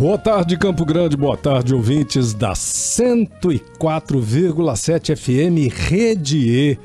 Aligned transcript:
Boa 0.00 0.16
tarde, 0.16 0.56
Campo 0.56 0.84
Grande, 0.86 1.14
boa 1.14 1.36
tarde, 1.36 1.74
ouvintes 1.74 2.32
da 2.32 2.54
104,7 2.54 5.14
FM 5.14 5.68
Rede 5.70 6.38
E. 6.38 6.78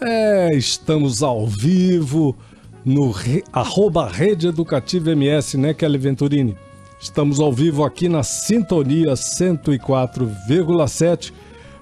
É, 0.00 0.56
estamos 0.56 1.22
ao 1.22 1.46
vivo 1.46 2.36
no 2.84 3.12
re, 3.12 3.44
arroba 3.52 4.08
Rede 4.08 4.48
Educativa 4.48 5.12
MS, 5.12 5.56
né, 5.56 5.72
Kelly 5.72 5.98
Venturini? 5.98 6.56
Estamos 7.00 7.38
ao 7.38 7.52
vivo 7.52 7.84
aqui 7.84 8.08
na 8.08 8.24
Sintonia 8.24 9.12
104,7. 9.12 11.32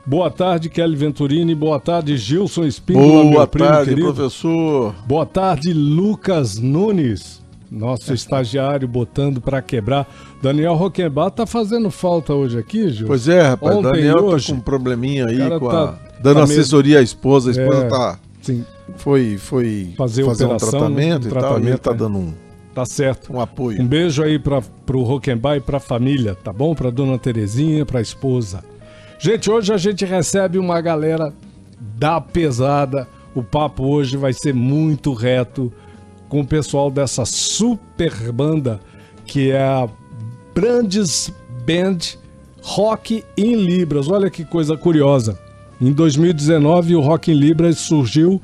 Boa 0.05 0.31
tarde, 0.31 0.69
Kelly 0.69 0.95
Venturini. 0.95 1.55
Boa 1.55 1.81
tarde, 1.81 2.19
Gilson 2.19 2.67
Espíndola, 2.67 3.07
Boa 3.07 3.25
meu 3.25 3.49
primo 3.49 3.67
tarde, 3.67 3.89
querido. 3.89 4.13
professor. 4.13 4.95
Boa 5.07 5.25
tarde, 5.25 5.73
Lucas 5.73 6.59
Nunes, 6.59 7.46
nosso 7.71 8.13
estagiário 8.15 8.87
botando 8.87 9.41
para 9.41 9.61
quebrar. 9.63 10.07
Daniel 10.43 10.75
Roquembar 10.75 11.31
tá 11.31 11.47
fazendo 11.47 11.91
falta 11.91 12.33
hoje 12.33 12.59
aqui, 12.59 12.89
Gil? 12.91 13.07
Pois 13.07 13.27
é, 13.29 13.43
rapaz, 13.43 13.77
Ontem 13.77 13.91
Daniel 13.93 14.17
e 14.19 14.21
hoje, 14.23 14.47
tá 14.49 14.53
com 14.53 14.59
um 14.59 14.63
probleminha 14.63 15.27
aí, 15.27 15.39
cara 15.39 15.59
com 15.59 15.69
tá- 15.69 15.83
a, 15.85 16.21
dando 16.23 16.41
tá 16.41 16.47
meio- 16.47 16.61
assessoria 16.61 16.99
à 16.99 17.03
esposa. 17.03 17.51
A 17.51 17.53
esposa 17.53 17.85
É. 17.85 17.89
tá, 17.89 18.19
Sim, 18.43 18.65
foi, 18.97 19.37
foi 19.39 19.93
Fazer 19.97 20.23
um 20.23 20.31
operação, 20.33 20.59
tratamento 20.71 21.25
um 21.27 21.29
e 21.29 21.33
tal, 21.33 21.59
e 21.59 21.63
ele 21.63 21.77
tratamento, 21.77 21.81
tá 21.81 21.91
é. 21.91 21.95
dando 21.95 22.19
um, 22.19 22.33
tá 22.73 22.85
certo. 22.85 23.33
um 23.33 23.41
apoio. 23.41 23.83
Um 23.83 23.87
beijo 23.87 24.23
aí 24.23 24.39
para 24.39 24.63
pro 24.85 25.03
Roquembar 25.03 25.57
e 25.57 25.61
pra 25.61 25.81
família, 25.81 26.37
tá 26.37 26.53
bom? 26.53 26.73
Pra 26.75 26.91
dona 26.91 27.19
Terezinha, 27.19 27.85
pra 27.85 28.01
esposa. 28.01 28.63
Gente, 29.19 29.51
hoje 29.51 29.73
a 29.73 29.77
gente 29.79 30.05
recebe 30.05 30.59
uma 30.59 30.81
galera 30.81 31.33
da 31.99 32.21
pesada. 32.21 33.09
O 33.35 33.43
papo 33.43 33.85
hoje 33.85 34.17
vai 34.17 34.33
ser 34.33 34.55
muito 34.55 35.13
reto 35.13 35.73
com 36.29 36.41
o 36.41 36.47
pessoal 36.47 36.91
dessa 36.91 37.25
super 37.25 38.33
banda 38.33 38.81
que 39.27 39.51
é 39.51 39.63
a 39.63 39.89
Brandes 40.55 41.33
Band 41.67 41.99
Rock 42.63 43.25
em 43.37 43.55
Libras. 43.55 44.09
Olha 44.09 44.31
que 44.31 44.45
coisa 44.45 44.77
curiosa. 44.77 45.39
Em 45.81 45.93
2019, 45.93 46.97
o 46.97 47.01
Rock 47.01 47.31
em 47.31 47.35
Libras 47.35 47.79
surgiu 47.79 48.41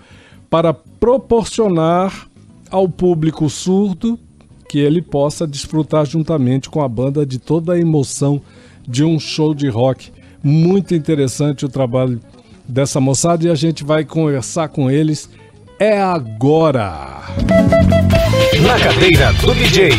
para 0.50 0.74
proporcionar 0.74 2.28
ao 2.70 2.88
público 2.88 3.48
surdo 3.48 4.18
que 4.68 4.78
ele 4.78 5.02
possa 5.02 5.46
desfrutar 5.46 6.06
juntamente 6.06 6.70
com 6.70 6.82
a 6.82 6.88
banda 6.88 7.24
de 7.24 7.38
toda 7.38 7.74
a 7.74 7.78
emoção 7.78 8.40
de 8.86 9.04
um 9.04 9.18
show 9.18 9.54
de 9.54 9.68
rock. 9.68 10.10
Muito 10.42 10.94
interessante 10.94 11.64
o 11.64 11.68
trabalho 11.68 12.20
dessa 12.66 13.00
moçada 13.00 13.44
e 13.44 13.50
a 13.50 13.54
gente 13.54 13.84
vai 13.84 14.04
conversar 14.04 14.68
com 14.68 14.90
eles. 14.90 15.28
É 15.84 16.00
agora! 16.00 17.22
Na 18.64 18.78
cadeira 18.78 19.32
do 19.32 19.52
DJ. 19.52 19.90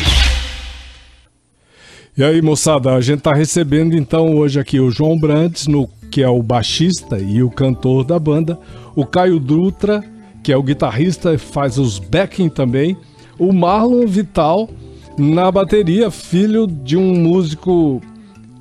E 2.16 2.24
aí, 2.24 2.42
moçada, 2.42 2.94
a 2.94 3.02
gente 3.02 3.20
tá 3.20 3.34
recebendo 3.34 3.94
então 3.94 4.34
hoje 4.38 4.62
aqui 4.62 4.80
o 4.80 4.90
João 4.90 5.20
Brandes, 5.20 5.68
no, 5.68 5.90
que 6.10 6.24
é 6.24 6.30
o 6.30 6.42
baixista 6.42 7.20
e 7.20 7.44
o 7.44 7.50
cantor 7.50 8.06
da 8.06 8.18
banda, 8.18 8.58
o 8.96 9.06
Caio 9.06 9.42
Dutra, 9.42 10.02
que 10.42 10.54
é 10.54 10.58
o 10.58 10.64
guitarrista 10.64 11.34
e 11.34 11.38
faz 11.38 11.78
os 11.78 12.00
backing 12.00 12.48
também, 12.48 12.96
o 13.38 13.52
Marlon 13.52 14.08
Vital 14.08 14.70
na 15.18 15.52
bateria, 15.52 16.10
filho 16.10 16.66
de 16.66 16.96
um 16.96 17.14
músico 17.14 18.02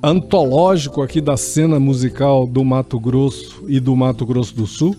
antológico 0.03 1.01
aqui 1.01 1.21
da 1.21 1.37
cena 1.37 1.79
musical 1.79 2.45
do 2.45 2.65
Mato 2.65 2.99
Grosso 2.99 3.63
e 3.69 3.79
do 3.79 3.95
Mato 3.95 4.25
Grosso 4.25 4.53
do 4.53 4.67
Sul, 4.67 4.93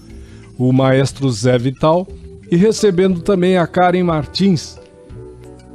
o 0.59 0.73
maestro 0.73 1.31
Zé 1.31 1.59
Vital, 1.59 2.07
e 2.51 2.57
recebendo 2.57 3.21
também 3.21 3.57
a 3.57 3.67
Karen 3.67 4.05
Martins, 4.05 4.79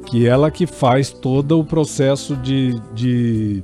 que 0.06 0.28
ela 0.28 0.50
que 0.50 0.66
faz 0.66 1.12
todo 1.12 1.60
o 1.60 1.66
processo 1.66 2.36
de, 2.36 2.80
de 2.94 3.64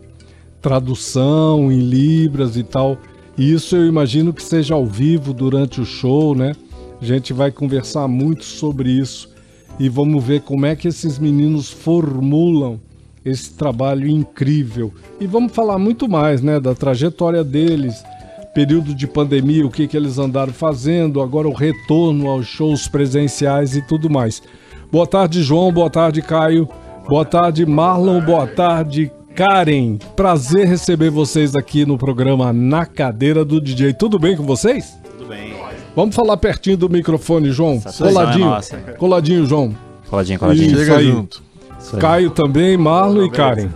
tradução 0.61 1.71
em 1.71 1.79
libras 1.79 2.55
e 2.55 2.63
tal. 2.63 2.97
E 3.37 3.51
isso 3.51 3.75
eu 3.75 3.85
imagino 3.85 4.33
que 4.33 4.43
seja 4.43 4.75
ao 4.75 4.85
vivo 4.85 5.33
durante 5.33 5.81
o 5.81 5.85
show, 5.85 6.35
né? 6.35 6.53
A 7.01 7.05
gente 7.05 7.33
vai 7.33 7.51
conversar 7.51 8.07
muito 8.07 8.45
sobre 8.45 8.89
isso 8.89 9.29
e 9.79 9.89
vamos 9.89 10.23
ver 10.23 10.41
como 10.41 10.65
é 10.65 10.75
que 10.75 10.87
esses 10.87 11.19
meninos 11.19 11.69
formulam 11.69 12.79
esse 13.23 13.53
trabalho 13.53 14.07
incrível. 14.07 14.93
E 15.19 15.25
vamos 15.25 15.51
falar 15.51 15.77
muito 15.79 16.07
mais, 16.07 16.41
né, 16.41 16.59
da 16.59 16.75
trajetória 16.75 17.43
deles, 17.43 18.03
período 18.55 18.95
de 18.95 19.05
pandemia, 19.05 19.65
o 19.65 19.69
que, 19.69 19.85
que 19.85 19.97
eles 19.97 20.17
andaram 20.17 20.53
fazendo, 20.53 21.21
agora 21.21 21.45
o 21.45 21.53
retorno 21.53 22.29
aos 22.29 22.47
shows 22.47 22.87
presenciais 22.87 23.75
e 23.75 23.81
tudo 23.81 24.09
mais. 24.09 24.41
Boa 24.89 25.05
tarde, 25.05 25.43
João. 25.43 25.73
Boa 25.73 25.89
tarde, 25.89 26.21
Caio. 26.21 26.67
Boa 27.07 27.25
tarde, 27.25 27.65
Marlon. 27.65 28.21
Boa 28.21 28.47
tarde, 28.47 29.11
Karen. 29.35 29.97
Prazer 30.15 30.65
receber 30.67 31.09
vocês 31.09 31.53
aqui 31.53 31.85
no 31.85 31.97
programa 31.97 32.53
Na 32.53 32.85
Cadeira 32.85 33.43
do 33.43 33.59
DJ. 33.59 33.93
Tudo 33.93 34.17
bem 34.17 34.37
com 34.37 34.43
vocês? 34.43 34.97
Tudo 35.17 35.27
bem. 35.27 35.53
Vamos 35.93 36.15
falar 36.15 36.37
pertinho 36.37 36.77
do 36.77 36.89
microfone, 36.89 37.51
João. 37.51 37.81
É 37.85 37.91
Coladinho. 37.91 38.57
Coladinho, 38.97 39.45
João. 39.45 39.75
Coladinho, 40.09 40.39
coladinho. 40.39 40.67
Isso 40.67 40.77
Chega 40.77 40.97
aí. 40.97 41.11
junto. 41.11 41.43
Isso 41.77 41.95
aí. 41.97 42.01
Caio 42.01 42.29
também, 42.29 42.77
Marlon 42.77 43.25
e 43.25 43.29
Karen. 43.29 43.69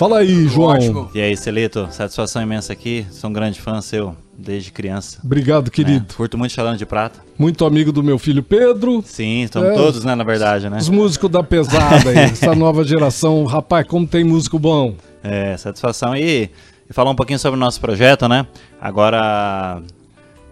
Fala 0.00 0.20
aí, 0.20 0.48
João. 0.48 1.10
E 1.14 1.20
aí, 1.20 1.36
Celito, 1.36 1.86
satisfação 1.90 2.40
imensa 2.40 2.72
aqui. 2.72 3.06
Sou 3.10 3.28
um 3.28 3.32
grande 3.34 3.60
fã 3.60 3.82
seu 3.82 4.16
desde 4.34 4.72
criança. 4.72 5.18
Obrigado, 5.22 5.70
querido. 5.70 6.06
né? 6.08 6.14
Curto 6.16 6.38
muito 6.38 6.52
Chalano 6.52 6.78
de 6.78 6.86
Prata. 6.86 7.20
Muito 7.38 7.66
amigo 7.66 7.92
do 7.92 8.02
meu 8.02 8.18
filho 8.18 8.42
Pedro. 8.42 9.02
Sim, 9.04 9.42
estamos 9.42 9.68
É, 9.68 9.74
todos, 9.74 10.02
né, 10.02 10.14
na 10.14 10.24
verdade, 10.24 10.70
né? 10.70 10.78
Os 10.78 10.88
músicos 10.88 11.28
da 11.28 11.42
pesada 11.42 12.08
aí, 12.08 12.16
essa 12.32 12.54
nova 12.54 12.82
geração. 12.82 13.44
Rapaz, 13.44 13.86
como 13.86 14.06
tem 14.06 14.24
músico 14.24 14.58
bom. 14.58 14.94
É, 15.22 15.54
satisfação. 15.58 16.16
E, 16.16 16.48
e 16.88 16.92
falar 16.94 17.10
um 17.10 17.14
pouquinho 17.14 17.38
sobre 17.38 17.58
o 17.58 17.60
nosso 17.60 17.78
projeto, 17.78 18.26
né? 18.26 18.46
Agora, 18.80 19.82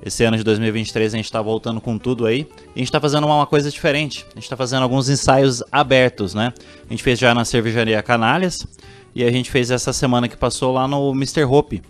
esse 0.04 0.24
ano 0.24 0.36
de 0.36 0.44
2023, 0.44 1.14
a 1.14 1.16
gente 1.16 1.32
tá 1.32 1.40
voltando 1.40 1.80
com 1.80 1.96
tudo 1.96 2.26
aí. 2.26 2.46
E 2.76 2.76
a 2.76 2.78
gente 2.80 2.92
tá 2.92 3.00
fazendo 3.00 3.26
uma, 3.26 3.46
coisa 3.46 3.70
diferente. 3.70 4.26
A 4.30 4.38
gente 4.38 4.50
tá 4.50 4.58
fazendo 4.58 4.82
alguns 4.82 5.08
ensaios 5.08 5.62
abertos, 5.72 6.34
né? 6.34 6.52
A 6.86 6.92
gente 6.92 7.02
fez 7.02 7.18
já 7.18 7.34
na 7.34 7.46
cervejaria 7.46 8.02
Canalhas. 8.02 8.66
E 9.14 9.24
a 9.24 9.30
gente 9.30 9.50
fez 9.50 9.70
essa 9.70 9.92
semana 9.92 10.28
que 10.28 10.36
passou 10.36 10.72
lá 10.72 10.86
no 10.86 11.10
Mr. 11.12 11.44
Hope. 11.44 11.82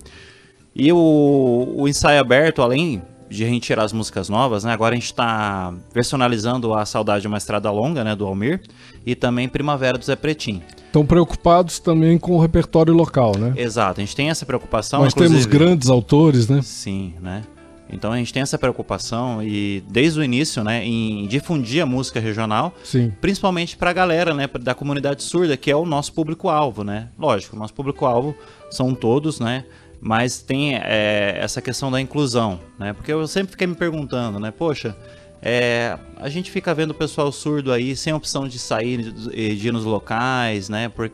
E 0.74 0.92
o, 0.92 1.74
o 1.76 1.88
ensaio 1.88 2.20
aberto, 2.20 2.62
além 2.62 3.02
de 3.28 3.44
a 3.44 3.46
gente 3.46 3.64
tirar 3.64 3.84
as 3.84 3.92
músicas 3.92 4.28
novas, 4.28 4.64
né? 4.64 4.72
Agora 4.72 4.94
a 4.94 4.96
gente 4.96 5.04
está 5.06 5.74
versionalizando 5.92 6.72
a 6.72 6.86
Saudade 6.86 7.22
de 7.22 7.28
uma 7.28 7.36
Estrada 7.36 7.70
Longa, 7.70 8.02
né? 8.02 8.16
Do 8.16 8.26
Almir. 8.26 8.62
E 9.04 9.14
também 9.14 9.48
Primavera 9.48 9.98
do 9.98 10.04
Zé 10.04 10.16
Pretinho. 10.16 10.62
Estão 10.86 11.04
preocupados 11.04 11.78
também 11.78 12.16
com 12.18 12.32
o 12.32 12.40
repertório 12.40 12.94
local, 12.94 13.32
né? 13.36 13.52
Exato, 13.56 14.00
a 14.00 14.04
gente 14.04 14.16
tem 14.16 14.30
essa 14.30 14.46
preocupação. 14.46 15.00
Nós 15.02 15.12
temos 15.12 15.32
inclusive- 15.32 15.50
grandes 15.58 15.90
autores, 15.90 16.48
né? 16.48 16.62
Sim, 16.62 17.14
né? 17.20 17.42
Então 17.90 18.12
a 18.12 18.16
gente 18.18 18.32
tem 18.32 18.42
essa 18.42 18.58
preocupação 18.58 19.42
e 19.42 19.82
desde 19.88 20.20
o 20.20 20.24
início, 20.24 20.62
né, 20.62 20.84
em 20.84 21.26
difundir 21.26 21.82
a 21.82 21.86
música 21.86 22.20
regional, 22.20 22.74
Sim. 22.84 23.12
principalmente 23.20 23.76
para 23.76 23.90
a 23.90 23.92
galera, 23.92 24.34
né, 24.34 24.48
da 24.60 24.74
comunidade 24.74 25.22
surda, 25.22 25.56
que 25.56 25.70
é 25.70 25.76
o 25.76 25.86
nosso 25.86 26.12
público-alvo, 26.12 26.84
né? 26.84 27.08
Lógico, 27.18 27.56
o 27.56 27.58
nosso 27.58 27.74
público-alvo 27.74 28.36
são 28.70 28.94
todos, 28.94 29.40
né? 29.40 29.64
Mas 30.00 30.40
tem 30.40 30.76
é, 30.76 31.38
essa 31.40 31.60
questão 31.60 31.90
da 31.90 32.00
inclusão, 32.00 32.60
né? 32.78 32.92
Porque 32.92 33.12
eu 33.12 33.26
sempre 33.26 33.52
fiquei 33.52 33.66
me 33.66 33.74
perguntando, 33.74 34.38
né? 34.38 34.50
Poxa, 34.50 34.96
é, 35.42 35.98
a 36.16 36.28
gente 36.28 36.50
fica 36.50 36.74
vendo 36.74 36.90
o 36.90 36.94
pessoal 36.94 37.32
surdo 37.32 37.72
aí 37.72 37.96
sem 37.96 38.12
opção 38.12 38.46
de 38.46 38.58
sair 38.58 39.12
e 39.32 39.54
de 39.54 39.68
ir 39.68 39.72
nos 39.72 39.84
locais, 39.84 40.68
né? 40.68 40.88
Por, 40.88 41.10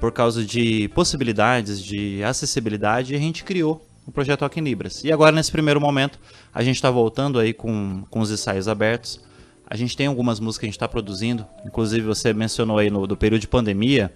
por 0.00 0.10
causa 0.12 0.44
de 0.44 0.88
possibilidades 0.88 1.82
de 1.82 2.22
acessibilidade, 2.24 3.12
e 3.12 3.16
a 3.16 3.20
gente 3.20 3.44
criou 3.44 3.84
o 4.06 4.12
projeto 4.12 4.48
Libras. 4.60 5.02
E 5.04 5.12
agora, 5.12 5.32
nesse 5.32 5.50
primeiro 5.50 5.80
momento, 5.80 6.18
a 6.52 6.62
gente 6.62 6.76
está 6.76 6.90
voltando 6.90 7.38
aí 7.38 7.52
com, 7.52 8.04
com 8.10 8.20
os 8.20 8.30
ensaios 8.30 8.68
abertos. 8.68 9.20
A 9.66 9.76
gente 9.76 9.96
tem 9.96 10.06
algumas 10.06 10.38
músicas 10.38 10.60
que 10.60 10.66
a 10.66 10.68
gente 10.68 10.76
está 10.76 10.88
produzindo, 10.88 11.46
inclusive 11.64 12.06
você 12.06 12.34
mencionou 12.34 12.78
aí 12.78 12.90
no 12.90 13.06
do 13.06 13.16
período 13.16 13.40
de 13.40 13.48
pandemia, 13.48 14.12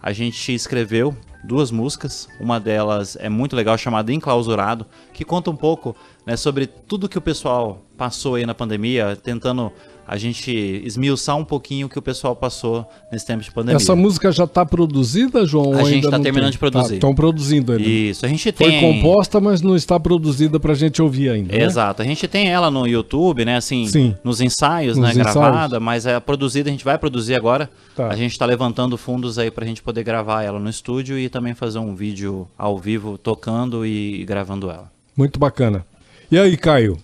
a 0.00 0.12
gente 0.12 0.52
escreveu 0.52 1.16
duas 1.44 1.70
músicas, 1.70 2.28
uma 2.40 2.58
delas 2.58 3.16
é 3.20 3.28
muito 3.28 3.54
legal, 3.54 3.78
chamada 3.78 4.12
Enclausurado, 4.12 4.84
que 5.12 5.24
conta 5.24 5.50
um 5.50 5.56
pouco 5.56 5.96
né, 6.26 6.36
sobre 6.36 6.66
tudo 6.66 7.08
que 7.08 7.18
o 7.18 7.20
pessoal 7.20 7.84
passou 7.96 8.34
aí 8.34 8.44
na 8.44 8.54
pandemia, 8.54 9.16
tentando 9.16 9.72
a 10.06 10.16
gente 10.16 10.50
esmiuçar 10.84 11.36
um 11.36 11.44
pouquinho 11.44 11.86
o 11.86 11.90
que 11.90 11.98
o 11.98 12.02
pessoal 12.02 12.34
passou 12.34 12.86
nesse 13.10 13.26
tempo 13.26 13.42
de 13.42 13.50
pandemia. 13.50 13.76
Essa 13.76 13.94
música 13.94 14.30
já 14.32 14.44
está 14.44 14.64
produzida, 14.66 15.46
João? 15.46 15.74
A 15.74 15.84
gente 15.84 16.04
tá 16.08 16.16
não 16.18 16.22
terminando 16.22 16.46
tem? 16.46 16.52
de 16.52 16.58
produzir. 16.58 16.94
Estão 16.94 17.14
produzindo 17.14 17.72
ainda. 17.72 17.84
Isso, 17.88 18.26
a 18.26 18.28
gente 18.28 18.52
Foi 18.52 18.70
tem. 18.70 18.80
composta, 18.80 19.40
mas 19.40 19.62
não 19.62 19.74
está 19.76 19.98
produzida 19.98 20.58
para 20.60 20.72
a 20.72 20.74
gente 20.74 21.00
ouvir 21.00 21.30
ainda. 21.30 21.56
né? 21.56 21.62
Exato, 21.64 22.02
a 22.02 22.04
gente 22.04 22.26
tem 22.28 22.48
ela 22.48 22.70
no 22.70 22.86
YouTube, 22.86 23.44
né? 23.44 23.56
Assim, 23.56 23.86
Sim. 23.86 24.14
nos 24.24 24.40
ensaios, 24.40 24.96
Nos 24.96 25.14
né? 25.14 25.20
ensaios. 25.22 25.34
Gravada, 25.34 25.80
mas 25.80 26.06
é 26.06 26.18
produzida, 26.20 26.68
a 26.68 26.72
gente 26.72 26.84
vai 26.84 26.98
produzir 26.98 27.34
agora. 27.34 27.70
Tá. 27.94 28.08
A 28.08 28.16
gente 28.16 28.38
tá 28.38 28.44
levantando 28.44 28.96
fundos 28.98 29.38
aí 29.38 29.50
pra 29.50 29.64
gente 29.66 29.82
poder 29.82 30.02
gravar 30.02 30.42
ela 30.42 30.58
no 30.58 30.68
estúdio 30.68 31.18
e 31.18 31.28
também 31.28 31.54
fazer 31.54 31.78
um 31.78 31.94
vídeo 31.94 32.48
ao 32.58 32.78
vivo 32.78 33.16
tocando 33.18 33.86
e 33.86 34.24
gravando 34.24 34.70
ela. 34.70 34.90
Muito 35.16 35.38
bacana. 35.38 35.84
E 36.30 36.38
aí, 36.38 36.56
Caio? 36.56 36.96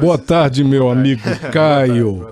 Boa 0.00 0.18
tarde, 0.18 0.64
meu 0.64 0.88
amigo 0.90 1.22
Caio. 1.52 2.28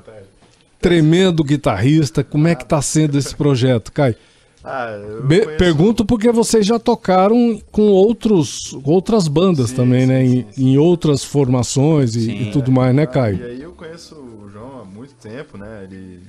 Tremendo 0.80 1.44
guitarrista. 1.44 2.24
Como 2.24 2.48
é 2.48 2.54
que 2.54 2.64
tá 2.64 2.82
sendo 2.82 3.16
esse 3.18 3.34
projeto, 3.34 3.92
Caio? 3.92 4.16
Ah, 4.64 4.96
conheço- 5.24 5.56
Pergunto 5.58 6.04
porque 6.04 6.30
vocês 6.30 6.64
já 6.64 6.78
tocaram 6.78 7.60
com 7.72 7.82
outros, 7.88 8.76
outras 8.84 9.26
bandas 9.26 9.70
Sim, 9.70 9.76
também, 9.76 10.00
sim, 10.02 10.06
né? 10.06 10.24
sim, 10.24 10.36
Em, 10.38 10.46
sim. 10.52 10.68
em 10.72 10.78
outras 10.78 11.24
formações 11.24 12.14
e, 12.14 12.20
Sim. 12.26 12.42
e 12.42 12.50
tudo 12.52 12.70
mais, 12.70 12.94
né, 12.94 13.02
Ah, 13.02 13.06
Caio? 13.08 13.38
E 13.38 13.44
aí 13.44 13.62
eu 13.62 13.72
conheço 13.72 14.14
o 14.14 14.48
João 14.52 14.82
há 14.82 14.84
muito 14.84 15.14
tempo, 15.14 15.58
né? 15.58 15.86
Ele 15.90 16.20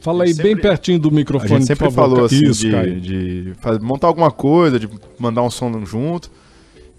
Fala 0.00 0.24
aí 0.24 0.30
ele 0.30 0.36
bem 0.42 0.46
sempre- 0.54 0.62
pertinho 0.62 0.98
do 0.98 1.08
A 1.08 1.12
microfone, 1.12 1.50
gente 1.50 1.66
sempre 1.66 1.86
por 1.86 1.92
favor. 1.94 2.10
falou 2.16 2.24
assim 2.26 2.44
Isso, 2.44 2.60
de, 2.66 2.70
Caio. 2.72 3.00
de 3.00 3.54
montar 3.80 4.08
alguma 4.08 4.30
coisa, 4.32 4.78
de 4.78 4.88
mandar 5.18 5.42
um 5.42 5.50
som 5.50 5.84
junto. 5.84 6.30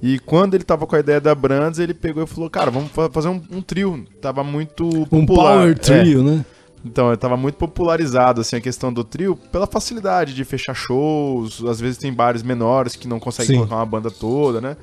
E 0.01 0.17
quando 0.19 0.53
ele 0.55 0.63
tava 0.63 0.87
com 0.87 0.95
a 0.95 0.99
ideia 0.99 1.19
da 1.19 1.35
Brands, 1.35 1.77
ele 1.79 1.93
pegou 1.93 2.23
e 2.23 2.27
falou, 2.27 2.49
cara, 2.49 2.71
vamos 2.71 2.89
fa- 2.91 3.09
fazer 3.09 3.27
um, 3.27 3.41
um 3.51 3.61
trio. 3.61 4.05
Tava 4.21 4.43
muito 4.43 4.85
Um 4.87 5.25
popular. 5.25 5.57
power 5.57 5.71
É. 5.71 5.73
trio, 5.73 6.23
né? 6.23 6.45
Então, 6.85 7.13
tava 7.17 7.35
muito 7.35 7.55
popularizado 7.55 8.39
assim 8.39 8.55
a 8.55 8.61
questão 8.61 8.93
do 8.93 9.03
trio 9.03 9.35
pela 9.51 9.67
facilidade 9.67 10.33
de 10.33 10.45
fechar 10.45 10.73
shows. 10.73 11.61
Às 11.65 11.79
vezes 11.81 11.97
tem 11.97 12.13
bares 12.13 12.41
menores 12.41 12.95
que 12.95 13.05
não 13.07 13.19
conseguem 13.19 13.47
Sim. 13.51 13.57
colocar 13.57 13.75
uma 13.75 13.85
banda 13.85 14.09
toda, 14.09 14.61
né? 14.61 14.77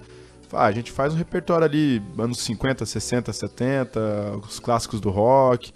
Ah, 0.52 0.66
a 0.66 0.72
gente 0.72 0.92
faz 0.92 1.14
um 1.14 1.16
repertório 1.16 1.64
ali, 1.64 2.00
anos 2.18 2.38
50, 2.40 2.84
60, 2.86 3.32
70, 3.32 4.00
os 4.46 4.60
clássicos 4.60 5.00
do 5.00 5.08
rock. 5.10 5.72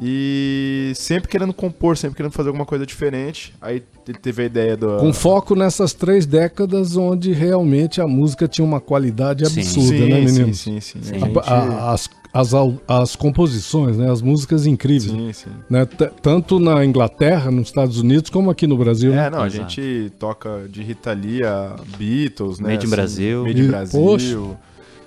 E 0.00 0.92
sempre 0.94 1.28
querendo 1.28 1.54
compor, 1.54 1.96
sempre 1.96 2.16
querendo 2.16 2.32
fazer 2.32 2.48
alguma 2.50 2.66
coisa 2.66 2.84
diferente. 2.84 3.54
Aí 3.62 3.82
ele 4.06 4.18
teve 4.18 4.42
a 4.42 4.46
ideia 4.46 4.76
do. 4.76 4.98
Com 4.98 5.12
foco 5.12 5.54
nessas 5.54 5.92
três 5.94 6.26
décadas 6.26 6.96
onde 6.96 7.32
realmente 7.32 8.00
a 8.00 8.06
música 8.06 8.46
tinha 8.46 8.64
uma 8.64 8.80
qualidade 8.80 9.46
Sim. 9.48 9.60
absurda, 9.60 9.88
sim, 9.96 10.08
né, 10.08 10.20
menino? 10.20 10.54
sim, 10.54 10.80
sim, 10.80 11.00
Sim. 11.02 11.14
A 11.14 11.16
A- 11.16 11.18
gente- 11.28 11.38
a- 11.48 11.92
as, 11.92 12.10
as, 12.34 12.50
as 12.86 13.16
composições, 13.16 13.96
né? 13.96 14.10
As 14.10 14.20
músicas 14.20 14.66
incríveis. 14.66 15.10
Sim, 15.10 15.32
sim. 15.32 15.50
Né? 15.70 15.86
Tanto 16.20 16.58
na 16.60 16.84
Inglaterra, 16.84 17.50
nos 17.50 17.68
Estados 17.68 17.98
Unidos, 17.98 18.28
como 18.28 18.50
aqui 18.50 18.66
no 18.66 18.76
Brasil. 18.76 19.12
né? 19.12 19.26
É, 19.26 19.30
não, 19.30 19.40
a 19.42 19.46
Exato. 19.46 19.70
gente 19.72 20.10
toca 20.18 20.68
de 20.68 20.82
Rita 20.82 21.12
Lee 21.14 21.42
a 21.42 21.74
Beatles, 21.96 22.58
né? 22.60 22.72
Made 22.72 22.86
in 22.86 22.90
Brasil. 22.90 23.44
Made 23.44 23.62
in 23.62 23.66
Brasil. 23.68 24.00
poxa. 24.00 24.58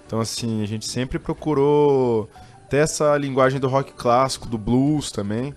Então, 0.07 0.19
assim, 0.19 0.63
a 0.63 0.65
gente 0.65 0.87
sempre 0.87 1.19
procurou 1.19 2.27
ter 2.69 2.77
essa 2.77 3.17
linguagem 3.17 3.59
do 3.59 3.67
rock 3.67 3.93
clássico, 3.93 4.47
do 4.47 4.57
blues 4.57 5.11
também. 5.11 5.53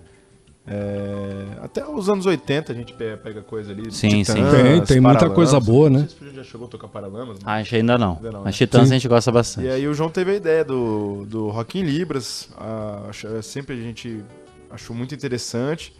É, 0.64 1.58
Até 1.60 1.84
os 1.88 2.08
anos 2.08 2.24
80 2.24 2.72
a 2.72 2.74
gente 2.74 2.92
pe- 2.92 3.16
pega 3.16 3.42
coisa 3.42 3.72
ali. 3.72 3.90
Sim, 3.92 4.22
sim. 4.22 4.34
Tem, 4.34 4.80
tem 4.84 5.00
muita 5.00 5.28
coisa 5.28 5.58
boa, 5.58 5.90
né? 5.90 6.00
Não 6.00 6.08
sei 6.08 6.28
se 6.30 6.36
já 6.36 6.44
chegou 6.44 6.66
a 6.66 6.70
tocar 6.70 6.86
Paralamas. 6.88 7.38
né? 7.38 7.42
Acho 7.44 7.74
ainda 7.74 7.98
não. 7.98 8.16
Ainda 8.16 8.30
não, 8.30 8.38
Mas 8.44 8.54
né? 8.54 8.58
Titãs 8.58 8.88
Sim. 8.88 8.94
a 8.94 8.98
gente 8.98 9.08
gosta 9.08 9.32
bastante. 9.32 9.66
E 9.66 9.70
aí 9.70 9.88
o 9.88 9.94
João 9.94 10.08
teve 10.08 10.30
a 10.30 10.34
ideia 10.34 10.64
do, 10.64 11.24
do 11.26 11.48
Rock 11.50 11.78
em 11.80 11.82
Libras. 11.82 12.48
ah, 12.56 13.06
ach- 13.10 13.24
sempre 13.42 13.74
a 13.76 13.80
gente 13.82 14.22
achou 14.70 14.94
muito 14.94 15.14
interessante. 15.14 15.92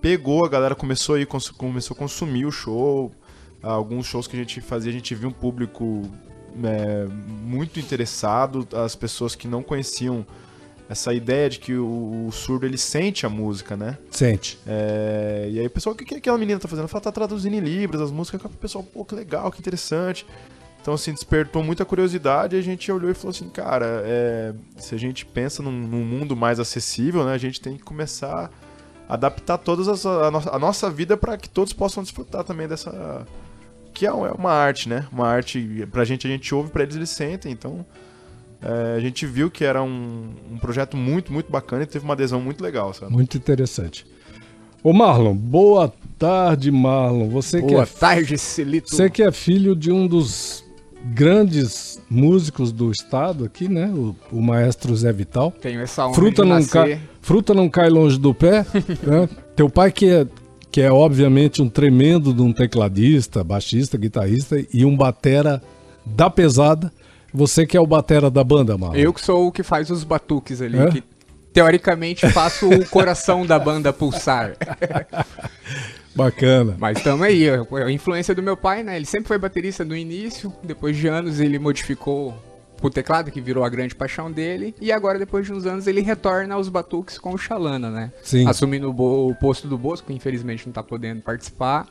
Pegou, 0.00 0.44
a 0.44 0.48
galera 0.48 0.74
começou 0.74 1.14
a 1.14 1.20
ir, 1.20 1.26
cons- 1.26 1.50
começou 1.50 1.94
a 1.94 1.98
consumir 1.98 2.46
o 2.46 2.50
show. 2.50 3.12
Ah, 3.62 3.70
alguns 3.72 4.06
shows 4.06 4.26
que 4.26 4.34
a 4.34 4.38
gente 4.40 4.60
fazia, 4.60 4.90
a 4.90 4.92
gente 4.92 5.14
viu 5.14 5.28
um 5.28 5.32
público 5.32 6.02
é, 6.64 7.06
muito 7.44 7.78
interessado. 7.78 8.66
As 8.74 8.96
pessoas 8.96 9.36
que 9.36 9.46
não 9.46 9.62
conheciam 9.62 10.26
essa 10.90 11.14
ideia 11.14 11.48
de 11.48 11.60
que 11.60 11.72
o, 11.72 12.26
o 12.26 12.32
surdo 12.32 12.66
ele 12.66 12.76
sente 12.76 13.24
a 13.24 13.28
música, 13.28 13.76
né? 13.76 13.96
Sente. 14.10 14.58
É, 14.66 15.48
e 15.48 15.60
aí 15.60 15.66
o 15.66 15.70
pessoal, 15.70 15.94
o 15.94 15.96
que, 15.96 16.04
que 16.04 16.16
aquela 16.16 16.36
menina 16.36 16.58
tá 16.58 16.66
fazendo? 16.66 16.80
Ela 16.80 16.88
fala, 16.88 17.00
tá 17.00 17.12
traduzindo 17.12 17.54
em 17.54 17.60
Libras 17.60 18.02
as 18.02 18.10
músicas. 18.10 18.44
O 18.44 18.48
pessoal, 18.48 18.82
pô, 18.82 19.04
que 19.04 19.14
legal, 19.14 19.52
que 19.52 19.60
interessante. 19.60 20.26
Então, 20.82 20.92
assim, 20.92 21.12
despertou 21.12 21.62
muita 21.62 21.84
curiosidade 21.84 22.56
e 22.56 22.58
a 22.58 22.62
gente 22.62 22.90
olhou 22.90 23.08
e 23.08 23.14
falou 23.14 23.30
assim, 23.30 23.48
cara, 23.50 24.02
é, 24.04 24.52
se 24.78 24.92
a 24.92 24.98
gente 24.98 25.24
pensa 25.24 25.62
num, 25.62 25.70
num 25.70 26.04
mundo 26.04 26.34
mais 26.34 26.58
acessível, 26.58 27.24
né, 27.24 27.34
a 27.34 27.38
gente 27.38 27.60
tem 27.60 27.76
que 27.76 27.84
começar 27.84 28.50
a 29.08 29.14
adaptar 29.14 29.58
todas 29.58 29.86
as, 29.86 30.04
a, 30.04 30.28
nossa, 30.28 30.50
a 30.50 30.58
nossa 30.58 30.90
vida 30.90 31.16
para 31.16 31.36
que 31.36 31.48
todos 31.48 31.72
possam 31.72 32.02
desfrutar 32.02 32.42
também 32.42 32.66
dessa... 32.66 33.24
Que 33.94 34.06
é 34.06 34.08
é 34.08 34.12
uma 34.12 34.52
arte, 34.52 34.88
né? 34.88 35.06
Uma 35.12 35.28
arte, 35.28 35.86
pra 35.92 36.04
gente, 36.04 36.26
a 36.26 36.30
gente 36.30 36.52
ouve, 36.52 36.70
pra 36.70 36.82
eles 36.82 36.96
eles 36.96 37.10
sentem, 37.10 37.52
então... 37.52 37.86
é, 38.62 38.96
a 38.96 39.00
gente 39.00 39.26
viu 39.26 39.50
que 39.50 39.64
era 39.64 39.82
um, 39.82 40.30
um 40.52 40.58
projeto 40.58 40.96
muito, 40.96 41.32
muito 41.32 41.50
bacana 41.50 41.82
e 41.82 41.86
teve 41.86 42.04
uma 42.04 42.14
adesão 42.14 42.40
muito 42.40 42.62
legal, 42.62 42.92
sabe? 42.92 43.12
Muito 43.12 43.36
interessante. 43.36 44.06
Ô 44.82 44.92
Marlon, 44.92 45.34
boa 45.34 45.92
tarde, 46.18 46.70
Marlon. 46.70 47.28
Você, 47.28 47.60
que 47.60 47.68
Boa 47.68 47.82
é, 47.82 47.86
tarde, 47.86 48.38
Celito. 48.38 48.90
você 48.90 49.10
que 49.10 49.22
é 49.22 49.30
filho 49.30 49.74
de 49.76 49.92
um 49.92 50.06
dos 50.06 50.64
grandes 51.04 52.00
músicos 52.10 52.72
do 52.72 52.90
estado 52.90 53.44
aqui, 53.44 53.68
né? 53.68 53.86
O, 53.88 54.14
o 54.32 54.40
maestro 54.42 54.94
Zé 54.94 55.12
Vital. 55.12 55.52
Tenho 55.60 55.80
essa 55.80 56.06
honra 56.06 56.14
Fruta 56.14 56.42
de 56.42 56.48
não, 56.48 56.56
nascer. 56.56 56.70
cai, 56.72 57.00
fruta 57.20 57.54
não 57.54 57.68
cai 57.68 57.88
longe 57.88 58.18
do 58.18 58.34
pé. 58.34 58.64
né? 59.02 59.28
Teu 59.56 59.68
pai 59.68 59.92
que 59.92 60.08
é, 60.08 60.26
que 60.70 60.80
é 60.80 60.90
obviamente 60.90 61.62
um 61.62 61.68
tremendo 61.68 62.32
de 62.32 62.42
um 62.42 62.52
tecladista, 62.52 63.42
baixista, 63.42 63.96
guitarrista 63.96 64.56
e 64.72 64.84
um 64.84 64.96
batera 64.96 65.62
da 66.04 66.28
pesada. 66.28 66.92
Você 67.32 67.66
que 67.66 67.76
é 67.76 67.80
o 67.80 67.86
batera 67.86 68.30
da 68.30 68.42
banda, 68.42 68.76
Marlon. 68.76 68.96
Eu 68.96 69.12
que 69.12 69.20
sou 69.20 69.46
o 69.48 69.52
que 69.52 69.62
faz 69.62 69.90
os 69.90 70.04
batuques 70.04 70.60
ali, 70.60 70.78
É? 70.78 70.90
que 70.90 71.02
teoricamente 71.52 72.28
faço 72.30 72.68
o 72.68 72.86
coração 72.88 73.44
da 73.44 73.58
banda 73.58 73.92
pulsar. 73.92 74.56
Bacana. 76.14 76.76
Mas 76.78 77.02
tamo 77.02 77.22
aí, 77.24 77.48
a 77.48 77.90
influência 77.90 78.34
do 78.34 78.42
meu 78.42 78.56
pai, 78.56 78.82
né? 78.82 78.96
Ele 78.96 79.06
sempre 79.06 79.28
foi 79.28 79.38
baterista 79.38 79.84
no 79.84 79.96
início, 79.96 80.52
depois 80.62 80.96
de 80.96 81.06
anos 81.06 81.38
ele 81.40 81.58
modificou 81.58 82.34
o 82.82 82.90
teclado, 82.90 83.30
que 83.30 83.40
virou 83.40 83.62
a 83.62 83.68
grande 83.68 83.94
paixão 83.94 84.32
dele, 84.32 84.74
e 84.80 84.90
agora, 84.90 85.18
depois 85.18 85.46
de 85.46 85.52
uns 85.52 85.66
anos, 85.66 85.86
ele 85.86 86.00
retorna 86.00 86.54
aos 86.54 86.68
batuques 86.68 87.18
com 87.18 87.34
o 87.34 87.38
Xalana, 87.38 87.90
né? 87.90 88.10
Sim. 88.22 88.48
Assumindo 88.48 88.90
o, 88.90 89.28
o 89.30 89.34
posto 89.34 89.68
do 89.68 89.76
Bosco, 89.76 90.06
que 90.08 90.14
infelizmente 90.14 90.66
não 90.66 90.72
tá 90.72 90.82
podendo 90.82 91.20
participar. 91.20 91.86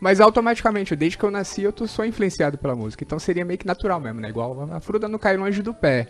Mas 0.00 0.20
automaticamente, 0.20 0.94
desde 0.94 1.16
que 1.18 1.24
eu 1.24 1.30
nasci, 1.30 1.62
eu 1.62 1.72
tô, 1.72 1.86
sou 1.86 2.04
influenciado 2.04 2.58
pela 2.58 2.74
música. 2.76 3.02
Então 3.02 3.18
seria 3.18 3.44
meio 3.44 3.58
que 3.58 3.66
natural 3.66 3.98
mesmo, 4.00 4.20
né? 4.20 4.28
Igual 4.28 4.68
a 4.72 4.80
fruta 4.80 5.08
não 5.08 5.18
cai 5.18 5.36
longe 5.36 5.62
do 5.62 5.72
pé. 5.72 6.06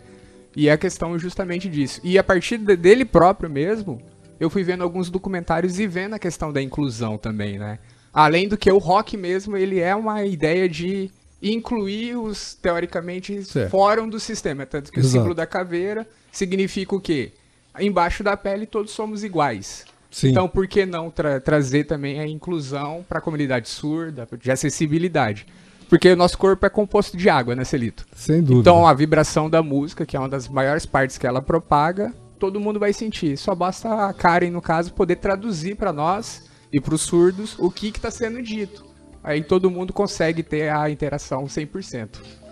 E 0.56 0.68
é 0.68 0.72
a 0.72 0.78
questão 0.78 1.18
justamente 1.18 1.68
disso. 1.68 2.00
E 2.02 2.18
a 2.18 2.24
partir 2.24 2.58
de- 2.58 2.76
dele 2.76 3.04
próprio 3.04 3.48
mesmo, 3.48 4.00
eu 4.40 4.50
fui 4.50 4.62
vendo 4.64 4.82
alguns 4.82 5.08
documentários 5.10 5.78
e 5.78 5.86
vendo 5.86 6.14
a 6.14 6.18
questão 6.18 6.52
da 6.52 6.60
inclusão 6.60 7.16
também, 7.16 7.58
né? 7.58 7.78
Além 8.12 8.48
do 8.48 8.56
que 8.56 8.70
o 8.72 8.78
rock 8.78 9.16
mesmo, 9.16 9.56
ele 9.56 9.78
é 9.78 9.94
uma 9.94 10.24
ideia 10.24 10.68
de 10.68 11.10
incluir 11.42 12.16
os, 12.16 12.54
teoricamente, 12.54 13.44
Certo. 13.44 13.70
fora 13.70 14.04
do 14.06 14.18
sistema. 14.18 14.64
Tanto 14.66 14.90
que 14.90 14.98
Exato. 14.98 15.08
o 15.08 15.12
símbolo 15.12 15.34
da 15.34 15.46
caveira 15.46 16.08
significa 16.32 16.94
o 16.96 17.00
quê? 17.00 17.32
Embaixo 17.78 18.24
da 18.24 18.36
pele 18.36 18.64
todos 18.66 18.90
somos 18.92 19.22
iguais. 19.22 19.84
Sim. 20.16 20.28
Então, 20.30 20.48
por 20.48 20.66
que 20.66 20.86
não 20.86 21.10
tra- 21.10 21.38
trazer 21.38 21.84
também 21.84 22.18
a 22.18 22.26
inclusão 22.26 23.04
para 23.06 23.18
a 23.18 23.20
comunidade 23.20 23.68
surda, 23.68 24.26
de 24.40 24.50
acessibilidade? 24.50 25.46
Porque 25.90 26.10
o 26.10 26.16
nosso 26.16 26.38
corpo 26.38 26.64
é 26.64 26.70
composto 26.70 27.18
de 27.18 27.28
água, 27.28 27.54
né, 27.54 27.64
Celito? 27.64 28.06
Sem 28.16 28.42
dúvida. 28.42 28.60
Então, 28.60 28.86
a 28.86 28.94
vibração 28.94 29.50
da 29.50 29.62
música, 29.62 30.06
que 30.06 30.16
é 30.16 30.18
uma 30.18 30.26
das 30.30 30.48
maiores 30.48 30.86
partes 30.86 31.18
que 31.18 31.26
ela 31.26 31.42
propaga, 31.42 32.14
todo 32.38 32.58
mundo 32.58 32.80
vai 32.80 32.94
sentir. 32.94 33.36
Só 33.36 33.54
basta 33.54 34.06
a 34.06 34.14
Karen, 34.14 34.48
no 34.48 34.62
caso, 34.62 34.90
poder 34.94 35.16
traduzir 35.16 35.76
para 35.76 35.92
nós 35.92 36.44
e 36.72 36.80
para 36.80 36.94
os 36.94 37.02
surdos 37.02 37.54
o 37.58 37.70
que 37.70 37.88
está 37.88 38.10
sendo 38.10 38.40
dito. 38.40 38.86
Aí 39.22 39.44
todo 39.44 39.70
mundo 39.70 39.92
consegue 39.92 40.42
ter 40.42 40.70
a 40.70 40.88
interação 40.88 41.44
100%. 41.44 42.08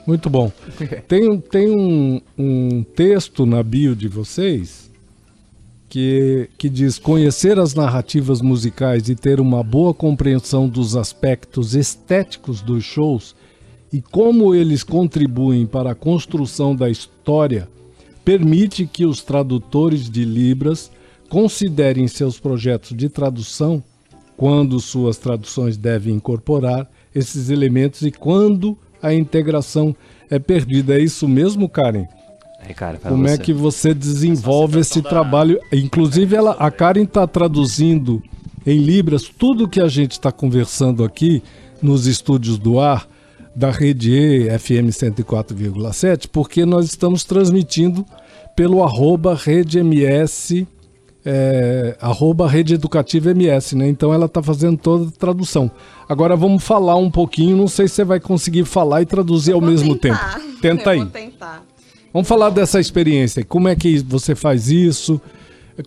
Muito 0.06 0.28
bom. 0.28 0.52
Tem, 1.08 1.40
tem 1.40 1.70
um, 1.70 2.20
um 2.36 2.82
texto 2.82 3.46
na 3.46 3.62
bio 3.62 3.96
de 3.96 4.06
vocês 4.06 4.90
que, 5.88 6.48
que 6.58 6.68
diz: 6.68 6.98
conhecer 6.98 7.58
as 7.58 7.74
narrativas 7.74 8.40
musicais 8.40 9.08
e 9.08 9.14
ter 9.14 9.40
uma 9.40 9.62
boa 9.62 9.94
compreensão 9.94 10.68
dos 10.68 10.96
aspectos 10.96 11.74
estéticos 11.74 12.60
dos 12.60 12.84
shows 12.84 13.34
e 13.92 14.02
como 14.02 14.54
eles 14.54 14.82
contribuem 14.82 15.66
para 15.66 15.92
a 15.92 15.94
construção 15.94 16.74
da 16.74 16.90
história 16.90 17.68
permite 18.24 18.86
que 18.86 19.04
os 19.04 19.22
tradutores 19.22 20.08
de 20.08 20.24
Libras 20.24 20.90
considerem 21.28 22.08
seus 22.08 22.40
projetos 22.40 22.96
de 22.96 23.08
tradução 23.08 23.82
quando 24.36 24.80
suas 24.80 25.16
traduções 25.16 25.76
devem 25.76 26.14
incorporar 26.14 26.90
esses 27.14 27.50
elementos 27.50 28.02
e 28.02 28.10
quando 28.10 28.76
a 29.00 29.14
integração 29.14 29.94
é 30.30 30.38
perdida. 30.38 30.98
É 30.98 31.02
isso 31.02 31.28
mesmo, 31.28 31.68
Karen? 31.68 32.06
Como 33.02 33.26
é 33.26 33.36
você. 33.36 33.42
que 33.42 33.52
você 33.52 33.94
desenvolve 33.94 34.80
esse 34.80 35.00
da- 35.02 35.08
trabalho? 35.10 35.58
Inclusive, 35.72 36.34
ela, 36.34 36.52
a 36.52 36.70
Karen 36.70 37.02
está 37.04 37.26
traduzindo 37.26 38.22
em 38.66 38.78
Libras 38.78 39.24
tudo 39.24 39.68
que 39.68 39.80
a 39.80 39.88
gente 39.88 40.12
está 40.12 40.32
conversando 40.32 41.04
aqui 41.04 41.42
nos 41.82 42.06
estúdios 42.06 42.58
do 42.58 42.80
ar 42.80 43.06
da 43.54 43.70
Rede 43.70 44.12
E 44.12 44.58
FM 44.58 44.88
104,7, 44.90 46.26
porque 46.32 46.64
nós 46.64 46.86
estamos 46.86 47.24
transmitindo 47.24 48.04
pelo 48.56 48.82
arroba 48.82 49.34
Rede 49.34 49.78
MS, 49.78 50.66
é, 51.24 51.96
arroba 52.00 52.48
Rede 52.48 52.74
Educativa 52.74 53.30
MS, 53.30 53.76
né? 53.76 53.88
Então 53.88 54.12
ela 54.12 54.26
está 54.26 54.42
fazendo 54.42 54.76
toda 54.76 55.08
a 55.08 55.12
tradução. 55.12 55.70
Agora 56.08 56.36
vamos 56.36 56.62
falar 56.62 56.96
um 56.96 57.10
pouquinho, 57.10 57.56
não 57.56 57.68
sei 57.68 57.88
se 57.88 57.94
você 57.94 58.04
vai 58.04 58.20
conseguir 58.20 58.64
falar 58.64 59.02
e 59.02 59.06
traduzir 59.06 59.52
ao 59.52 59.60
Vou 59.60 59.70
mesmo 59.70 59.96
tentar. 59.96 60.34
tempo. 60.38 60.60
Tenta 60.60 60.82
Eu 60.84 60.90
aí. 60.90 60.98
Vou 60.98 61.06
tentar. 61.08 61.63
Vamos 62.14 62.28
falar 62.28 62.50
dessa 62.50 62.78
experiência. 62.78 63.44
Como 63.44 63.66
é 63.66 63.74
que 63.74 63.98
você 63.98 64.36
faz 64.36 64.70
isso? 64.70 65.20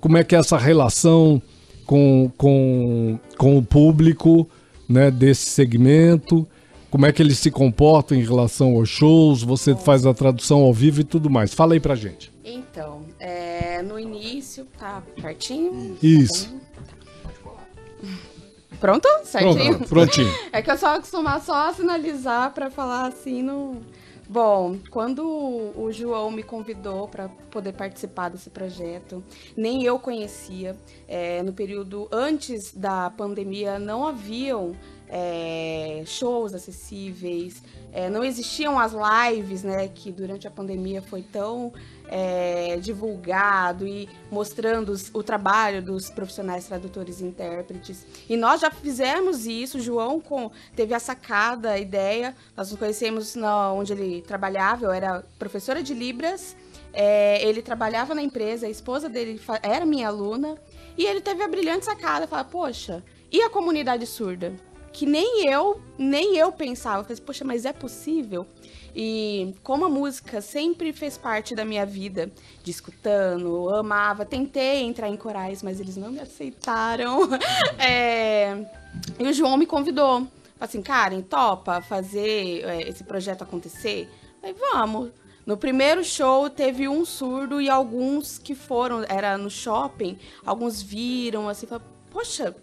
Como 0.02 0.18
é 0.18 0.26
que 0.26 0.36
é 0.36 0.40
essa 0.40 0.58
relação 0.58 1.42
com, 1.86 2.30
com, 2.38 3.18
com 3.38 3.58
o 3.58 3.64
público 3.64 4.46
né, 4.90 5.10
desse 5.10 5.46
segmento? 5.46 6.46
Como 6.92 7.06
é 7.06 7.14
que 7.14 7.22
eles 7.22 7.40
se 7.40 7.50
comportam 7.50 8.18
em 8.18 8.26
relação 8.26 8.76
aos 8.76 8.90
shows? 8.90 9.42
Você 9.42 9.74
faz 9.74 10.06
a 10.06 10.14
tradução 10.14 10.64
ao 10.64 10.74
vivo 10.74 11.00
e 11.00 11.06
tudo 11.06 11.30
mais. 11.30 11.54
Fala 11.54 11.76
aí 11.76 11.80
pra 11.80 11.96
gente. 11.96 12.30
Então, 12.44 13.04
é, 13.22 13.82
no 13.82 13.98
início, 13.98 14.68
tá 14.78 15.02
pertinho? 15.22 15.98
Isso. 16.04 16.54
Pronto? 18.82 19.08
Certinho? 19.24 19.78
Pronto, 19.78 19.90
prontinho. 19.90 20.34
É 20.52 20.62
que 20.62 20.70
eu 20.70 20.78
só 20.78 20.96
acostumar 20.96 21.42
só 21.42 21.70
a 21.70 21.74
sinalizar 21.74 22.52
pra 22.52 22.70
falar 22.70 23.08
assim 23.08 23.42
no. 23.42 23.78
Bom, 24.30 24.78
quando 24.92 25.24
o 25.24 25.90
João 25.90 26.30
me 26.30 26.44
convidou 26.44 27.08
para 27.08 27.30
poder 27.50 27.72
participar 27.72 28.30
desse 28.30 28.50
projeto, 28.50 29.24
nem 29.56 29.84
eu 29.84 29.98
conhecia. 29.98 30.76
É, 31.08 31.42
no 31.44 31.54
período 31.54 32.10
antes 32.12 32.74
da 32.74 33.10
pandemia, 33.10 33.80
não 33.80 34.06
haviam 34.06 34.76
é, 35.08 36.04
shows 36.06 36.54
acessíveis, 36.54 37.64
é, 37.94 38.10
não 38.10 38.22
existiam 38.22 38.78
as 38.78 38.92
lives, 38.94 39.64
né, 39.64 39.88
que 39.88 40.12
durante 40.12 40.46
a 40.46 40.52
pandemia 40.52 41.02
foi 41.02 41.22
tão 41.22 41.72
é, 42.10 42.78
divulgado 42.82 43.88
e 43.88 44.08
mostrando 44.32 44.90
os- 44.92 45.10
o 45.14 45.22
trabalho 45.22 45.82
dos 45.82 46.10
profissionais 46.10 46.66
tradutores 46.66 47.20
e 47.22 47.26
intérpretes. 47.26 48.06
E 48.30 48.38
nós 48.38 48.62
já 48.62 48.72
fizemos 48.72 49.46
isso, 49.46 49.78
o 49.78 49.82
João 49.82 50.20
com, 50.20 50.50
teve 50.76 50.94
a 50.94 51.00
sacada, 51.00 51.72
a 51.72 51.80
ideia, 51.80 52.36
nós 52.56 52.70
nos 52.72 52.80
conhecemos 52.80 53.36
onde 53.76 53.94
ele 53.94 54.22
trabalhava, 54.22 54.86
eu 54.86 54.92
era 54.92 55.24
professora 55.38 55.84
de 55.84 55.94
Libras, 55.94 56.56
é, 56.94 57.46
ele 57.48 57.62
trabalhava 57.62 58.16
na 58.16 58.22
empresa, 58.22 58.66
a 58.68 58.70
esposa 58.70 59.08
dele 59.10 59.40
era 59.62 59.86
minha 59.86 60.08
aluna, 60.08 60.58
e 60.98 61.06
ele 61.06 61.22
teve 61.22 61.44
a 61.44 61.48
brilhante 61.48 61.86
sacada, 61.86 62.26
falar, 62.26 62.46
poxa, 62.46 63.04
e 63.32 63.42
a 63.42 63.50
comunidade 63.50 64.06
surda? 64.08 64.54
Que 64.92 65.06
nem 65.06 65.48
eu, 65.48 65.80
nem 65.98 66.38
eu 66.38 66.52
pensava, 66.52 67.04
falei, 67.04 67.22
poxa, 67.22 67.46
mas 67.46 67.66
é 67.66 67.74
possível? 67.74 68.48
E 69.00 69.54
como 69.62 69.86
a 69.86 69.90
música 69.90 70.42
sempre 70.42 70.92
fez 70.92 71.20
parte 71.20 71.54
da 71.54 71.64
minha 71.64 71.86
vida, 71.86 72.32
de 72.64 72.72
escutando, 72.72 73.70
amava, 73.70 74.26
tentei 74.26 74.82
entrar 74.82 75.08
em 75.08 75.16
corais, 75.16 75.62
mas 75.62 75.80
eles 75.80 75.96
não 75.96 76.12
me 76.12 76.20
aceitaram. 76.20 77.30
É, 77.78 78.66
e 79.20 79.24
o 79.24 79.32
João 79.32 79.56
me 79.56 79.68
convidou. 79.68 80.22
Falei 80.22 80.30
assim, 80.60 80.82
Karen, 80.82 81.22
topa 81.22 81.80
fazer 81.80 82.64
é, 82.66 82.90
esse 82.90 83.04
projeto 83.04 83.44
acontecer? 83.44 84.10
Falei, 84.42 84.56
vamos. 84.74 85.12
No 85.46 85.56
primeiro 85.56 86.04
show 86.04 86.50
teve 86.50 86.88
um 86.88 87.06
surdo 87.06 87.62
e 87.62 87.70
alguns 87.70 88.40
que 88.40 88.56
foram, 88.56 89.06
era 89.08 89.38
no 89.38 89.50
shopping, 89.50 90.18
alguns 90.44 90.82
viram 90.82 91.48
assim, 91.48 91.68
falaram, 91.68 91.88
poxa, 92.10 92.56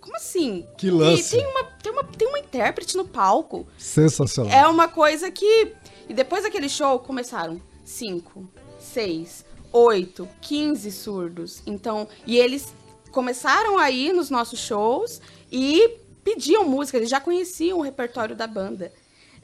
como 0.00 0.16
assim? 0.16 0.66
Que 0.78 0.86
E 0.88 0.90
lance. 0.90 1.36
tem 1.36 1.46
uma, 1.46 1.64
tem 1.64 1.92
uma, 1.92 2.04
tem 2.04 2.28
uma 2.28 2.38
intérprete 2.38 2.96
no 2.96 3.06
palco. 3.06 3.66
Sensacional. 3.78 4.52
É 4.52 4.66
uma 4.66 4.88
coisa 4.88 5.30
que. 5.30 5.72
E 6.08 6.14
depois 6.14 6.42
daquele 6.42 6.68
show 6.68 6.98
começaram 6.98 7.60
cinco, 7.84 8.48
seis, 8.78 9.44
oito, 9.72 10.28
15 10.40 10.90
surdos. 10.90 11.62
Então, 11.66 12.08
e 12.26 12.36
eles 12.38 12.72
começaram 13.12 13.78
a 13.78 13.90
ir 13.90 14.12
nos 14.12 14.30
nossos 14.30 14.58
shows 14.58 15.20
e 15.50 15.98
pediam 16.24 16.64
música, 16.64 16.96
eles 16.98 17.10
já 17.10 17.20
conheciam 17.20 17.78
o 17.78 17.82
repertório 17.82 18.34
da 18.36 18.46
banda. 18.46 18.92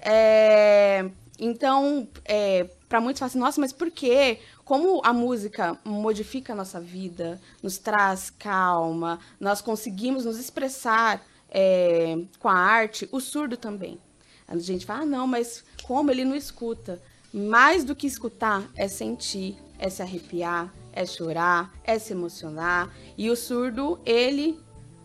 É, 0.01 1.05
então, 1.39 2.09
é, 2.25 2.67
para 2.89 3.01
muitos 3.01 3.19
falam 3.19 3.29
assim, 3.29 3.39
nossa, 3.39 3.61
mas 3.61 3.73
por 3.73 3.91
quê? 3.91 4.39
Como 4.65 5.01
a 5.05 5.13
música 5.13 5.79
modifica 5.85 6.53
a 6.53 6.57
nossa 6.57 6.81
vida, 6.81 7.41
nos 7.63 7.79
traz 7.79 8.31
calma, 8.31 9.19
nós 9.41 9.61
conseguimos 9.61 10.25
nos 10.25 10.39
expressar 10.39 11.25
é, 11.51 12.19
com 12.39 12.49
a 12.49 12.55
arte, 12.55 13.09
o 13.11 13.21
surdo 13.21 13.57
também. 13.57 13.99
A 14.47 14.57
gente 14.59 14.87
fala, 14.87 15.03
ah, 15.03 15.07
não, 15.07 15.27
mas 15.27 15.65
como 15.83 16.11
ele 16.11 16.25
não 16.25 16.37
escuta? 16.37 17.03
Mais 17.33 17.85
do 17.85 17.95
que 17.95 18.07
escutar 18.07 18.63
é 18.77 18.87
sentir, 18.87 19.57
é 19.79 19.91
se 19.91 20.03
arrepiar, 20.03 20.73
é 20.93 21.05
chorar, 21.05 21.73
é 21.85 21.99
se 21.99 22.13
emocionar. 22.13 22.91
E 23.19 23.29
o 23.29 23.37
surdo, 23.37 23.99
ele 24.07 24.59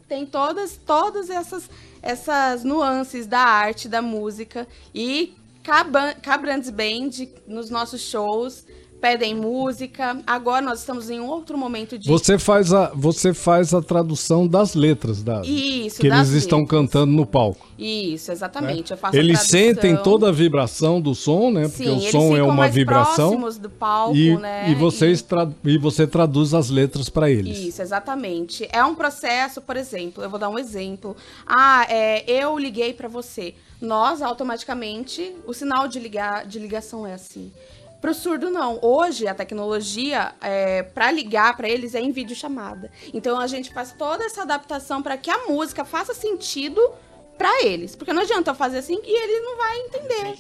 tem 0.08 0.26
todas, 0.26 0.78
todas 0.78 1.30
essas, 1.30 1.70
essas 2.02 2.64
nuances 2.64 3.26
da 3.26 3.40
arte, 3.40 3.90
da 3.90 4.02
música. 4.02 4.68
E 4.94 5.36
Cabrands 5.64 6.70
Band, 6.70 7.30
nos 7.48 7.70
nossos 7.70 8.02
shows, 8.02 8.66
pedem 9.02 9.34
música. 9.36 10.18
Agora 10.28 10.62
nós 10.62 10.80
estamos 10.80 11.10
em 11.10 11.20
outro 11.20 11.58
momento 11.58 11.98
de. 11.98 12.08
Você 12.08 12.38
faz 12.38 12.72
a, 12.72 12.92
você 12.94 13.34
faz 13.34 13.74
a 13.74 13.82
tradução 13.82 14.48
das 14.48 14.76
letras 14.76 15.24
da, 15.24 15.42
Isso, 15.42 16.00
que 16.00 16.08
eles 16.08 16.18
das 16.20 16.30
estão 16.30 16.60
letras. 16.60 16.80
cantando 16.80 17.12
no 17.12 17.26
palco. 17.26 17.68
Isso, 17.78 18.32
exatamente. 18.32 18.94
A 18.94 18.98
Eles 19.12 19.40
sentem 19.42 19.98
toda 19.98 20.30
a 20.30 20.32
vibração 20.32 21.02
do 21.02 21.16
som, 21.16 21.50
né? 21.50 21.68
Porque 21.68 21.84
Sim, 21.84 21.98
o 21.98 22.12
som 22.12 22.38
é 22.38 22.44
uma 22.44 22.68
vibração. 22.70 23.40
do 23.60 23.70
palco, 23.70 24.16
E, 24.16 24.38
né? 24.38 24.70
e, 24.70 24.76
vocês 24.76 25.22
tra- 25.24 25.50
e 25.66 25.78
você 25.80 26.06
traduz 26.06 26.54
as 26.54 26.70
letras 26.70 27.10
para 27.10 27.30
eles. 27.30 27.58
Isso, 27.58 27.82
exatamente. 27.82 28.68
É 28.72 28.84
um 28.86 28.94
processo, 28.94 29.62
por 29.62 29.76
exemplo, 29.76 30.24
eu 30.24 30.30
vou 30.30 30.38
dar 30.40 30.50
um 30.50 30.60
exemplo. 30.60 31.16
Ah, 31.48 31.86
é, 31.90 32.24
eu 32.32 32.58
liguei 32.60 32.94
para 32.94 33.08
você. 33.08 33.56
Nós, 33.82 34.22
automaticamente, 34.22 35.34
o 35.48 35.54
sinal 35.54 35.88
de, 35.88 36.00
ligar, 36.00 36.46
de 36.46 36.60
ligação 36.60 37.08
é 37.08 37.14
assim. 37.16 37.52
Pro 38.02 38.16
surdo, 38.16 38.50
não. 38.50 38.80
Hoje, 38.82 39.28
a 39.28 39.36
tecnologia, 39.36 40.34
é, 40.42 40.82
para 40.82 41.12
ligar 41.12 41.56
para 41.56 41.70
eles, 41.70 41.94
é 41.94 42.02
em 42.02 42.12
videochamada. 42.12 42.92
Então, 43.14 43.40
a 43.40 43.46
gente 43.46 43.72
faz 43.72 43.94
toda 43.94 44.26
essa 44.26 44.42
adaptação 44.42 45.04
para 45.04 45.16
que 45.18 45.30
a 45.30 45.46
música 45.46 45.86
faça 45.86 46.12
sentido 46.12 46.82
para 47.38 47.64
eles. 47.64 47.96
Porque 47.96 48.12
não 48.12 48.24
adianta 48.24 48.52
eu 48.52 48.56
fazer 48.56 48.80
assim 48.80 49.00
e 49.04 49.24
ele 49.24 49.40
não 49.42 49.58
vai 49.58 49.80
entender. 49.80 50.36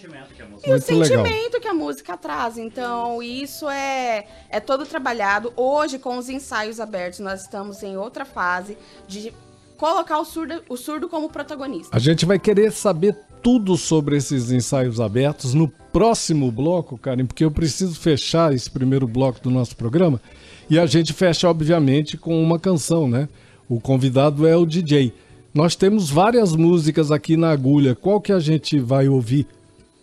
E 0.63 0.68
o 0.68 0.70
Muito 0.70 0.70
legal. 0.70 0.82
sentimento 0.82 1.60
que 1.60 1.68
a 1.68 1.74
música 1.74 2.18
traz. 2.18 2.58
Então, 2.58 3.22
isso 3.22 3.70
é, 3.70 4.25
é 4.50 4.60
todo 4.60 4.86
trabalhado. 4.86 5.53
Hoje, 5.56 6.00
com 6.00 6.18
os 6.18 6.30
ensaios 6.30 6.80
abertos, 6.80 7.20
nós 7.20 7.41
estamos 7.41 7.84
em 7.84 7.96
outra 7.96 8.25
fase 8.25 8.75
de 9.08 9.32
colocar 9.77 10.20
o 10.20 10.25
surdo, 10.25 10.63
o 10.70 10.77
surdo 10.77 11.10
como 11.10 11.30
protagonista. 11.30 11.96
A 11.96 12.00
gente 12.00 12.24
vai 12.25 12.38
querer 12.38 12.72
saber 12.72 13.18
tudo 13.41 13.75
sobre 13.75 14.17
esses 14.17 14.51
ensaios 14.51 15.00
abertos 15.00 15.53
no 15.53 15.67
próximo 15.67 16.51
bloco, 16.51 16.98
Karen, 16.98 17.25
porque 17.25 17.43
eu 17.43 17.51
preciso 17.51 18.00
fechar 18.00 18.53
esse 18.53 18.69
primeiro 18.69 19.07
bloco 19.07 19.41
do 19.41 19.50
nosso 19.50 19.75
programa. 19.75 20.21
E 20.69 20.79
a 20.79 20.86
gente 20.86 21.12
fecha, 21.12 21.50
obviamente, 21.50 22.17
com 22.17 22.41
uma 22.41 22.60
canção, 22.60 23.07
né? 23.07 23.27
O 23.67 23.79
convidado 23.79 24.48
é 24.48 24.55
o 24.55 24.65
DJ. 24.65 25.13
Nós 25.53 25.75
temos 25.75 26.10
várias 26.10 26.55
músicas 26.55 27.12
aqui 27.12 27.36
na 27.36 27.51
agulha. 27.51 27.93
Qual 27.93 28.21
que 28.21 28.31
a 28.31 28.39
gente 28.39 28.79
vai 28.79 29.10
ouvir? 29.10 29.48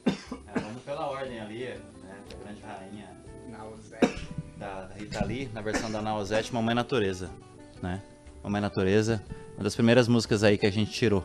vamos 0.04 0.82
pela 0.84 1.08
ordem 1.08 1.40
ali, 1.40 1.60
né? 1.60 1.76
Que 2.28 2.34
a 2.34 2.44
grande 2.44 2.60
rainha 2.62 3.06
da, 4.58 4.84
da 4.84 4.94
Rita 4.94 5.24
Lee, 5.24 5.48
na 5.54 5.62
versão 5.62 5.90
da 5.90 6.02
Nausete, 6.02 6.52
Mamãe 6.52 6.74
Natureza, 6.74 7.30
né? 7.82 8.02
Mamãe 8.42 8.60
Natureza, 8.60 9.22
uma 9.56 9.64
das 9.64 9.74
primeiras 9.74 10.06
músicas 10.06 10.42
aí 10.42 10.58
que 10.58 10.66
a 10.66 10.70
gente 10.70 10.90
tirou. 10.90 11.24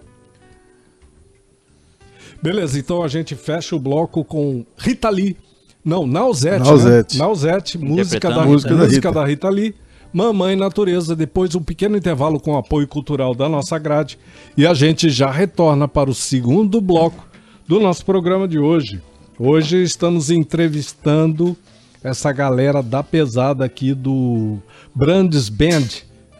Beleza, 2.43 2.77
então 2.77 3.01
a 3.01 3.07
gente 3.07 3.35
fecha 3.35 3.73
o 3.73 3.79
bloco 3.79 4.21
com 4.21 4.65
Rita 4.77 5.09
Lee. 5.09 5.37
Não, 5.83 6.05
Nausete. 6.05 6.65
Nausete. 6.65 7.17
Né? 7.17 7.23
Nausete, 7.23 7.77
música 7.77 8.29
da, 8.29 8.45
música, 8.45 8.75
Música 8.75 9.11
da, 9.13 9.21
da 9.21 9.25
Rita. 9.25 9.49
Lee. 9.49 9.73
Mamãe 10.11 10.53
Natureza. 10.57 11.15
Depois 11.15 11.55
um 11.55 11.63
pequeno 11.63 11.95
intervalo 11.95 12.41
com 12.41 12.57
apoio 12.57 12.85
cultural 12.85 13.33
da 13.33 13.47
nossa 13.47 13.79
grade. 13.79 14.19
E 14.57 14.67
a 14.67 14.73
gente 14.73 15.09
já 15.09 15.31
retorna 15.31 15.87
para 15.87 16.09
o 16.09 16.13
segundo 16.13 16.81
bloco 16.81 17.25
do 17.65 17.79
nosso 17.79 18.03
programa 18.05 18.45
de 18.45 18.59
hoje. 18.59 19.01
Hoje 19.39 19.81
estamos 19.81 20.29
entrevistando 20.29 21.55
essa 22.03 22.29
galera 22.33 22.83
da 22.83 23.01
pesada 23.01 23.63
aqui 23.63 23.93
do 23.93 24.57
Brandes 24.93 25.47
Band. 25.47 25.87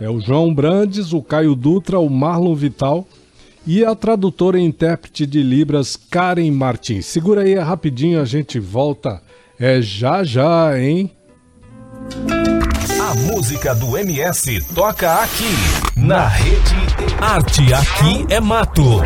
É 0.02 0.10
o 0.10 0.20
João 0.20 0.54
Brandes, 0.54 1.14
o 1.14 1.22
Caio 1.22 1.56
Dutra, 1.56 1.98
o 1.98 2.10
Marlon 2.10 2.56
Vital 2.56 3.08
e 3.66 3.84
a 3.84 3.96
tradutora 3.96 4.60
e 4.60 4.64
intérprete 4.64 5.26
de 5.26 5.42
Libras 5.42 5.96
Karen 5.96 6.52
Martins. 6.52 7.06
Segura 7.06 7.42
aí 7.42 7.56
rapidinho, 7.56 8.22
a 8.22 8.26
gente 8.26 8.60
volta 8.60 9.22
É 9.60 9.82
já 9.82 10.24
já, 10.24 10.78
hein? 10.80 11.12
A 13.00 13.16
música 13.16 13.74
do 13.76 13.98
MS 13.98 14.62
toca 14.74 15.22
aqui, 15.22 15.54
na 15.96 16.28
rede 16.28 16.76
Arte 17.22 17.74
Aqui 17.74 18.26
é 18.30 18.40
Mato. 18.40 19.02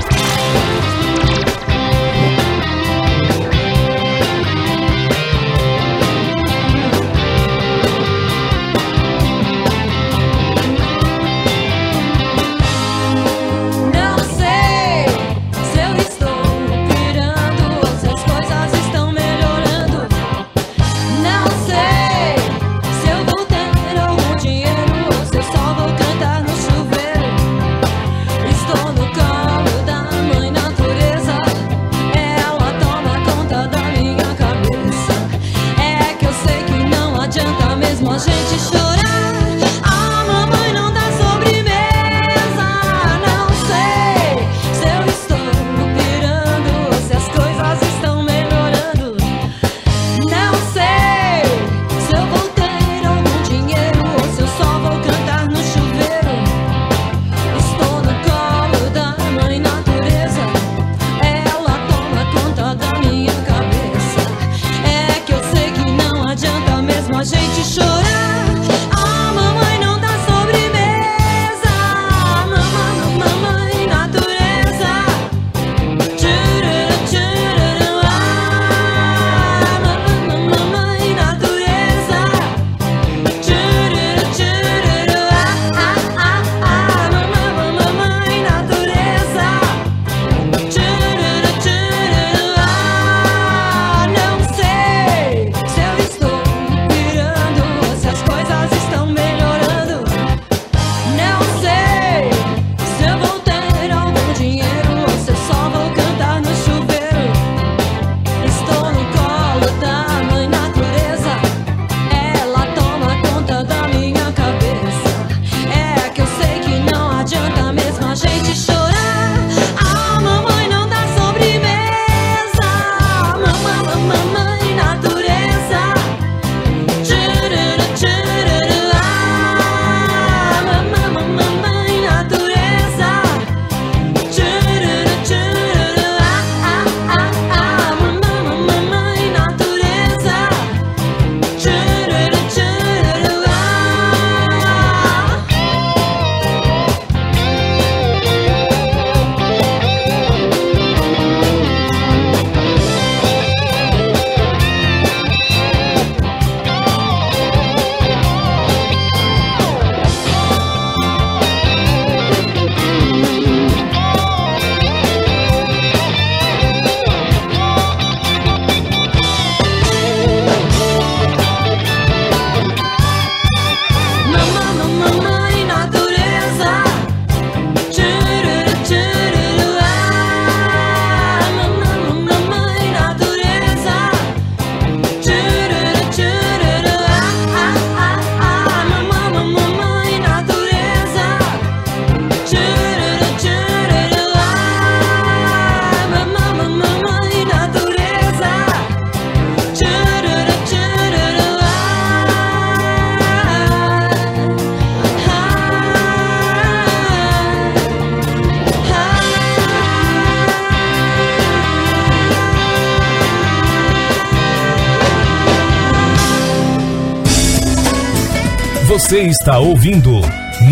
Está 219.48 219.60
ouvindo 219.60 220.12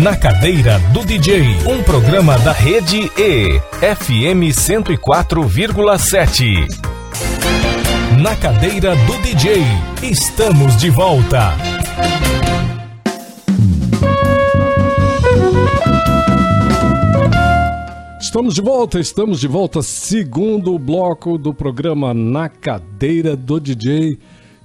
Na 0.02 0.14
Cadeira 0.14 0.78
do 0.92 1.02
DJ, 1.02 1.56
um 1.66 1.82
programa 1.82 2.38
da 2.40 2.52
rede 2.52 3.10
E, 3.16 3.58
FM 3.80 4.52
104,7. 4.52 6.68
Na 8.20 8.36
Cadeira 8.36 8.94
do 8.94 9.16
DJ, 9.22 9.62
estamos 10.02 10.76
de 10.76 10.90
volta. 10.90 11.54
Estamos 18.20 18.54
de 18.54 18.60
volta, 18.60 19.00
estamos 19.00 19.40
de 19.40 19.48
volta. 19.48 19.80
Segundo 19.80 20.78
bloco 20.78 21.38
do 21.38 21.54
programa 21.54 22.12
Na 22.12 22.50
Cadeira 22.50 23.34
do 23.34 23.58
DJ 23.58 24.18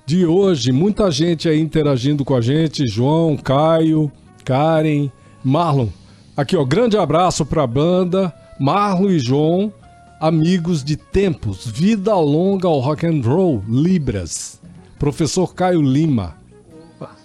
de 0.05 0.25
hoje. 0.25 0.71
Muita 0.71 1.09
gente 1.11 1.47
aí 1.47 1.59
interagindo 1.59 2.23
com 2.25 2.35
a 2.35 2.41
gente. 2.41 2.87
João, 2.87 3.37
Caio, 3.37 4.11
Karen, 4.43 5.09
Marlon. 5.43 5.87
Aqui, 6.35 6.55
ó, 6.55 6.63
grande 6.63 6.97
abraço 6.97 7.45
pra 7.45 7.65
banda. 7.67 8.33
Marlon 8.59 9.09
e 9.09 9.19
João, 9.19 9.73
amigos 10.19 10.83
de 10.83 10.95
tempos. 10.95 11.65
Vida 11.67 12.15
longa 12.15 12.67
ao 12.67 12.79
rock 12.79 13.05
and 13.05 13.21
roll, 13.23 13.63
Libras. 13.67 14.59
Professor 14.99 15.53
Caio 15.55 15.81
Lima. 15.81 16.35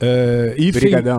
É, 0.01 0.55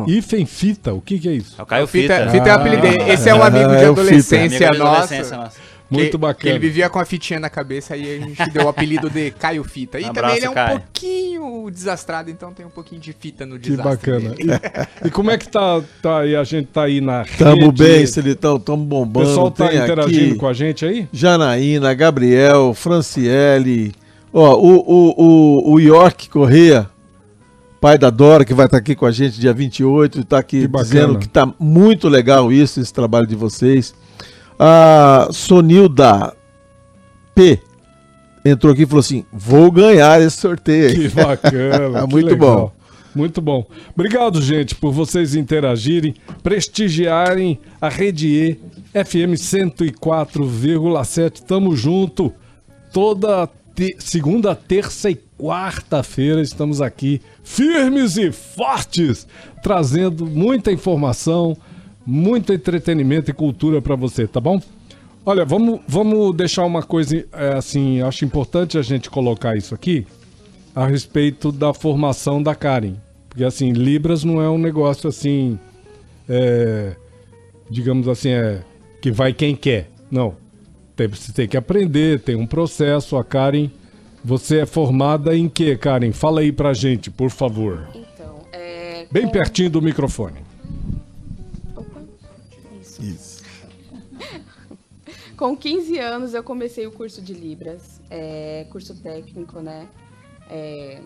Ifen, 0.08 0.46
Fita, 0.48 0.92
o 0.92 1.00
que, 1.00 1.20
que 1.20 1.30
é 1.30 1.34
isso? 1.34 1.56
É 1.60 1.62
o 1.62 1.66
Caio 1.66 1.86
Fita, 1.86 2.16
Fita. 2.16 2.32
fita 2.32 2.50
é 2.50 2.52
o 2.52 2.56
apelido 2.56 2.82
dele. 2.82 3.12
Esse 3.12 3.30
é 3.30 3.36
um 3.36 3.44
amigo 3.44 3.70
de 3.70 3.76
é 3.76 3.90
o 3.90 3.96
Fita. 3.96 4.02
adolescência 4.02 4.68
Amigo 4.70 4.84
nossa. 4.84 4.96
adolescência 5.04 5.38
nossa. 5.38 5.58
Muito 5.90 6.12
que, 6.12 6.18
bacana. 6.18 6.42
que 6.42 6.50
ele 6.50 6.60
vivia 6.60 6.90
com 6.90 7.00
a 7.00 7.06
fitinha 7.06 7.40
na 7.40 7.50
cabeça 7.50 7.96
e 7.96 8.18
a 8.18 8.20
gente 8.20 8.50
deu 8.52 8.66
o 8.66 8.68
apelido 8.70 9.10
de 9.10 9.32
Caio 9.32 9.64
Fita. 9.64 10.00
E 10.00 10.04
Um 10.04 10.08
também 10.08 10.20
abraço, 10.20 10.38
ele 10.38 10.46
é 10.46 10.50
um 10.50 10.54
Caio. 10.54 10.80
pouquinho 10.82 11.72
desastrado, 11.72 12.30
então 12.30 12.52
tem 12.54 12.66
um 12.66 12.70
pouquinho 12.70 13.00
de 13.02 13.14
fita 13.14 13.46
no 13.46 13.56
Que 13.60 13.70
desastre. 13.72 13.94
bacana. 14.12 14.36
dele. 14.36 14.52
E, 15.04 15.08
e 15.08 15.12
como 15.12 15.32
é 15.32 15.38
que 15.38 15.48
tá, 15.48 15.82
tá 16.02 16.20
aí? 16.20 16.36
A 16.36 16.44
gente 16.44 16.68
tá 16.68 16.84
aí 16.84 17.00
na 17.02 17.24
Tamo 17.38 17.68
rede? 17.68 17.84
bem, 17.84 18.06
Celitão, 18.06 18.60
tamo 18.60 18.84
O 18.84 18.86
bombando. 18.86 19.28
pessoal 19.28 19.50
tá 19.52 19.68
Tem 19.70 19.78
interagindo 19.82 20.26
aqui 20.32 20.36
com 20.36 20.48
a 20.48 20.54
gente 20.54 20.86
aí? 20.86 21.08
Janaína, 21.12 21.94
Gabriel, 21.94 22.74
Franciele, 22.74 23.94
Ó, 24.34 24.56
o, 24.56 24.76
o, 24.78 25.14
o, 25.18 25.74
o 25.74 25.80
York 25.80 26.30
Correia, 26.30 26.88
pai 27.80 27.98
da 27.98 28.10
Dora, 28.10 28.44
que 28.44 28.54
vai 28.54 28.66
estar 28.66 28.78
aqui 28.78 28.94
com 28.94 29.06
a 29.06 29.12
gente 29.12 29.40
dia 29.40 29.54
28, 29.54 30.20
está 30.20 30.38
aqui 30.40 30.62
Que 30.62 30.68
bacana. 30.68 30.84
dizendo 30.90 31.20
que 31.20 31.28
tá 31.30 31.52
muito 31.58 32.10
legal 32.10 32.52
isso, 32.52 32.80
esse 32.82 32.94
trabalho 32.94 33.26
de 33.26 33.36
vocês. 33.36 33.96
A 34.60 35.28
Sonilda 35.32 36.34
P 37.36 37.60
entrou 38.44 38.74
aqui 38.74 38.84
e 38.84 38.86
falou 38.86 39.00
assim: 39.02 39.24
vou 39.32 39.72
ganhar 39.72 40.20
esse 40.22 40.38
sorteio. 40.38 40.94
Que 40.96 41.06
aí." 41.06 41.12
bacana. 41.26 42.02
que 42.02 42.08
Muito 42.12 42.26
legal. 42.28 42.58
bom. 42.58 42.72
Muito 43.16 43.42
bom. 43.42 43.66
Obrigado, 43.96 44.40
gente, 44.42 44.76
por 44.76 44.92
vocês 44.92 45.34
interagirem, 45.34 46.14
prestigiarem 46.44 47.58
a 47.82 47.90
Rede 47.90 48.28
E 48.28 48.60
FM 49.04 49.34
104,7. 49.36 51.42
Tamo 51.42 51.76
junto. 51.76 52.32
Toda 52.94 53.50
te- 53.76 53.96
segunda, 54.00 54.54
terça 54.56 55.10
e 55.10 55.16
quarta-feira 55.38 56.42
estamos 56.42 56.82
aqui, 56.82 57.22
firmes 57.44 58.18
e 58.18 58.32
fortes, 58.32 59.28
trazendo 59.62 60.26
muita 60.26 60.72
informação, 60.72 61.56
muito 62.10 62.54
entretenimento 62.54 63.30
e 63.30 63.34
cultura 63.34 63.82
para 63.82 63.94
você, 63.94 64.26
tá 64.26 64.40
bom? 64.40 64.62
Olha, 65.26 65.44
vamos, 65.44 65.82
vamos 65.86 66.34
deixar 66.38 66.64
uma 66.64 66.82
coisa 66.82 67.26
é, 67.34 67.50
assim, 67.58 68.02
acho 68.02 68.24
importante 68.24 68.78
a 68.78 68.82
gente 68.82 69.10
colocar 69.10 69.58
isso 69.58 69.76
aqui 69.76 70.08
a 70.74 70.88
respeito 70.88 71.52
da 71.52 71.74
formação 71.74 72.42
da 72.42 72.56
Karen. 72.56 72.94
Porque 73.28 73.44
assim, 73.44 73.74
Libras 73.74 74.24
não 74.24 74.42
é 74.42 74.50
um 74.50 74.58
negócio 74.58 75.10
assim, 75.10 75.60
é, 76.30 76.96
digamos 77.70 78.08
assim, 78.08 78.30
é 78.30 78.62
que 79.02 79.12
vai 79.12 79.34
quem 79.34 79.54
quer. 79.54 79.90
Não. 80.10 80.36
Tem, 80.96 81.08
você 81.10 81.34
tem 81.34 81.46
que 81.46 81.58
aprender, 81.58 82.22
tem 82.22 82.36
um 82.38 82.48
processo. 82.48 83.18
A 83.18 83.24
Karen, 83.24 83.70
você 84.24 84.60
é 84.60 84.66
formada 84.66 85.36
em 85.36 85.50
quê, 85.50 85.76
Karen? 85.76 86.14
Fala 86.14 86.40
aí 86.40 86.54
pra 86.54 86.74
gente, 86.74 87.12
por 87.12 87.30
favor. 87.30 87.86
Então, 87.94 88.38
é. 88.54 89.06
Bem 89.12 89.26
com- 89.26 89.32
pertinho 89.32 89.70
do 89.70 89.82
microfone. 89.82 90.47
Com 95.38 95.56
15 95.56 96.00
anos 96.00 96.34
eu 96.34 96.44
comecei 96.44 96.88
o 96.88 96.92
curso 96.92 97.22
de 97.22 97.32
Libras, 97.32 98.02
é, 98.10 98.66
curso 98.72 98.96
técnico, 98.96 99.60
né? 99.60 99.88
É, 100.50 101.00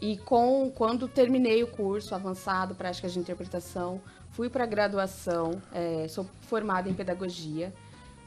e 0.00 0.16
com, 0.16 0.68
quando 0.74 1.06
terminei 1.06 1.62
o 1.62 1.68
curso 1.68 2.12
avançado, 2.12 2.74
práticas 2.74 3.12
de 3.12 3.20
interpretação, 3.20 4.00
fui 4.32 4.50
para 4.50 4.64
a 4.64 4.66
graduação, 4.66 5.62
é, 5.72 6.08
sou 6.08 6.26
formada 6.40 6.90
em 6.90 6.94
pedagogia. 6.94 7.72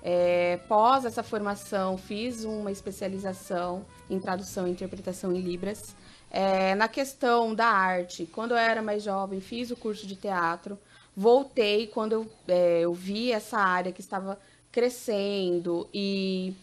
É, 0.02 0.58
pós 0.70 1.04
essa 1.04 1.22
formação, 1.22 1.98
fiz 1.98 2.46
uma 2.46 2.72
especialização 2.72 3.86
em 4.10 4.18
tradução 4.22 4.66
e 4.66 4.72
interpretação 4.72 5.34
em 5.34 5.42
Libras. 5.42 5.98
É, 6.32 6.76
na 6.76 6.88
questão 6.88 7.54
da 7.54 7.68
arte, 7.68 8.26
quando 8.26 8.52
eu 8.52 8.58
era 8.58 8.82
mais 8.82 9.04
jovem, 9.04 9.42
fiz 9.42 9.70
o 9.70 9.76
curso 9.76 10.08
de 10.08 10.16
teatro. 10.16 10.80
Voltei 11.14 11.88
quando 11.88 12.14
eu, 12.14 12.28
é, 12.48 12.80
eu 12.82 12.94
vi 12.94 13.34
essa 13.34 13.58
área 13.58 13.92
que 13.92 14.00
estava 14.00 14.40
crescendo 14.76 15.88
e 15.94 16.54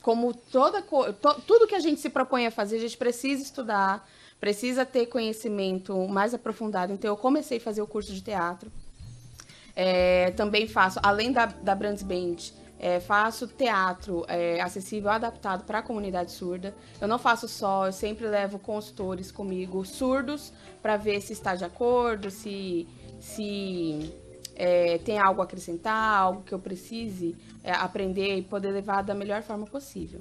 como 0.00 0.32
toda 0.32 0.80
co- 0.80 1.12
tudo 1.44 1.66
que 1.66 1.74
a 1.74 1.80
gente 1.80 2.00
se 2.00 2.08
propõe 2.08 2.46
a 2.46 2.52
fazer, 2.52 2.76
a 2.76 2.80
gente 2.80 2.96
precisa 2.96 3.42
estudar, 3.42 4.08
precisa 4.38 4.86
ter 4.86 5.06
conhecimento 5.06 6.06
mais 6.06 6.32
aprofundado. 6.32 6.92
Então 6.92 7.10
eu 7.10 7.16
comecei 7.16 7.58
a 7.58 7.60
fazer 7.60 7.82
o 7.82 7.86
curso 7.86 8.12
de 8.14 8.22
teatro. 8.22 8.70
É, 9.74 10.30
também 10.36 10.68
faço, 10.68 11.00
além 11.02 11.32
da, 11.32 11.46
da 11.46 11.74
Brands 11.74 12.04
Band, 12.04 12.36
é, 12.78 13.00
faço 13.00 13.48
teatro 13.48 14.24
é, 14.28 14.60
acessível, 14.60 15.10
adaptado 15.10 15.64
para 15.64 15.80
a 15.80 15.82
comunidade 15.82 16.30
surda. 16.30 16.72
Eu 17.00 17.08
não 17.08 17.18
faço 17.18 17.48
só, 17.48 17.86
eu 17.86 17.92
sempre 17.92 18.26
levo 18.28 18.56
consultores 18.58 19.32
comigo, 19.32 19.84
surdos, 19.84 20.52
para 20.80 20.96
ver 20.96 21.20
se 21.20 21.32
está 21.32 21.56
de 21.56 21.64
acordo, 21.64 22.30
se, 22.30 22.86
se 23.18 24.12
é, 24.56 24.98
tem 24.98 25.18
algo 25.18 25.40
a 25.40 25.44
acrescentar, 25.44 26.18
algo 26.18 26.42
que 26.42 26.52
eu 26.52 26.58
precise 26.58 27.34
é, 27.62 27.72
aprender 27.72 28.36
e 28.36 28.42
poder 28.42 28.70
levar 28.70 29.02
da 29.02 29.14
melhor 29.14 29.42
forma 29.42 29.66
possível. 29.66 30.20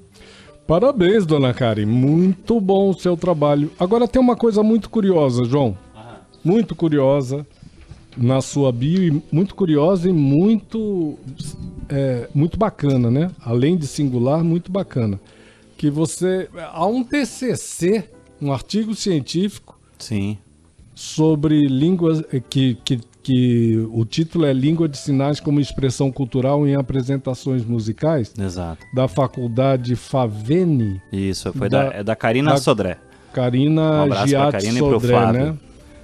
Parabéns, 0.67 1.26
dona 1.26 1.54
Karen. 1.54 1.86
Muito 1.86 2.60
bom 2.62 2.89
o 2.89 2.94
seu 2.94 3.17
trabalho. 3.17 3.72
Agora 3.80 4.08
tem 4.08 4.22
uma 4.22 4.36
coisa 4.36 4.63
muito 4.63 4.89
curiosa, 4.89 5.44
João. 5.44 5.78
Muito 6.44 6.76
curiosa 6.76 7.46
na 8.17 8.41
sua 8.41 8.72
bio 8.72 9.04
e 9.04 9.24
muito 9.32 9.56
curiosa 9.56 10.10
e 10.10 10.13
muito 10.13 11.17
é, 11.89 12.30
muito 12.34 12.58
bacana, 12.58 13.12
né? 13.12 13.32
Além 13.44 13.78
de 13.78 13.88
singular, 13.88 14.44
muito 14.44 14.72
bacana. 14.72 15.20
Que 15.78 15.89
você 15.89 16.50
há 16.72 16.86
um 16.86 17.04
TCC, 17.04 18.10
um 18.41 18.52
artigo 18.52 18.94
científico 18.96 19.80
Sim. 19.98 20.38
sobre 20.94 21.67
línguas 21.67 22.24
eh, 22.32 22.39
que, 22.39 22.76
que, 22.86 23.00
que 23.24 23.88
o 23.92 24.04
título 24.06 24.46
é 24.46 24.54
Língua 24.54 24.88
de 24.90 24.98
Sinais 24.98 25.40
como 25.40 25.60
expressão 25.60 26.12
cultural 26.12 26.68
em 26.68 26.76
apresentações 26.76 27.64
musicais 27.66 28.34
Exato. 28.40 28.86
da 28.94 29.08
Faculdade 29.08 29.96
Favene. 29.96 31.02
Isso, 31.12 31.52
foi 31.54 31.70
Da- 31.70 31.90
da, 31.90 31.96
é 31.98 32.04
da 32.04 32.16
Karina 32.16 32.52
da- 32.52 32.58
Sodré. 32.58 32.98
Um 33.30 33.34
Karina 33.34 34.04
abraço 34.04 34.20
pra 34.22 34.28
Giatti 34.28 34.52
Karina 34.52 34.74
e 34.74 34.80
Sodré, 34.80 35.32
né? 35.32 35.56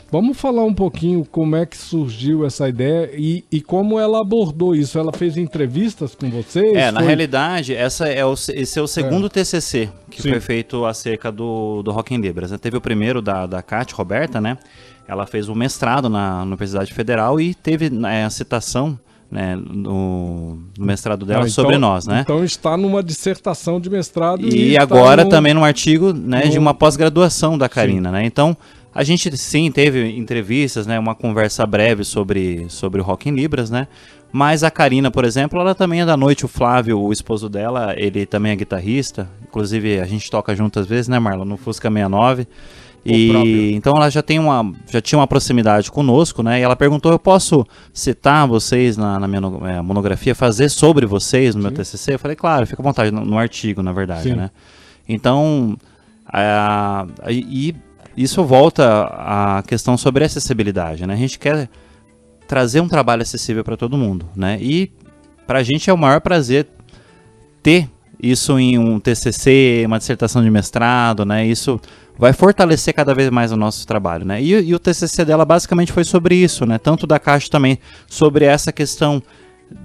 Vamos 0.10 0.40
falar 0.40 0.64
um 0.64 0.74
pouquinho 0.74 1.26
como 1.30 1.54
é 1.58 1.66
que 1.66 1.76
surgiu 1.76 2.46
essa 2.46 2.70
ideia 2.70 3.10
e, 3.14 3.44
e 3.52 3.60
como 3.60 4.00
ela 4.00 4.22
abordou 4.22 4.74
isso. 4.74 4.98
Ela 4.98 5.12
fez 5.12 5.36
entrevistas 5.36 6.16
com 6.16 6.30
vocês? 6.30 6.74
É, 6.78 6.90
na 6.94 7.00
Foi- 7.02 7.08
realidade, 7.08 7.76
essa 7.76 8.08
é 8.08 8.24
o, 8.26 8.32
esse 8.34 8.80
é 8.80 8.82
o 8.82 8.88
segundo 8.88 9.28
TCC 9.28 9.90
que 10.10 10.22
Sim. 10.22 10.30
foi 10.30 10.40
feito 10.40 10.86
acerca 10.86 11.30
do, 11.30 11.84
do 11.84 11.92
Rock 11.92 12.16
em 12.16 12.22
Libras. 12.22 12.52
né? 12.52 12.58
Teve 12.58 12.78
o 12.78 12.82
primeiro 12.82 13.22
da, 13.22 13.46
da 13.46 13.62
Kátia 13.62 13.98
Roberta, 13.98 14.40
né? 14.40 14.58
Ela 15.08 15.26
fez 15.26 15.48
o 15.50 15.56
mestrado 15.56 16.10
na 16.10 16.44
Universidade 16.44 16.94
Federal 16.94 17.40
e 17.40 17.54
teve 17.54 17.90
né, 17.90 18.26
a 18.26 18.30
citação 18.30 19.00
né, 19.32 19.56
no, 19.56 20.58
no 20.78 20.86
mestrado 20.86 21.26
dela 21.26 21.40
Ah, 21.46 21.48
então- 21.48 21.64
sobre 21.64 21.78
nós, 21.78 22.06
né? 22.08 22.22
Então 22.22 22.44
está 22.44 22.78
numa 22.78 23.02
dissertação 23.04 23.80
de 23.80 23.90
mestrado. 23.90 24.42
E, 24.46 24.72
está 24.72 24.84
agora 24.84 25.24
no- 25.24 25.30
também 25.30 25.54
num 25.54 25.64
artigo 25.64 26.14
né, 26.14 26.42
de 26.48 26.56
no- 26.56 26.62
uma 26.62 26.74
pós-graduação 26.74 27.58
da 27.58 27.68
Karina, 27.70 28.12
né? 28.12 28.26
Então, 28.26 28.56
a 28.94 29.04
gente 29.04 29.36
sim 29.38 29.70
teve 29.72 30.10
entrevistas, 30.18 30.88
né? 30.88 30.98
Uma 30.98 31.14
conversa 31.16 31.66
breve 31.66 32.04
sobre, 32.04 32.66
sobre 32.70 33.00
o 33.02 33.04
Rock 33.04 33.30
em 33.30 33.34
Libras, 33.36 33.70
né? 33.70 33.88
Mas 34.32 34.62
a 34.64 34.70
Karina, 34.72 35.10
por 35.10 35.24
exemplo, 35.24 35.60
ela 35.60 35.74
também 35.74 36.02
é 36.02 36.06
da 36.06 36.18
noite. 36.18 36.44
O 36.46 36.50
Flávio, 36.50 37.00
o 37.00 37.14
esposo 37.14 37.48
dela, 37.48 37.94
ele 37.98 38.26
também 38.26 38.52
é 38.52 38.56
guitarrista. 38.56 39.30
Inclusive, 39.48 40.00
a 40.02 40.06
gente 40.06 40.30
toca 40.30 40.54
junto 40.56 40.80
às 40.80 40.86
vezes, 40.86 41.08
né, 41.08 41.18
Marlon? 41.18 41.46
No 41.46 41.56
Fusca 41.58 41.90
69. 41.90 42.46
E 43.06 43.74
então 43.74 43.96
ela 43.96 44.10
já 44.10 44.22
tem 44.22 44.38
uma 44.38 44.74
já 44.90 45.00
tinha 45.00 45.18
uma 45.20 45.28
proximidade 45.28 45.90
conosco, 45.90 46.44
né? 46.44 46.60
E 46.60 46.64
ela 46.64 46.76
perguntou: 46.76 47.12
eu 47.12 47.20
posso 47.20 47.66
citar 47.94 48.46
vocês 48.48 48.98
na, 48.98 49.18
na 49.20 49.28
minha 49.28 49.42
eh, 49.70 49.82
monografia, 49.82 50.36
fazer 50.36 50.68
sobre 50.70 51.06
vocês 51.06 51.56
no 51.56 51.62
meu 51.62 51.72
TCC? 51.72 52.16
Eu 52.16 52.20
falei: 52.20 52.36
claro, 52.36 52.68
fica 52.68 52.82
à 52.82 52.84
vontade 52.84 53.10
no, 53.12 53.24
no 53.24 53.38
artigo, 53.38 53.82
na 53.82 53.94
verdade, 53.94 54.24
Sim. 54.30 54.34
né? 54.36 54.52
Então, 55.08 55.78
a- 56.26 57.06
a- 57.24 57.32
e 57.32 57.74
isso 58.18 58.44
volta 58.44 59.04
à 59.10 59.64
questão 59.66 59.96
sobre 59.96 60.26
acessibilidade, 60.26 61.06
né? 61.08 61.14
A 61.14 61.18
gente 61.18 61.40
quer 61.40 61.70
trazer 62.48 62.82
um 62.82 62.88
trabalho 62.90 63.22
acessível 63.22 63.64
para 63.64 63.78
todo 63.78 63.98
mundo, 63.98 64.26
né? 64.36 64.58
E 64.60 64.92
para 65.46 65.60
a 65.60 65.64
gente 65.64 65.90
é 65.90 65.94
o 65.94 65.98
maior 65.98 66.20
prazer 66.20 66.68
ter 67.64 67.90
isso 68.22 68.58
em 68.58 68.78
um 68.78 69.00
TCC, 69.00 69.84
uma 69.86 70.00
dissertação 70.00 70.44
de 70.44 70.50
mestrado, 70.50 71.26
né? 71.26 71.46
Isso 71.46 71.80
vai 72.18 72.34
fortalecer 72.34 72.94
cada 72.94 73.14
vez 73.14 73.30
mais 73.30 73.52
o 73.52 73.58
nosso 73.58 73.86
trabalho, 73.86 74.26
né? 74.26 74.42
E, 74.42 74.54
e 74.54 74.74
o 74.74 74.80
TCC 74.80 75.24
dela 75.24 75.46
basicamente 75.46 75.92
foi 75.92 76.04
sobre 76.04 76.36
isso, 76.36 76.66
né? 76.66 76.78
Tanto 76.78 77.06
da 77.06 77.20
Caixa 77.20 77.50
também 77.50 77.78
sobre 78.08 78.46
essa 78.46 78.72
questão 78.72 79.22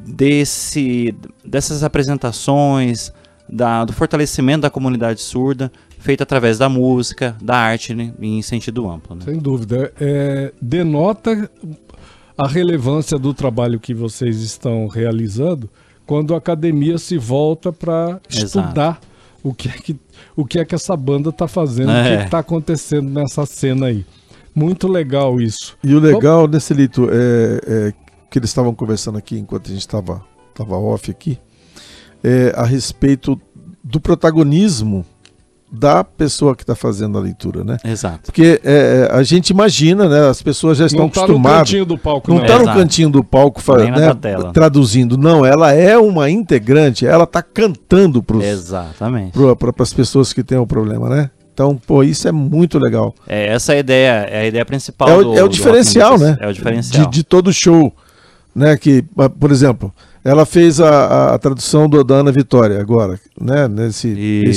desse 0.07 1.15
dessas 1.45 1.83
apresentações, 1.83 3.13
da, 3.49 3.85
do 3.85 3.93
fortalecimento 3.93 4.63
da 4.63 4.71
comunidade 4.71 5.21
surda, 5.21 5.71
feito 5.99 6.23
através 6.23 6.59
da 6.59 6.69
música, 6.69 7.37
da 7.41 7.57
arte, 7.57 7.95
né? 7.95 8.15
em 8.21 8.41
sentido 8.41 8.89
amplo, 8.89 9.15
né? 9.15 9.23
Sem 9.25 9.39
dúvida. 9.39 9.93
É, 10.01 10.53
denota 10.61 11.51
a 12.39 12.49
relevância 12.49 13.19
do 13.19 13.35
trabalho 13.35 13.79
que 13.79 13.93
vocês 13.93 14.41
estão 14.41 14.87
realizando 14.87 15.69
quando 16.07 16.35
a 16.35 16.39
academia 16.39 16.99
se 16.99 17.17
volta 17.19 17.73
para 17.73 18.21
estudar 18.29 19.01
o 19.43 19.53
que, 19.53 19.69
é 19.69 19.73
que, 19.73 19.97
o 20.37 20.45
que 20.45 20.59
é 20.59 20.65
que 20.65 20.75
essa 20.75 20.97
banda 20.97 21.31
está 21.31 21.49
fazendo, 21.49 21.91
o 21.91 22.03
que 22.03 22.09
É. 22.09 22.25
está 22.25 22.39
acontecendo 22.39 23.09
nessa 23.11 23.45
cena 23.47 23.87
aí. 23.87 24.05
Muito 24.55 24.87
legal 24.87 25.41
isso. 25.41 25.77
E 25.83 25.95
o 25.95 25.99
legal, 25.99 26.47
né, 26.47 26.61
Celito, 26.61 27.09
é, 27.11 27.61
é 27.67 27.93
que 28.31 28.39
eles 28.39 28.51
estavam 28.51 28.75
conversando 28.75 29.19
aqui 29.19 29.39
enquanto 29.39 29.67
a 29.67 29.71
gente 29.71 29.81
estava 29.81 30.23
tava 30.55 30.77
off 30.77 31.11
aqui, 31.11 31.39
é 32.23 32.53
a 32.55 32.65
respeito 32.65 33.41
do 33.83 33.99
protagonismo 33.99 35.05
da 35.75 36.05
pessoa 36.05 36.55
que 36.55 36.63
está 36.63 36.75
fazendo 36.75 37.17
a 37.17 37.21
leitura, 37.23 37.65
né? 37.65 37.79
Exato. 37.83 38.21
Porque 38.27 38.61
é, 38.63 39.09
é, 39.11 39.17
a 39.17 39.23
gente 39.23 39.51
imagina, 39.51 40.07
né? 40.07 40.29
As 40.29 40.43
pessoas 40.43 40.77
já 40.77 40.85
estão 40.85 41.05
Não 41.05 41.09
tá 41.09 41.21
no 41.21 41.25
acostumadas. 41.25 41.59
cantinho 41.61 41.87
do 41.87 41.97
palco, 41.97 42.31
Não 42.31 42.37
não. 42.37 42.45
está 42.45 42.59
no 42.59 42.65
cantinho 42.67 43.09
do 43.09 43.25
palco 43.25 43.63
fa- 43.63 43.79
Nem 43.79 43.91
na 43.91 44.15
né, 44.15 44.15
traduzindo. 44.53 45.17
Não, 45.17 45.47
ela 45.47 45.73
é 45.73 45.97
uma 45.97 46.29
integrante, 46.29 47.07
ela 47.07 47.25
está 47.25 47.43
cantando 47.43 48.23
para 48.23 48.45
Exatamente. 48.45 49.33
as 49.79 49.93
pessoas 49.95 50.33
que 50.33 50.45
têm 50.45 50.59
o 50.59 50.67
problema, 50.67 51.09
né? 51.09 51.31
Então, 51.55 51.77
pô, 51.87 52.03
isso 52.03 52.29
é 52.29 52.33
muito 52.33 52.79
legal. 52.79 53.15
É, 53.27 53.49
essa 53.49 53.73
é 53.73 53.77
a 53.77 53.81
ideia, 53.81 54.11
é 54.31 54.41
a 54.41 54.47
ideia 54.47 54.65
principal 54.65 55.09
É 55.09 55.17
o, 55.17 55.25
do 55.25 55.39
é 55.39 55.43
o 55.45 55.49
do 55.49 55.55
diferencial, 55.55 56.19
né? 56.19 56.37
É 56.41 56.49
o 56.49 56.53
diferencial. 56.53 57.07
De, 57.07 57.11
de 57.11 57.25
todo 57.25 57.53
show. 57.53 57.93
Né? 58.55 58.77
Que, 58.77 59.03
ah, 59.19 59.29
por 59.31 59.51
exemplo, 59.51 59.93
ela 60.25 60.45
fez 60.47 60.81
a, 60.81 60.89
a- 60.89 61.35
a 61.35 61.39
tradução 61.39 61.89
do, 61.89 62.03
da 62.05 62.17
Ana 62.17 62.31
Vitória 62.33 62.81
agora, 62.81 63.19
né? 63.41 63.67
Nesse, 63.69 64.09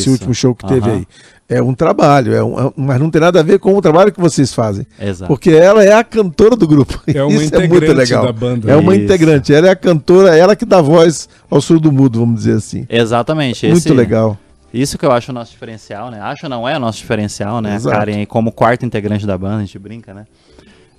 último 0.09 0.33
show 0.33 0.53
que 0.55 0.65
teve 0.67 0.89
Aham. 0.89 0.97
aí. 0.99 1.07
É 1.47 1.61
um 1.61 1.75
trabalho, 1.75 2.33
é 2.33 2.43
um- 2.43 2.59
é 2.59 2.65
um- 2.65 2.73
mas 2.75 2.99
não 2.99 3.11
tem 3.11 3.21
nada 3.21 3.39
a 3.39 3.43
ver 3.43 3.59
com 3.59 3.75
o 3.75 3.81
trabalho 3.81 4.11
que 4.11 4.19
vocês 4.19 4.51
fazem. 4.53 4.85
Exato. 4.99 5.27
Porque 5.27 5.51
ela 5.51 5.83
é 5.83 5.93
a 5.93 6.03
cantora 6.03 6.55
do 6.55 6.67
grupo. 6.67 6.99
É 7.07 7.23
uma 7.23 7.31
Isso 7.41 7.53
é 7.55 7.59
muito 7.59 7.75
integrante 7.77 7.97
legal. 7.97 8.25
da 8.25 8.31
banda. 8.33 8.71
É 8.71 8.75
uma 8.75 8.95
Isso. 8.95 9.03
integrante. 9.05 9.53
Ela 9.53 9.67
é 9.67 9.69
a 9.71 9.75
cantora, 9.75 10.35
ela 10.35 10.55
que 10.55 10.65
dá 10.65 10.81
voz 10.81 11.29
ao 11.49 11.61
surdo 11.61 11.91
mudo, 11.91 12.19
vamos 12.19 12.35
dizer 12.37 12.57
assim. 12.57 12.85
Exatamente. 12.89 13.65
Muito 13.67 13.77
esse- 13.77 13.93
legal. 13.93 14.37
Isso 14.73 14.97
que 14.97 15.05
eu 15.05 15.11
acho 15.11 15.31
o 15.31 15.33
nosso 15.33 15.51
diferencial, 15.51 16.11
né? 16.11 16.19
Acho 16.19 16.49
não 16.49 16.67
é 16.67 16.75
o 16.75 16.79
nosso 16.79 16.97
diferencial, 16.97 17.61
né? 17.61 17.75
Exato. 17.75 17.95
A 17.95 17.99
Karen 17.99 18.15
aí 18.17 18.25
como 18.25 18.51
quarta 18.51 18.85
integrante 18.85 19.25
da 19.25 19.37
banda, 19.37 19.57
a 19.57 19.59
gente 19.61 19.79
brinca, 19.79 20.13
né? 20.13 20.25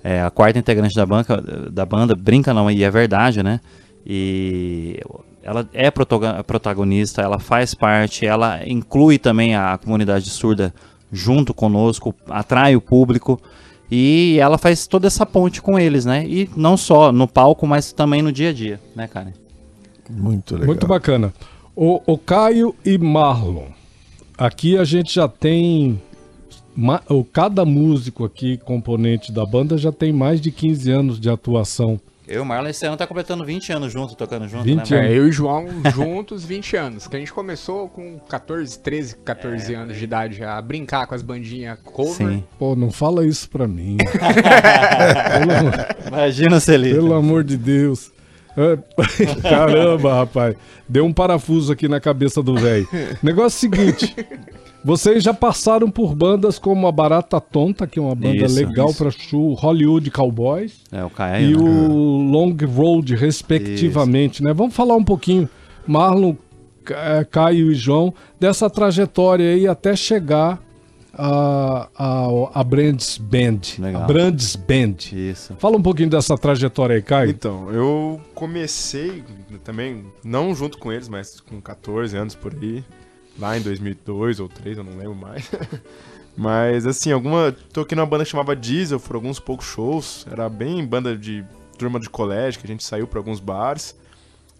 É, 0.03 0.21
a 0.21 0.31
quarta 0.31 0.57
integrante 0.57 0.95
da, 0.95 1.05
banca, 1.05 1.43
da 1.71 1.85
banda, 1.85 2.15
brinca 2.15 2.53
não, 2.53 2.71
e 2.71 2.83
é 2.83 2.89
verdade, 2.89 3.43
né? 3.43 3.59
E 4.09 5.01
ela 5.43 5.67
é 5.73 5.91
protagonista, 5.91 7.21
ela 7.21 7.39
faz 7.39 7.73
parte, 7.73 8.25
ela 8.25 8.65
inclui 8.65 9.19
também 9.19 9.53
a 9.53 9.77
comunidade 9.77 10.29
surda 10.29 10.73
junto 11.11 11.53
conosco, 11.53 12.15
atrai 12.29 12.75
o 12.75 12.81
público 12.81 13.39
e 13.91 14.37
ela 14.39 14.57
faz 14.57 14.87
toda 14.87 15.07
essa 15.07 15.25
ponte 15.25 15.61
com 15.61 15.77
eles, 15.77 16.05
né? 16.05 16.25
E 16.25 16.49
não 16.55 16.77
só 16.77 17.11
no 17.11 17.27
palco, 17.27 17.67
mas 17.67 17.91
também 17.91 18.21
no 18.21 18.31
dia 18.31 18.49
a 18.49 18.53
dia, 18.53 18.79
né, 18.95 19.07
Karen? 19.07 19.33
Muito 20.09 20.53
legal. 20.53 20.67
Muito 20.67 20.87
bacana. 20.87 21.33
O, 21.75 22.01
o 22.05 22.17
Caio 22.17 22.73
e 22.85 22.97
Marlon. 22.97 23.67
Aqui 24.37 24.77
a 24.77 24.83
gente 24.83 25.15
já 25.15 25.27
tem. 25.27 26.01
cada 27.33 27.65
músico 27.65 28.23
aqui, 28.23 28.57
componente 28.57 29.31
da 29.31 29.45
banda, 29.45 29.77
já 29.77 29.91
tem 29.91 30.13
mais 30.13 30.39
de 30.39 30.51
15 30.51 30.91
anos 30.91 31.19
de 31.19 31.29
atuação. 31.29 31.99
Eu 32.27 32.39
e 32.39 32.41
o 32.41 32.45
Marlon 32.45 32.67
esse 32.67 32.85
ano 32.85 32.97
tá 32.97 33.07
completando 33.07 33.45
20 33.45 33.71
anos 33.71 33.93
junto, 33.93 34.13
tocando 34.13 34.45
junto, 34.49 34.65
20 34.65 34.75
né? 34.75 34.81
anos. 34.81 34.91
É, 34.91 35.17
eu 35.17 35.25
e 35.25 35.29
o 35.29 35.31
João 35.31 35.65
juntos 35.95 36.43
20 36.43 36.75
anos. 36.75 37.07
Que 37.07 37.15
a 37.15 37.19
gente 37.19 37.31
começou 37.31 37.87
com 37.87 38.19
14, 38.19 38.77
13, 38.79 39.15
14 39.17 39.73
anos 39.73 39.95
de 39.95 40.03
idade 40.03 40.43
a 40.43 40.61
brincar 40.61 41.07
com 41.07 41.15
as 41.15 41.21
bandinhas 41.21 41.79
cover. 41.83 42.27
Sim. 42.27 42.43
Pô, 42.59 42.75
não 42.75 42.91
fala 42.91 43.25
isso 43.25 43.49
pra 43.49 43.65
mim. 43.65 43.95
pelo, 44.03 46.09
Imagina 46.09 46.59
se 46.59 46.73
ele. 46.73 46.93
pelo 46.93 47.13
amor 47.13 47.45
de 47.45 47.55
Deus. 47.55 48.11
É, 48.57 48.77
Caramba, 49.47 50.13
rapaz. 50.15 50.55
Deu 50.89 51.05
um 51.05 51.13
parafuso 51.13 51.71
aqui 51.71 51.87
na 51.87 51.99
cabeça 51.99 52.41
do 52.41 52.55
velho. 52.55 52.87
Negócio 53.21 53.59
seguinte. 53.59 54.15
Vocês 54.83 55.23
já 55.23 55.33
passaram 55.33 55.89
por 55.91 56.15
bandas 56.15 56.57
como 56.57 56.87
a 56.87 56.91
Barata 56.91 57.39
Tonta, 57.41 57.85
que 57.85 57.99
é 57.99 58.01
uma 58.01 58.15
banda 58.15 58.45
Isso, 58.45 58.55
legal 58.55 58.89
isso. 58.89 58.97
pra 58.97 59.11
show, 59.11 59.53
Hollywood 59.53 60.09
Cowboys. 60.11 60.81
É, 60.91 61.03
o 61.03 61.09
Caio. 61.09 61.49
e 61.49 61.55
né? 61.55 61.59
o 61.59 62.21
Long 62.31 62.55
Road, 62.75 63.15
respectivamente, 63.15 64.41
né? 64.43 64.53
Vamos 64.53 64.73
falar 64.75 64.95
um 64.95 65.03
pouquinho, 65.03 65.49
Marlon, 65.85 66.35
Ca- 66.85 67.25
Caio 67.25 67.71
e 67.71 67.75
João, 67.75 68.13
dessa 68.39 68.69
trajetória 68.69 69.53
aí 69.53 69.67
até 69.67 69.95
chegar 69.95 70.59
a, 71.13 71.89
a, 71.95 72.59
a 72.59 72.63
Brands 72.63 73.17
Band. 73.17 73.59
Legal. 73.79 74.03
A 74.03 74.05
Brands 74.05 74.55
Band. 74.55 74.95
Isso. 75.11 75.55
Fala 75.59 75.77
um 75.77 75.81
pouquinho 75.81 76.09
dessa 76.09 76.37
trajetória 76.37 76.95
aí, 76.95 77.01
Caio. 77.01 77.29
Então, 77.29 77.71
eu 77.71 78.21
comecei 78.33 79.23
também, 79.63 80.05
não 80.23 80.53
junto 80.53 80.77
com 80.77 80.91
eles, 80.91 81.09
mas 81.09 81.39
com 81.39 81.59
14 81.59 82.15
anos 82.15 82.35
por 82.35 82.53
aí, 82.53 82.83
lá 83.39 83.57
em 83.57 83.61
2002 83.61 84.39
ou 84.39 84.47
2003, 84.47 84.77
eu 84.77 84.83
não 84.83 84.97
lembro 84.97 85.15
mais. 85.15 85.49
mas 86.35 86.85
assim, 86.85 87.11
alguma. 87.11 87.55
Toquei 87.73 87.95
numa 87.95 88.05
banda 88.05 88.23
que 88.23 88.29
chamava 88.29 88.55
Diesel, 88.55 88.99
foram 88.99 89.19
alguns 89.19 89.39
poucos 89.39 89.65
shows, 89.65 90.25
era 90.31 90.47
bem 90.49 90.85
banda 90.85 91.17
de 91.17 91.43
turma 91.77 91.99
de 91.99 92.09
colégio, 92.09 92.59
que 92.59 92.65
a 92.65 92.69
gente 92.69 92.83
saiu 92.83 93.07
pra 93.07 93.19
alguns 93.19 93.39
bares. 93.39 93.95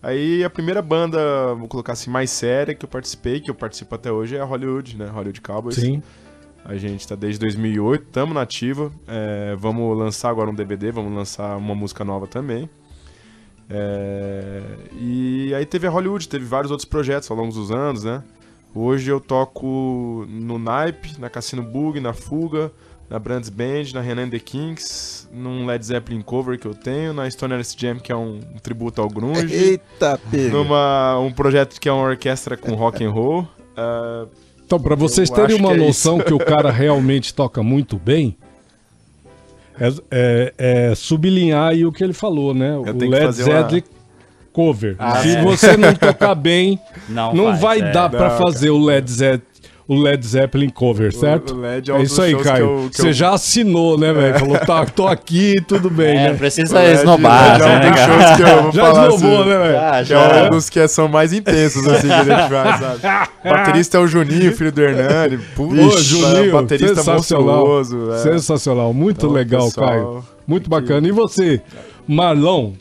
Aí 0.02 0.44
a 0.44 0.50
primeira 0.50 0.82
banda, 0.82 1.56
vou 1.56 1.68
colocar 1.68 1.94
assim, 1.94 2.10
mais 2.10 2.30
séria 2.30 2.76
que 2.76 2.86
eu 2.86 2.90
participei, 2.90 3.40
que 3.40 3.50
eu 3.50 3.56
participo 3.56 3.96
até 3.96 4.12
hoje, 4.12 4.36
é 4.36 4.40
a 4.40 4.46
Hollywood, 4.46 4.96
né? 4.96 5.08
Hollywood 5.08 5.42
Cowboys. 5.42 5.76
Sim. 5.76 6.02
A 6.68 6.76
gente 6.76 7.08
tá 7.08 7.16
desde 7.16 7.40
2008, 7.40 8.08
tamo 8.12 8.34
na 8.34 8.42
ativa. 8.42 8.92
É, 9.08 9.56
vamos 9.58 9.98
lançar 9.98 10.30
agora 10.30 10.50
um 10.50 10.54
DVD, 10.54 10.92
vamos 10.92 11.14
lançar 11.14 11.56
uma 11.56 11.74
música 11.74 12.04
nova 12.04 12.28
também. 12.28 12.70
É, 13.70 14.62
e 15.00 15.54
aí 15.56 15.66
teve 15.66 15.88
a 15.88 15.90
Hollywood, 15.90 16.28
teve 16.28 16.44
vários 16.44 16.70
outros 16.70 16.84
projetos 16.84 17.32
ao 17.32 17.38
longo 17.38 17.54
dos 17.54 17.72
anos, 17.72 18.04
né? 18.04 18.22
Hoje 18.76 19.10
eu 19.10 19.22
toco 19.22 20.26
no 20.28 20.60
Naipe, 20.60 21.18
na 21.18 21.30
Cassino 21.30 21.64
Bug, 21.64 22.02
na 22.02 22.12
Fuga, 22.12 22.70
na 23.10 23.18
Brands 23.18 23.50
Band, 23.50 23.94
na 23.94 24.02
Renan 24.02 24.30
The 24.30 24.40
Kings, 24.40 25.26
num 25.32 25.66
Led 25.66 25.86
Zeppelin 25.86 26.22
cover 26.22 26.60
que 26.60 26.68
eu 26.68 26.76
tenho, 26.76 27.14
na 27.14 27.30
Stone 27.32 27.54
Alice 27.54 27.74
Jam, 27.80 27.98
que 27.98 28.12
é 28.12 28.16
um 28.16 28.42
tributo 28.62 29.02
ao 29.02 29.08
grunge, 29.08 29.56
Eita, 29.56 30.20
pega. 30.30 30.50
numa 30.50 31.18
um 31.18 31.32
projeto 31.32 31.80
que 31.80 31.88
é 31.88 31.94
uma 31.94 32.04
orquestra 32.04 32.58
com 32.58 32.74
rock 32.76 33.06
and 33.06 33.12
roll. 33.12 33.48
Ah, 33.78 34.28
Então, 34.68 34.78
pra 34.78 34.96
vocês 34.96 35.30
Eu 35.30 35.36
terem 35.36 35.56
uma 35.56 35.70
que 35.74 35.82
é 35.82 35.88
noção 35.88 36.20
que 36.20 36.34
o 36.34 36.38
cara 36.38 36.70
realmente 36.72 37.34
toca 37.34 37.64
muito 37.64 37.96
bem, 37.98 38.36
é, 39.80 39.94
é- 40.12 40.54
é 40.90 40.96
sublinhar 40.96 41.70
aí 41.70 41.86
o 41.86 41.92
que 41.92 42.04
ele 42.04 42.12
falou, 42.12 42.54
né? 42.54 42.76
O 42.78 42.84
tenho 42.84 42.98
que 43.00 43.08
Led 43.08 43.32
Zeppelin 43.32 43.84
cover. 44.52 44.96
Ah, 45.00 45.22
Se 45.22 45.30
é. 45.38 45.42
você 45.42 45.78
não 45.78 45.94
tocar 45.96 46.36
bem, 46.36 46.78
Não, 47.08 47.34
não 47.34 47.46
faz, 47.46 47.60
vai 47.62 47.80
é. 47.80 47.92
dar 47.92 48.10
pra 48.10 48.30
Não, 48.38 48.38
fazer 48.46 48.70
o 48.72 48.78
Led 48.78 49.10
Zeppelin. 49.10 49.42
O 49.90 49.96
Led 49.96 50.26
Zeppelin 50.28 50.68
cover, 50.68 51.14
certo? 51.14 51.54
o 51.56 51.62
LED 51.62 51.92
é 51.92 51.94
é 51.94 51.98
um 51.98 52.02
isso 52.04 52.16
dos 52.16 52.24
aí, 52.26 52.36
Caio. 52.36 52.90
Você 52.92 53.08
eu- 53.08 53.14
já 53.14 53.30
assinou, 53.34 53.98
né, 53.98 54.12
velho? 54.12 54.38
Falou, 54.38 54.58
tá, 54.60 54.86
tô 54.86 55.08
aqui, 55.08 55.54
tudo 55.66 55.90
bem, 55.90 56.10
É, 56.10 56.14
né? 56.16 56.30
não 56.32 56.38
precisa 56.38 56.78
LED 56.78 56.98
esnobar, 57.00 57.62
é 57.62 57.66
um 57.66 57.70
né, 57.80 57.94
shows 58.06 58.36
que 58.36 58.42
eu 58.42 58.62
vou 58.64 58.72
Já 58.74 58.82
falar 58.86 59.08
esnobou, 59.08 59.40
assim, 59.40 59.50
né, 59.50 59.58
velho? 59.60 60.06
Que 60.06 60.14
é 60.14 60.44
um 60.44 60.50
dos 60.50 60.70
que 60.70 60.88
são 60.90 61.08
mais 61.08 61.32
intensos, 61.32 61.88
assim, 61.88 62.08
que 62.10 62.14
a 62.14 62.24
gente 62.26 62.50
faz, 62.50 62.80
sabe? 63.00 63.30
O 63.48 63.50
baterista 63.50 63.98
é 63.98 64.00
o 64.02 64.08
Juninho, 64.08 64.52
filho 64.54 64.74
do 64.74 64.82
Hernani. 64.82 65.38
Putz, 65.56 65.80
Ô, 65.80 65.98
Juninho, 66.02 66.52
baterista 66.52 66.96
sensacional. 66.96 67.66
monstruoso. 67.68 68.12
é. 68.12 68.18
Sensacional, 68.18 68.94
muito 68.94 69.20
Então, 69.26 69.32
legal, 69.32 69.68
pessoal, 69.68 69.88
Caio. 69.88 70.24
Muito 70.46 70.70
bacana. 70.70 71.08
E 71.08 71.12
você, 71.12 71.62
Marlon? 72.06 72.74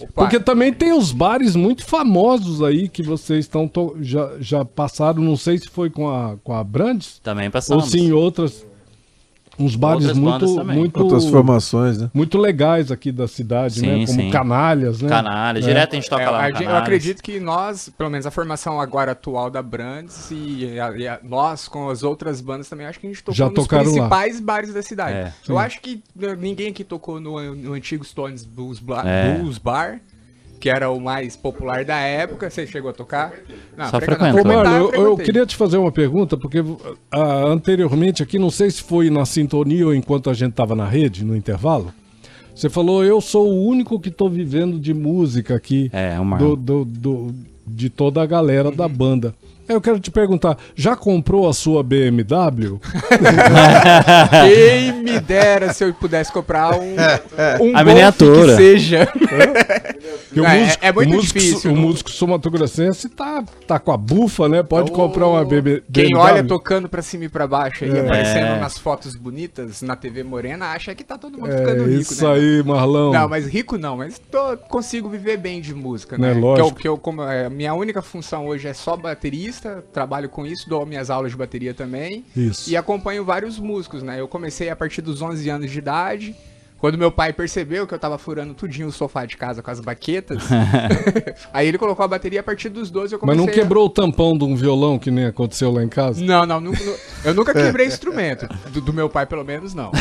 Opa, 0.00 0.12
Porque 0.22 0.40
também 0.40 0.72
tem 0.72 0.92
os 0.92 1.12
bares 1.12 1.54
muito 1.54 1.84
famosos 1.84 2.62
aí 2.62 2.88
que 2.88 3.02
vocês 3.02 3.40
estão 3.44 3.70
já, 4.00 4.30
já 4.40 4.64
passaram, 4.64 5.22
não 5.22 5.36
sei 5.36 5.58
se 5.58 5.68
foi 5.68 5.90
com 5.90 6.08
a, 6.08 6.36
com 6.42 6.52
a 6.54 6.62
Brandes 6.64 7.18
Também 7.22 7.46
ou 7.46 7.52
passamos. 7.52 7.90
se 7.90 7.98
em 7.98 8.12
outras. 8.12 8.66
Uns 9.60 9.76
bares 9.76 10.06
Outras 10.06 10.18
muito, 10.18 10.64
muito, 10.64 11.02
Outras 11.02 11.26
formações, 11.26 11.98
né? 11.98 12.10
muito 12.14 12.38
legais 12.38 12.90
aqui 12.90 13.12
da 13.12 13.28
cidade, 13.28 13.74
Sim, 13.80 13.86
né? 13.86 14.06
Como 14.06 14.20
sim. 14.22 14.30
canalhas, 14.30 15.02
né? 15.02 15.08
Canalha, 15.08 15.60
direto 15.60 15.92
a 15.92 15.96
gente 15.96 16.08
toca 16.08 16.22
É, 16.22 16.30
lá 16.30 16.38
a 16.38 16.42
no 16.42 16.46
gente- 16.48 16.54
eu 16.54 16.66
Canalhas. 16.66 16.82
acredito 16.82 17.22
que 17.22 17.38
nós, 17.38 17.90
pelo 17.96 18.08
menos 18.08 18.24
a 18.26 18.30
formação 18.30 18.80
agora 18.80 19.12
atual 19.12 19.50
da 19.50 19.62
Brands 19.62 20.30
e, 20.30 20.80
a- 20.80 20.96
e 20.96 21.06
a- 21.06 21.20
nós 21.22 21.68
com 21.68 21.90
as 21.90 22.02
outras 22.02 22.40
bandas 22.40 22.68
também, 22.68 22.86
acho 22.86 22.98
que 22.98 23.06
a 23.06 23.10
gente 23.10 23.20
tocou 23.22 23.34
Já 23.34 23.44
nos 23.46 23.54
tocaram 23.54 23.84
lá. 23.84 23.90
principais 23.92 24.40
bares 24.40 24.72
da 24.72 24.82
cidade. 24.82 25.16
É. 25.16 25.32
Eu 25.46 25.58
acho 25.58 25.80
que 25.80 26.02
eh, 26.22 26.36
ninguém 26.36 26.68
aqui 26.70 26.82
tocou 26.82 27.20
no, 27.20 27.54
no 27.54 27.72
antigo 27.74 28.02
Stones 28.04 28.44
Blues, 28.44 28.78
Bla- 28.78 29.06
É. 29.06 29.36
Blues 29.38 29.58
Bar, 29.58 30.00
que 30.60 30.68
era 30.68 30.90
o 30.90 31.00
mais 31.00 31.34
popular 31.36 31.84
da 31.84 31.96
época. 31.98 32.50
Você 32.50 32.66
chegou 32.66 32.90
a 32.90 32.92
tocar? 32.92 33.32
Não, 33.76 33.86
Só 33.88 33.98
frequenta- 34.00 34.44
Marlon, 34.44 34.76
eu, 34.76 34.92
eu 34.92 35.16
queria 35.16 35.46
te 35.46 35.56
fazer 35.56 35.78
uma 35.78 35.90
pergunta, 35.90 36.36
porque 36.36 36.62
ah, 37.10 37.44
anteriormente 37.46 38.22
aqui, 38.22 38.38
não 38.38 38.50
sei 38.50 38.70
se 38.70 38.82
foi 38.82 39.08
na 39.10 39.24
sintonia 39.24 39.86
ou 39.86 39.94
enquanto 39.94 40.28
a 40.28 40.34
gente 40.34 40.50
estava 40.50 40.76
na 40.76 40.86
rede, 40.86 41.24
no 41.24 41.34
intervalo, 41.34 41.92
você 42.54 42.68
falou, 42.68 43.02
eu 43.02 43.20
sou 43.22 43.48
o 43.48 43.64
único 43.66 43.98
que 43.98 44.10
estou 44.10 44.28
vivendo 44.28 44.78
de 44.78 44.92
música 44.92 45.54
aqui. 45.54 45.88
É, 45.92 46.18
Marlon. 46.18 46.54
do, 46.54 46.56
do- 46.56 46.84
do- 46.84 47.34
de 47.66 47.88
toda 47.88 48.20
a 48.20 48.26
galera 48.26 48.70
da 48.70 48.86
banda. 48.88 49.34
Aí 49.70 49.76
Eu 49.76 49.80
quero 49.80 50.00
te 50.00 50.10
perguntar, 50.10 50.58
já 50.74 50.96
comprou 50.96 51.48
a 51.48 51.52
sua 51.54 51.80
BMW? 51.84 52.80
Quem 54.44 54.92
me 55.02 55.20
dera 55.20 55.72
se 55.72 55.84
eu 55.84 55.94
pudesse 55.94 56.32
comprar 56.32 56.74
um, 56.74 56.96
um 57.60 57.76
A 57.76 57.84
miniatura. 57.84 58.56
que 58.56 58.56
seja. 58.56 59.08
O 60.36 60.44
É, 60.44 60.58
músico- 60.60 60.84
é 60.86 60.92
muito 60.92 61.08
o 61.10 61.14
músico, 61.16 61.38
difícil, 61.38 61.70
O 61.70 61.74
não- 61.74 61.82
músico 61.82 62.10
sumatogrossense 62.10 63.08
tá, 63.10 63.44
tá 63.66 63.78
com 63.78 63.92
a 63.92 63.96
bufa, 63.96 64.48
né? 64.48 64.62
Pode 64.62 64.90
comprar 64.90 65.26
uma 65.28 65.44
BB, 65.44 65.82
Quem 65.92 66.04
BMW. 66.10 66.18
olha 66.20 66.44
tocando 66.44 66.88
pra 66.88 67.02
cima 67.02 67.24
e 67.24 67.28
pra 67.28 67.46
baixo 67.46 67.84
aí, 67.84 67.90
É. 67.96 68.00
aparecendo 68.00 68.60
nas 68.60 68.76
fotos 68.78 69.14
bonitas 69.14 69.82
na 69.82 69.94
TV 69.96 70.22
Morena, 70.24 70.66
acha 70.66 70.94
que 70.94 71.04
tá 71.04 71.16
todo 71.18 71.38
mundo 71.38 71.50
ficando 71.50 71.84
É 71.84 71.86
rico, 71.86 72.12
isso 72.12 72.24
né? 72.26 72.32
aí, 72.34 72.62
Marlão. 72.64 73.12
Não, 73.12 73.28
mas 73.28 73.46
rico 73.46 73.76
não, 73.78 73.96
mas 73.98 74.18
tô- 74.30 74.56
consigo 74.68 75.08
viver 75.08 75.36
bem 75.36 75.60
de 75.60 75.74
música, 75.74 76.16
né? 76.18 76.28
Né, 76.28 76.34
Que 76.34 76.38
eu, 76.38 76.42
lógico. 76.42 76.74
que 76.80 76.88
eu, 76.88 76.96
como, 76.98 77.22
é, 77.22 77.48
minha 77.50 77.74
única 77.74 78.00
função 78.02 78.46
hoje 78.46 78.68
é 78.68 78.72
só 78.74 78.96
baterista 78.96 79.59
baterista, 79.60 79.84
trabalho 79.92 80.28
com 80.28 80.46
isso, 80.46 80.68
dou 80.68 80.84
minhas 80.86 81.10
aulas 81.10 81.30
de 81.32 81.36
bateria 81.38 81.74
também. 81.74 82.24
Isso. 82.36 82.70
E 82.70 82.76
acompanho 82.76 83.24
vários 83.24 83.58
músicos, 83.58 84.02
né? 84.02 84.20
Eu 84.20 84.28
comecei 84.28 84.70
a 84.70 84.76
partir 84.76 85.02
dos 85.02 85.20
11 85.22 85.48
anos 85.48 85.70
de 85.70 85.78
idade. 85.78 86.34
Quando 86.78 86.96
meu 86.96 87.12
pai 87.12 87.30
percebeu 87.30 87.86
que 87.86 87.92
eu 87.92 87.98
tava 87.98 88.16
furando 88.16 88.54
tudinho 88.54 88.88
o 88.88 88.92
sofá 88.92 89.26
de 89.26 89.36
casa 89.36 89.62
com 89.62 89.70
as 89.70 89.80
baquetas, 89.80 90.42
aí 91.52 91.68
ele 91.68 91.76
colocou 91.76 92.02
a 92.02 92.08
bateria 92.08 92.40
a 92.40 92.42
partir 92.42 92.70
dos 92.70 92.90
12 92.90 93.12
eu 93.12 93.18
Mas 93.18 93.20
comecei 93.20 93.36
não 93.44 93.52
a- 93.52 93.54
quebrou 93.54 93.84
o 93.84 93.90
tampão 93.90 94.36
de 94.36 94.44
um 94.44 94.56
violão 94.56 94.98
que 94.98 95.10
nem 95.10 95.26
aconteceu 95.26 95.70
lá 95.70 95.84
em 95.84 95.90
casa? 95.90 96.24
Não, 96.24 96.46
não, 96.46 96.58
nu- 96.58 96.72
nu- 96.72 96.96
eu 97.22 97.34
nunca 97.34 97.52
quebrei 97.52 97.84
instrumento. 97.86 98.48
Do, 98.70 98.80
do 98.80 98.94
meu 98.94 99.10
pai, 99.10 99.26
pelo 99.26 99.44
menos, 99.44 99.74
não. 99.74 99.92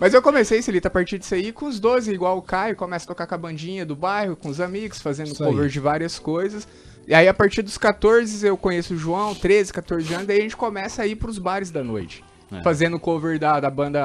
Mas 0.00 0.14
eu 0.14 0.22
comecei, 0.22 0.62
Celita, 0.62 0.88
a 0.88 0.90
partir 0.90 1.18
disso 1.18 1.34
aí, 1.34 1.52
com 1.52 1.66
os 1.66 1.78
12, 1.78 2.10
igual 2.14 2.38
o 2.38 2.42
Caio, 2.42 2.74
começa 2.74 3.04
a 3.04 3.08
tocar 3.08 3.26
com 3.26 3.34
a 3.34 3.38
bandinha 3.38 3.84
do 3.84 3.94
bairro, 3.94 4.36
com 4.36 4.48
os 4.48 4.58
amigos, 4.58 5.02
fazendo 5.02 5.32
Isso 5.32 5.44
aí. 5.44 5.50
cover 5.50 5.68
de 5.68 5.80
várias 5.80 6.18
coisas. 6.18 6.66
E 7.10 7.14
aí, 7.14 7.26
a 7.26 7.34
partir 7.34 7.62
dos 7.62 7.76
14, 7.76 8.46
eu 8.46 8.56
conheço 8.56 8.94
o 8.94 8.96
João, 8.96 9.34
13, 9.34 9.72
14 9.72 10.14
anos, 10.14 10.26
daí 10.28 10.38
a 10.38 10.42
gente 10.42 10.56
começa 10.56 11.02
a 11.02 11.06
ir 11.08 11.16
pros 11.16 11.40
bares 11.40 11.68
da 11.72 11.82
noite. 11.82 12.22
É. 12.52 12.62
Fazendo 12.62 13.00
cover 13.00 13.36
da, 13.36 13.58
da 13.58 13.68
banda 13.68 14.00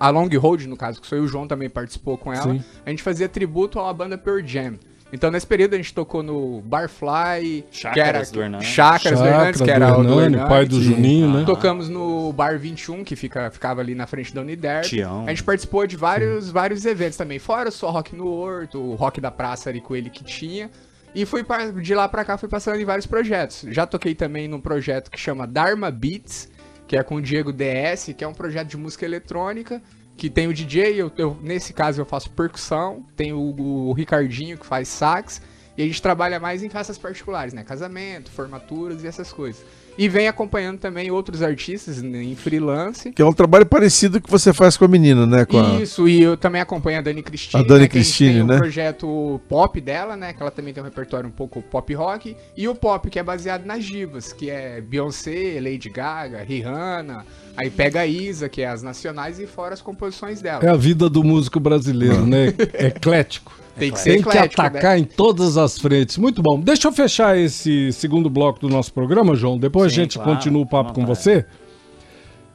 A 0.00 0.10
Long 0.10 0.28
Road, 0.36 0.66
no 0.66 0.76
caso, 0.76 1.00
que 1.00 1.06
sou 1.06 1.16
eu 1.16 1.22
e 1.22 1.26
o 1.26 1.28
João 1.28 1.46
também 1.46 1.70
participou 1.70 2.18
com 2.18 2.32
ela. 2.32 2.52
Sim. 2.52 2.64
A 2.84 2.90
gente 2.90 3.04
fazia 3.04 3.28
tributo 3.28 3.78
à 3.78 3.92
banda 3.92 4.18
Pearl 4.18 4.44
Jam. 4.44 4.74
Então, 5.12 5.30
nesse 5.30 5.46
período, 5.46 5.74
a 5.74 5.76
gente 5.76 5.94
tocou 5.94 6.24
no 6.24 6.60
Barfly, 6.62 7.64
que 7.70 7.78
Chácaras 7.78 8.06
era 8.08 8.32
do 8.32 8.42
Hernani. 8.42 8.64
Chácaras 8.64 9.20
do 9.20 9.26
Hernandes, 9.26 9.60
que 9.60 9.70
era 9.70 9.90
do 9.92 10.00
o 10.00 10.04
do 10.04 10.20
Hernani, 10.20 10.48
pai 10.48 10.66
do 10.66 10.82
Juninho, 10.82 11.32
né? 11.32 11.44
Tocamos 11.44 11.88
no 11.88 12.32
Bar 12.32 12.58
21, 12.58 13.04
que 13.04 13.14
fica, 13.14 13.48
ficava 13.52 13.80
ali 13.80 13.94
na 13.94 14.08
frente 14.08 14.34
da 14.34 14.40
Uniderp. 14.40 14.86
Tião. 14.86 15.24
A 15.24 15.30
gente 15.30 15.44
participou 15.44 15.86
de 15.86 15.96
vários, 15.96 16.50
vários 16.50 16.84
eventos 16.84 17.16
também. 17.16 17.38
Fora 17.38 17.70
só 17.70 17.90
Rock 17.90 18.16
no 18.16 18.26
Horto, 18.26 18.80
o 18.80 18.96
Rock 18.96 19.20
da 19.20 19.30
Praça 19.30 19.70
ali 19.70 19.80
com 19.80 19.94
ele 19.94 20.10
que 20.10 20.24
tinha. 20.24 20.68
E 21.14 21.24
fui 21.26 21.42
pra- 21.42 21.70
de 21.70 21.94
lá 21.94 22.08
pra 22.08 22.24
cá, 22.24 22.38
fui 22.38 22.48
passando 22.48 22.80
em 22.80 22.84
vários 22.84 23.06
projetos. 23.06 23.64
Já 23.70 23.86
toquei 23.86 24.14
também 24.14 24.46
num 24.46 24.60
projeto 24.60 25.10
que 25.10 25.18
chama 25.18 25.46
Dharma 25.46 25.90
Beats, 25.90 26.48
que 26.86 26.96
é 26.96 27.02
com 27.02 27.16
o 27.16 27.22
Diego 27.22 27.52
DS, 27.52 28.14
que 28.16 28.22
é 28.24 28.28
um 28.28 28.32
projeto 28.34 28.68
de 28.68 28.76
música 28.76 29.04
eletrônica. 29.04 29.82
Que 30.16 30.28
tem 30.28 30.46
o 30.46 30.52
DJ, 30.52 31.00
eu, 31.00 31.10
eu- 31.16 31.38
nesse 31.42 31.72
caso 31.72 32.00
eu 32.00 32.04
faço 32.04 32.30
percussão, 32.30 33.06
tem 33.16 33.32
o, 33.32 33.38
o 33.40 33.92
Ricardinho 33.94 34.58
que 34.58 34.66
faz 34.66 34.86
sax, 34.88 35.40
e 35.76 35.82
a 35.82 35.86
gente 35.86 36.00
trabalha 36.02 36.38
mais 36.38 36.62
em 36.62 36.68
festas 36.68 36.98
particulares, 36.98 37.52
né? 37.54 37.62
Casamento, 37.64 38.30
formaturas 38.30 39.02
e 39.04 39.06
essas 39.06 39.32
coisas. 39.32 39.64
E 39.98 40.08
vem 40.08 40.28
acompanhando 40.28 40.78
também 40.78 41.10
outros 41.10 41.42
artistas 41.42 42.00
né, 42.00 42.22
em 42.22 42.34
freelance. 42.34 43.12
Que 43.12 43.20
é 43.20 43.24
um 43.24 43.32
trabalho 43.32 43.66
parecido 43.66 44.20
que 44.20 44.30
você 44.30 44.52
faz 44.52 44.76
com 44.76 44.84
a 44.84 44.88
menina, 44.88 45.26
né? 45.26 45.44
Com 45.44 45.60
a... 45.60 45.82
Isso, 45.82 46.08
e 46.08 46.22
eu 46.22 46.36
também 46.36 46.60
acompanho 46.60 46.98
a 46.98 47.02
Dani 47.02 47.22
Cristine. 47.22 47.62
A 47.62 47.66
Dani 47.66 47.82
né, 47.82 47.88
Cristine, 47.88 48.34
tem 48.34 48.44
né? 48.44 48.56
o 48.56 48.58
projeto 48.58 49.40
pop 49.48 49.80
dela, 49.80 50.16
né? 50.16 50.32
Que 50.32 50.40
ela 50.40 50.50
também 50.50 50.72
tem 50.72 50.82
um 50.82 50.86
repertório 50.86 51.28
um 51.28 51.32
pouco 51.32 51.60
pop 51.60 51.92
rock. 51.92 52.36
E 52.56 52.66
o 52.66 52.74
pop, 52.74 53.10
que 53.10 53.18
é 53.18 53.22
baseado 53.22 53.66
nas 53.66 53.84
divas, 53.84 54.32
que 54.32 54.48
é 54.48 54.80
Beyoncé, 54.80 55.60
Lady 55.60 55.90
Gaga, 55.90 56.42
Rihanna. 56.42 57.26
Aí 57.56 57.68
pega 57.68 58.00
a 58.00 58.06
Isa, 58.06 58.48
que 58.48 58.62
é 58.62 58.68
as 58.68 58.82
nacionais, 58.82 59.38
e 59.38 59.46
fora 59.46 59.74
as 59.74 59.82
composições 59.82 60.40
dela. 60.40 60.64
É 60.64 60.68
a 60.68 60.76
vida 60.76 61.10
do 61.10 61.22
músico 61.22 61.60
brasileiro, 61.60 62.24
né? 62.24 62.54
Eclético. 62.72 63.52
Tem 63.78 63.90
que 63.92 63.98
ser 63.98 64.10
Tem 64.12 64.22
que 64.22 64.28
eclético, 64.28 64.62
né? 64.62 64.68
atacar 64.68 64.98
em 64.98 65.04
todas 65.04 65.56
as 65.56 65.78
frentes. 65.78 66.18
Muito 66.18 66.42
bom. 66.42 66.60
Deixa 66.60 66.88
eu 66.88 66.92
fechar 66.92 67.38
esse 67.38 67.92
segundo 67.92 68.28
bloco 68.28 68.58
do 68.60 68.68
nosso 68.68 68.92
programa, 68.92 69.34
João. 69.34 69.58
Depois 69.58 69.92
Sim, 69.92 70.00
a 70.00 70.02
gente 70.02 70.18
claro. 70.18 70.34
continua 70.34 70.62
o 70.62 70.66
papo 70.66 70.92
com 70.92 71.06
você. 71.06 71.44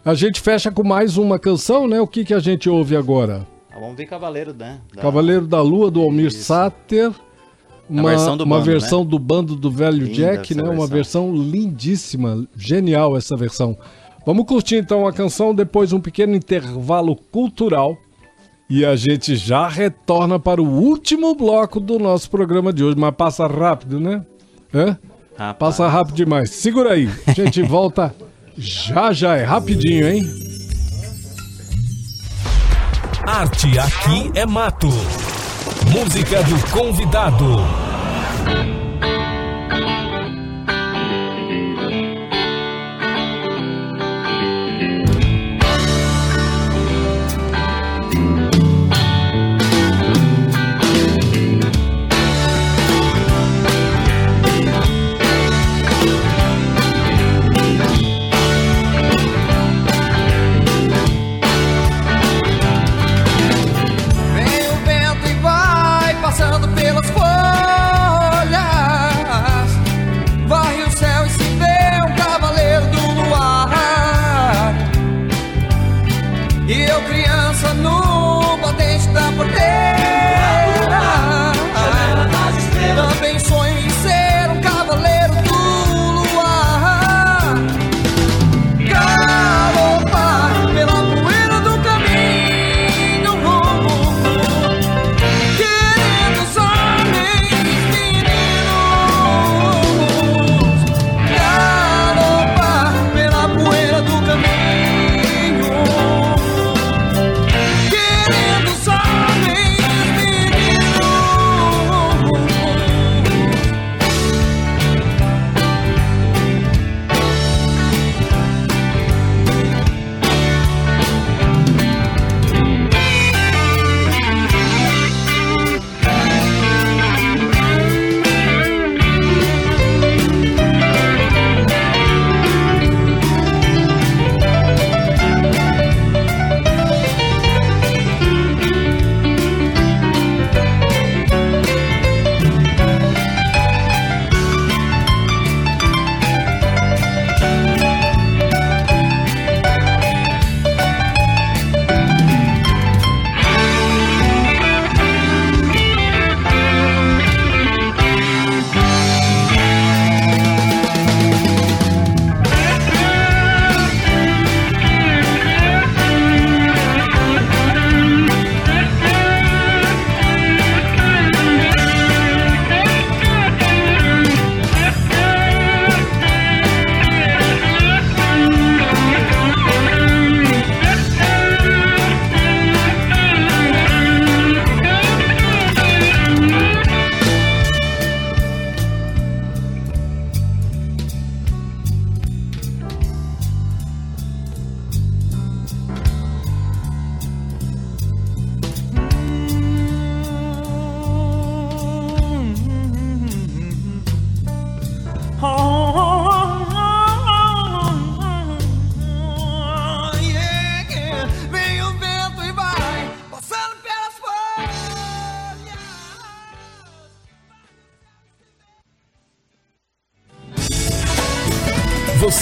A 0.04 0.13
gente 0.13 0.39
fecha 0.39 0.69
com 0.71 0.84
mais 0.84 1.17
uma 1.17 1.39
canção, 1.39 1.88
né? 1.88 1.99
O 1.99 2.06
que, 2.08 2.23
que 2.23 2.34
a 2.34 2.39
gente 2.39 2.69
ouve 2.69 2.95
agora? 2.95 3.47
Ah, 3.71 3.80
vamos 3.80 3.95
ver 3.95 4.06
Cavaleiro, 4.06 4.54
né? 4.54 4.80
Da- 4.93 5.01
Cavaleiro 5.01 5.47
da 5.47 5.62
Lua, 5.62 5.89
do 5.89 6.01
Almir 6.01 6.28
Isso. 6.28 6.43
Sater. 6.43 7.12
Na 7.89 8.01
Uma, 8.01 8.10
versão 8.12 8.38
do 8.38 8.43
uma 8.45 8.56
bando, 8.58 8.65
versão 8.71 9.04
né? 9.04 9.10
do 9.10 9.19
bando 9.19 9.56
do 9.56 9.69
velho 9.71 9.97
Linda 10.06 10.13
Jack, 10.13 10.56
né? 10.56 10.63
Uma 10.63 10.88
versão. 10.88 11.32
versão 11.32 11.36
lindíssima, 11.36 12.47
genial 12.56 13.15
essa 13.15 13.36
versão. 13.38 13.78
Vamos 14.25 14.45
curtir 14.45 14.78
então 14.78 15.06
a 15.08 15.13
canção, 15.13 15.54
depois 15.54 15.93
um 15.93 15.99
pequeno 15.99 16.36
intervalo 16.36 17.15
cultural. 17.32 17.95
E 18.69 18.84
a 18.84 18.95
gente 18.95 19.36
já 19.36 19.67
retorna 19.67 20.39
para 20.39 20.62
o 20.62 20.67
último 20.67 21.36
bloco 21.36 21.80
do 21.80 21.99
nosso 21.99 22.30
programa 22.30 22.73
de 22.73 22.84
hoje. 22.84 22.97
Mas 22.97 23.13
passa 23.15 23.45
rápido, 23.45 23.99
né? 23.99 24.25
Hã? 24.73 24.97
Rapaz. 25.38 25.58
Passa 25.78 25.88
rápido 25.88 26.15
demais. 26.15 26.49
Segura 26.49 26.93
aí. 26.93 27.10
A 27.28 27.32
gente 27.32 27.62
volta 27.63 28.13
já 28.58 29.13
já. 29.13 29.36
É 29.38 29.43
rapidinho, 29.43 30.08
hein? 30.08 30.23
Arte 33.28 33.78
aqui 33.78 34.32
é 34.34 34.45
mato. 34.45 34.88
Música 35.91 36.43
do 36.43 36.71
convidado. 36.71 37.45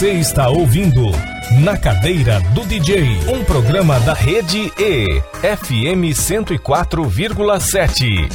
Você 0.04 0.16
está 0.16 0.50
ouvindo 0.50 1.12
Na 1.64 1.78
Cadeira 1.78 2.42
do 2.54 2.66
DJ, 2.66 3.20
um 3.26 3.42
programa 3.46 4.02
da 4.02 4.14
rede 4.14 4.70
E, 4.78 5.22
FM 5.42 6.12
104,7. 6.14 8.30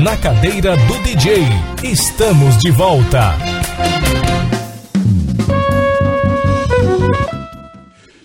Na 0.00 0.16
Cadeira 0.16 0.76
do 0.76 0.96
DJ, 1.02 1.42
estamos 1.82 2.56
de 2.58 2.70
volta. 2.70 3.34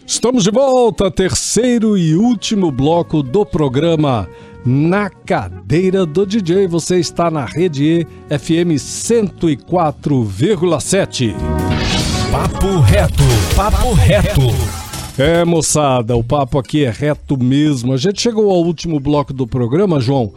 Estamos 0.05 0.43
de 0.43 0.51
volta, 0.51 1.09
terceiro 1.09 1.97
e 1.97 2.15
último 2.15 2.71
bloco 2.71 3.23
do 3.23 3.43
programa 3.43 4.29
Na 4.69 5.09
Cadeira 5.09 6.05
do 6.05 6.25
DJ. 6.25 6.67
Você 6.67 6.99
está 6.99 7.31
na 7.31 7.45
rede 7.45 7.85
E 7.85 8.05
FM 8.37 8.75
104,7. 8.75 11.33
Papo 12.29 12.81
reto, 12.81 13.23
papo 13.55 13.93
reto. 13.93 14.41
É, 15.17 15.45
moçada, 15.45 16.17
o 16.17 16.23
papo 16.23 16.59
aqui 16.59 16.83
é 16.83 16.89
reto 16.89 17.41
mesmo. 17.41 17.93
A 17.93 17.97
gente 17.97 18.21
chegou 18.21 18.51
ao 18.51 18.61
último 18.61 18.99
bloco 18.99 19.31
do 19.31 19.47
programa, 19.47 20.01
João, 20.01 20.33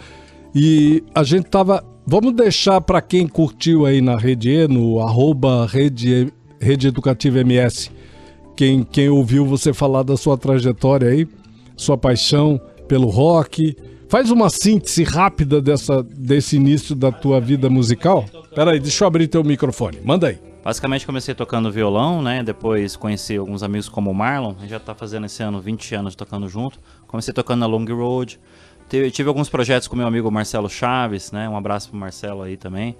e 0.54 1.02
a 1.12 1.24
gente 1.24 1.46
tava. 1.46 1.84
Vamos 2.06 2.32
deixar 2.32 2.80
para 2.80 3.02
quem 3.02 3.26
curtiu 3.26 3.84
aí 3.84 4.00
na 4.00 4.16
rede 4.16 4.50
E, 4.50 4.68
no 4.68 5.00
arroba 5.00 5.66
rede, 5.66 6.32
rede 6.60 6.86
Educativa 6.86 7.40
MS, 7.40 7.90
quem, 8.56 8.84
quem 8.84 9.08
ouviu 9.08 9.44
você 9.44 9.72
falar 9.72 10.04
da 10.04 10.16
sua 10.16 10.38
trajetória 10.38 11.08
aí, 11.08 11.26
sua 11.76 11.98
paixão 11.98 12.60
pelo 12.86 13.08
rock. 13.08 13.74
Faz 14.10 14.28
uma 14.28 14.50
síntese 14.50 15.04
rápida 15.04 15.62
dessa, 15.62 16.02
desse 16.02 16.56
início 16.56 16.96
da 16.96 17.12
tua 17.12 17.40
vida 17.40 17.70
musical. 17.70 18.24
Peraí, 18.52 18.80
deixa 18.80 19.04
eu 19.04 19.06
abrir 19.06 19.28
teu 19.28 19.44
microfone. 19.44 20.00
Manda 20.02 20.26
aí. 20.26 20.38
Basicamente 20.64 21.06
comecei 21.06 21.32
tocando 21.32 21.70
violão, 21.70 22.20
né? 22.20 22.42
Depois 22.42 22.96
conheci 22.96 23.36
alguns 23.36 23.62
amigos 23.62 23.88
como 23.88 24.10
o 24.10 24.14
Marlon, 24.14 24.56
a 24.58 24.62
gente 24.62 24.70
já 24.70 24.80
tá 24.80 24.96
fazendo 24.96 25.26
esse 25.26 25.40
ano 25.44 25.60
20 25.60 25.94
anos 25.94 26.16
tocando 26.16 26.48
junto. 26.48 26.80
Comecei 27.06 27.32
tocando 27.32 27.60
na 27.60 27.66
Long 27.66 27.84
Road. 27.84 28.40
Tive, 28.88 29.12
tive 29.12 29.28
alguns 29.28 29.48
projetos 29.48 29.86
com 29.86 29.94
meu 29.94 30.08
amigo 30.08 30.28
Marcelo 30.28 30.68
Chaves, 30.68 31.30
né? 31.30 31.48
Um 31.48 31.56
abraço 31.56 31.90
pro 31.90 31.96
Marcelo 31.96 32.42
aí 32.42 32.56
também. 32.56 32.96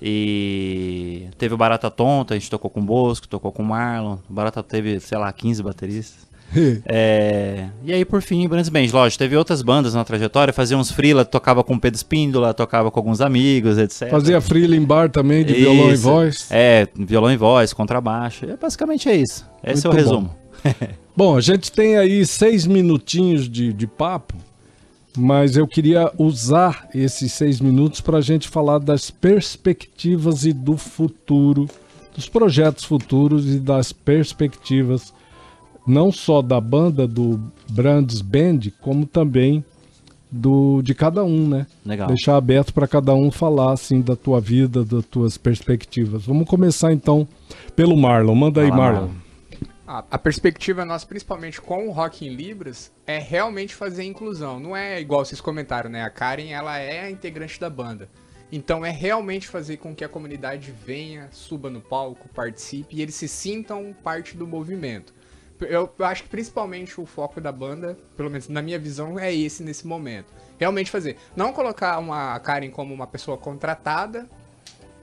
E 0.00 1.28
teve 1.36 1.52
o 1.52 1.58
Barata 1.58 1.90
Tonta, 1.90 2.32
a 2.32 2.38
gente 2.38 2.48
tocou 2.48 2.70
com 2.70 2.80
o 2.80 2.84
Bosco, 2.84 3.28
tocou 3.28 3.52
com 3.52 3.62
o 3.62 3.66
Marlon. 3.66 4.16
O 4.30 4.32
Barata 4.32 4.62
teve, 4.62 4.98
sei 4.98 5.18
lá, 5.18 5.30
15 5.30 5.62
bateristas. 5.62 6.26
É, 6.86 7.66
e 7.84 7.92
aí, 7.92 8.04
por 8.04 8.22
fim, 8.22 8.46
Brands 8.46 8.68
Band. 8.68 8.86
Lógico, 8.92 9.18
teve 9.18 9.36
outras 9.36 9.60
bandas 9.60 9.94
na 9.94 10.04
trajetória, 10.04 10.52
fazia 10.52 10.78
uns 10.78 10.90
freela, 10.90 11.24
tocava 11.24 11.64
com 11.64 11.74
o 11.74 11.80
Pedro 11.80 11.96
Espíndola, 11.96 12.54
tocava 12.54 12.90
com 12.90 13.00
alguns 13.00 13.20
amigos, 13.20 13.76
etc. 13.76 14.08
Fazia 14.08 14.40
freela 14.40 14.76
em 14.76 14.82
bar 14.82 15.10
também, 15.10 15.44
de 15.44 15.52
violão 15.54 15.90
e 15.90 15.94
Isso. 15.94 16.02
voz. 16.02 16.46
É, 16.50 16.86
violão 16.94 17.32
e 17.32 17.36
voz, 17.36 17.72
contrabaixo. 17.72 18.46
É, 18.46 18.56
basicamente 18.56 19.08
é 19.08 19.16
isso. 19.16 19.44
Esse 19.64 19.86
é 19.86 19.90
o 19.90 19.92
Muito 19.92 20.04
resumo. 20.04 20.34
Bom, 21.16 21.36
a 21.36 21.40
gente 21.40 21.70
tem 21.70 21.96
aí 21.96 22.26
seis 22.26 22.66
minutinhos 22.66 23.48
de, 23.48 23.72
de 23.72 23.86
papo, 23.86 24.34
mas 25.16 25.56
eu 25.56 25.66
queria 25.66 26.10
usar 26.18 26.88
esses 26.92 27.32
seis 27.32 27.60
minutos 27.60 28.00
para 28.00 28.18
a 28.18 28.20
gente 28.20 28.48
falar 28.48 28.78
das 28.78 29.12
perspectivas 29.12 30.44
e 30.44 30.52
do 30.52 30.76
futuro, 30.76 31.68
dos 32.14 32.28
projetos 32.28 32.82
futuros 32.84 33.46
e 33.46 33.60
das 33.60 33.92
perspectivas, 33.92 35.13
não 35.86 36.10
só 36.10 36.42
da 36.42 36.60
banda 36.60 37.06
do 37.06 37.40
Brands 37.70 38.20
Band, 38.20 38.60
como 38.80 39.06
também 39.06 39.64
do 40.30 40.82
de 40.82 40.94
cada 40.94 41.22
um, 41.22 41.48
né? 41.48 41.66
Legal. 41.84 42.08
Deixar 42.08 42.36
aberto 42.36 42.74
para 42.74 42.88
cada 42.88 43.14
um 43.14 43.30
falar 43.30 43.72
assim 43.72 44.00
da 44.00 44.16
tua 44.16 44.40
vida, 44.40 44.84
das 44.84 45.04
tuas 45.06 45.38
perspectivas. 45.38 46.26
Vamos 46.26 46.48
começar 46.48 46.92
então 46.92 47.26
pelo 47.76 47.96
Marlon. 47.96 48.34
Manda 48.34 48.62
aí, 48.62 48.70
Marlon. 48.70 49.10
A, 49.86 50.02
a 50.10 50.18
perspectiva 50.18 50.84
nossa, 50.84 51.06
principalmente 51.06 51.60
com 51.60 51.86
o 51.86 51.92
Rock 51.92 52.26
em 52.26 52.34
Libras, 52.34 52.90
é 53.06 53.18
realmente 53.18 53.74
fazer 53.74 54.02
a 54.02 54.06
inclusão. 54.06 54.58
Não 54.58 54.76
é 54.76 55.00
igual 55.00 55.24
vocês 55.24 55.40
comentaram, 55.40 55.90
né? 55.90 56.02
A 56.02 56.10
Karen, 56.10 56.50
ela 56.50 56.78
é 56.78 57.02
a 57.02 57.10
integrante 57.10 57.60
da 57.60 57.70
banda. 57.70 58.08
Então 58.50 58.84
é 58.84 58.90
realmente 58.90 59.46
fazer 59.46 59.76
com 59.76 59.94
que 59.94 60.04
a 60.04 60.08
comunidade 60.08 60.72
venha, 60.86 61.28
suba 61.30 61.70
no 61.70 61.80
palco, 61.80 62.28
participe 62.28 62.96
e 62.96 63.02
eles 63.02 63.14
se 63.14 63.28
sintam 63.28 63.94
parte 64.02 64.36
do 64.36 64.46
movimento. 64.46 65.12
Eu, 65.64 65.90
acho 66.00 66.22
que 66.24 66.28
principalmente 66.28 67.00
o 67.00 67.06
foco 67.06 67.40
da 67.40 67.50
banda, 67.52 67.96
pelo 68.16 68.30
menos 68.30 68.48
na 68.48 68.60
minha 68.62 68.78
visão, 68.78 69.18
é 69.18 69.32
esse 69.34 69.62
nesse 69.62 69.86
momento. 69.86 70.26
Realmente 70.58 70.90
fazer. 70.90 71.16
Não 71.36 71.52
colocar 71.52 71.98
uma 71.98 72.38
Karen 72.40 72.70
como 72.70 72.92
uma 72.94 73.06
pessoa 73.06 73.36
contratada 73.36 74.28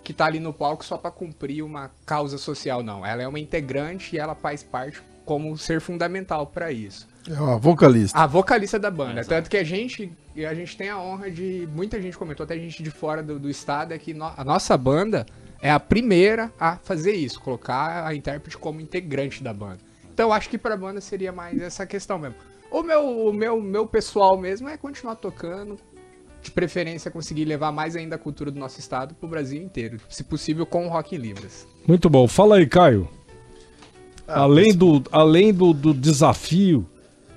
que 0.04 0.14
tá 0.14 0.26
ali 0.26 0.40
no 0.40 0.52
palco 0.52 0.84
só 0.84 0.98
pra 0.98 1.12
cumprir 1.12 1.62
uma 1.64 1.92
causa 2.06 2.38
social, 2.38 2.82
não. 2.82 3.06
Ela 3.06 3.22
é 3.24 3.28
uma 3.28 3.40
integrante 3.40 4.16
e 4.16 4.20
ela 4.20 4.34
faz 4.34 4.64
parte 4.64 5.02
como 5.26 5.56
ser 5.58 5.80
fundamental 5.80 6.48
pra 6.48 6.72
isso. 6.72 7.08
É 7.30 7.40
uma 7.40 7.58
vocalista. 7.58 8.18
A 8.18 8.26
vocalista 8.26 8.80
da 8.80 8.90
banda. 8.90 9.24
Tanto 9.24 9.50
que 9.50 9.58
a 9.58 9.64
gente, 9.64 10.12
a 10.38 10.54
gente 10.56 10.76
tem 10.76 10.90
a 10.90 10.98
honra 11.00 11.30
de. 11.30 11.70
Muita 11.72 12.02
gente 12.02 12.18
comentou, 12.18 12.44
até 12.44 12.58
gente 12.58 12.82
de 12.82 12.90
fora 12.90 13.22
do, 13.22 13.38
do 13.38 13.48
estado, 13.50 13.94
é 13.94 14.00
que 14.00 14.12
no- 14.14 14.34
a 14.36 14.44
nossa 14.44 14.76
banda 14.76 15.26
é 15.62 15.70
a 15.70 15.80
primeira 15.80 16.52
a 16.60 16.78
fazer 16.78 17.14
isso, 17.14 17.40
colocar 17.40 18.08
a 18.08 18.16
intérprete 18.16 18.58
como 18.58 18.82
integrante 18.82 19.44
da 19.44 19.54
banda. 19.54 19.78
Então 20.22 20.30
eu 20.30 20.34
acho 20.34 20.50
que 20.52 20.58
pra 20.60 20.78
banda 20.78 21.02
seria 21.02 21.32
mais 21.32 21.60
essa 21.60 21.84
questão 21.84 22.20
mesmo. 22.20 22.36
O 22.70 22.84
meu, 22.84 23.28
o 23.28 23.34
meu, 23.34 23.60
meu 23.60 23.88
pessoal 23.88 24.38
mesmo 24.38 24.70
é 24.70 24.78
continuar 24.78 25.16
tocando. 25.16 25.80
De 26.44 26.52
preferência, 26.52 27.10
conseguir 27.10 27.44
levar 27.46 27.72
mais 27.72 27.96
ainda 27.96 28.18
a 28.18 28.20
cultura 28.20 28.52
do 28.52 28.60
nosso 28.60 28.80
estado 28.80 29.16
pro 29.16 29.28
Brasil 29.28 29.60
inteiro. 29.60 30.00
Se 30.08 30.24
possível, 30.24 30.64
com 30.64 30.86
o 30.86 30.90
Rock 30.90 31.16
em 31.16 31.18
Libras. 31.18 31.68
Muito 31.88 32.08
bom. 32.08 32.28
Fala 32.28 32.58
aí, 32.58 32.68
Caio. 32.68 33.10
além 34.28 34.76
do, 34.76 35.04
além 35.12 35.52
do, 35.52 35.74
do 35.74 35.92
desafio 35.92 36.86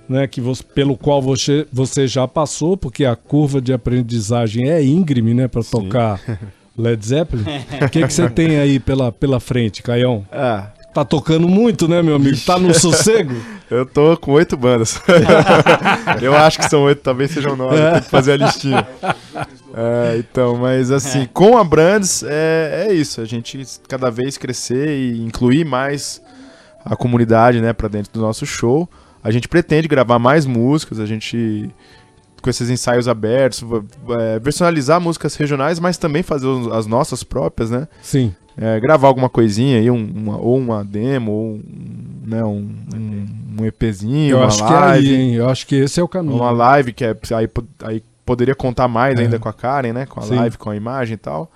né, 0.06 0.26
que 0.26 0.42
você, 0.42 0.62
pelo 0.62 0.94
qual 0.94 1.22
você, 1.22 1.66
você 1.72 2.06
já 2.06 2.28
passou, 2.28 2.76
porque 2.76 3.06
a 3.06 3.16
curva 3.16 3.62
de 3.62 3.72
aprendizagem 3.72 4.68
é 4.68 4.84
íngreme 4.84 5.32
né, 5.32 5.48
para 5.48 5.62
tocar 5.62 6.20
Led 6.76 7.02
Zeppelin. 7.06 7.44
O 7.82 7.88
que, 7.88 8.06
que 8.06 8.12
você 8.12 8.28
tem 8.30 8.58
aí 8.58 8.78
pela, 8.78 9.10
pela 9.10 9.40
frente, 9.40 9.82
Caião? 9.82 10.26
Ah, 10.30 10.73
Tá 10.94 11.04
tocando 11.04 11.48
muito, 11.48 11.88
né, 11.88 12.00
meu 12.02 12.14
amigo? 12.14 12.38
Tá 12.46 12.56
no 12.56 12.72
sossego? 12.78 13.34
eu 13.68 13.84
tô 13.84 14.16
com 14.16 14.30
oito 14.32 14.56
bandas. 14.56 15.02
eu 16.22 16.36
acho 16.36 16.60
que 16.60 16.68
são 16.70 16.84
oito, 16.84 17.00
talvez 17.00 17.32
sejam 17.32 17.56
nove. 17.56 17.76
Tem 17.76 18.02
que 18.02 18.10
fazer 18.10 18.32
a 18.34 18.36
listinha. 18.36 18.86
É, 19.74 20.16
então, 20.18 20.56
mas 20.56 20.92
assim, 20.92 21.28
com 21.34 21.58
a 21.58 21.64
Brands 21.64 22.22
é, 22.22 22.86
é 22.86 22.94
isso. 22.94 23.20
A 23.20 23.24
gente 23.24 23.66
cada 23.88 24.08
vez 24.08 24.38
crescer 24.38 24.88
e 24.88 25.20
incluir 25.20 25.64
mais 25.64 26.22
a 26.84 26.94
comunidade, 26.94 27.60
né, 27.60 27.72
para 27.72 27.88
dentro 27.88 28.12
do 28.12 28.20
nosso 28.20 28.46
show. 28.46 28.88
A 29.22 29.32
gente 29.32 29.48
pretende 29.48 29.88
gravar 29.88 30.20
mais 30.20 30.46
músicas, 30.46 31.00
a 31.00 31.06
gente 31.06 31.70
com 32.44 32.50
esses 32.50 32.68
ensaios 32.68 33.08
abertos, 33.08 33.64
é, 34.20 34.38
personalizar 34.38 35.00
músicas 35.00 35.34
regionais, 35.34 35.80
mas 35.80 35.96
também 35.96 36.22
fazer 36.22 36.46
as 36.74 36.86
nossas 36.86 37.24
próprias, 37.24 37.70
né? 37.70 37.88
Sim. 38.02 38.34
É, 38.54 38.78
gravar 38.78 39.08
alguma 39.08 39.30
coisinha 39.30 39.78
aí, 39.78 39.90
um- 39.90 40.12
uma, 40.14 40.36
ou 40.36 40.58
uma 40.58 40.84
demo, 40.84 41.32
ou 41.32 41.44
um, 41.54 41.60
né, 42.26 42.44
um, 42.44 42.68
um, 42.94 43.26
um 43.60 43.64
EPzinho, 43.64 44.32
Eu 44.32 44.36
uma 44.38 44.46
acho 44.46 44.58
que 44.64 44.72
é 44.72 44.76
live. 44.76 45.08
aí, 45.08 45.14
hein? 45.20 45.34
Eu 45.36 45.48
acho 45.48 45.66
que 45.66 45.74
esse 45.74 45.98
é 45.98 46.02
o 46.02 46.06
caminho. 46.08 46.36
Uma 46.36 46.50
live 46.50 46.92
que 46.92 47.02
é, 47.04 47.16
aí, 47.34 47.48
aí 47.82 48.02
poderia 48.26 48.54
contar 48.54 48.86
mais 48.88 49.18
É. 49.18 49.22
ainda 49.22 49.38
com 49.38 49.48
a 49.48 49.52
Karen, 49.54 49.92
né? 49.94 50.04
Com 50.06 50.20
a 50.20 50.22
Sim. 50.24 50.36
live, 50.36 50.58
com 50.58 50.68
a 50.70 50.76
imagem 50.76 51.14
e 51.14 51.18
tal. 51.18 51.50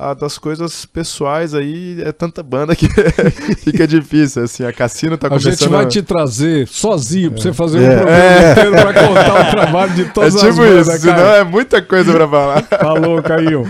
Ah, 0.00 0.14
das 0.14 0.38
coisas 0.38 0.86
pessoais 0.86 1.54
aí, 1.54 2.00
é 2.04 2.12
tanta 2.12 2.40
banda 2.40 2.76
que 2.76 2.86
fica 3.64 3.84
difícil, 3.84 4.44
assim. 4.44 4.64
A 4.64 4.72
Cassino 4.72 5.18
tá 5.18 5.26
A 5.26 5.30
começando... 5.30 5.52
gente 5.58 5.68
vai 5.68 5.86
te 5.86 6.02
trazer 6.02 6.68
sozinho 6.68 7.32
pra 7.32 7.40
você 7.42 7.52
fazer 7.52 7.78
um 7.80 7.82
É. 7.82 7.96
programa 7.96 8.16
É. 8.16 8.52
inteiro 8.52 8.70
pra 8.70 8.94
contar 8.94 9.48
o 9.48 9.50
trabalho 9.50 9.94
de 9.94 10.02
É 10.02 10.04
todas 10.04 10.36
as 10.36 10.40
tipo 10.42 10.56
bandas, 10.56 10.86
isso, 10.88 11.04
cara. 11.06 11.18
senão 11.18 11.32
é 11.34 11.42
muita 11.42 11.82
coisa 11.82 12.12
pra 12.12 12.28
falar. 12.28 12.62
Falou, 12.80 13.20
Caio. 13.22 13.68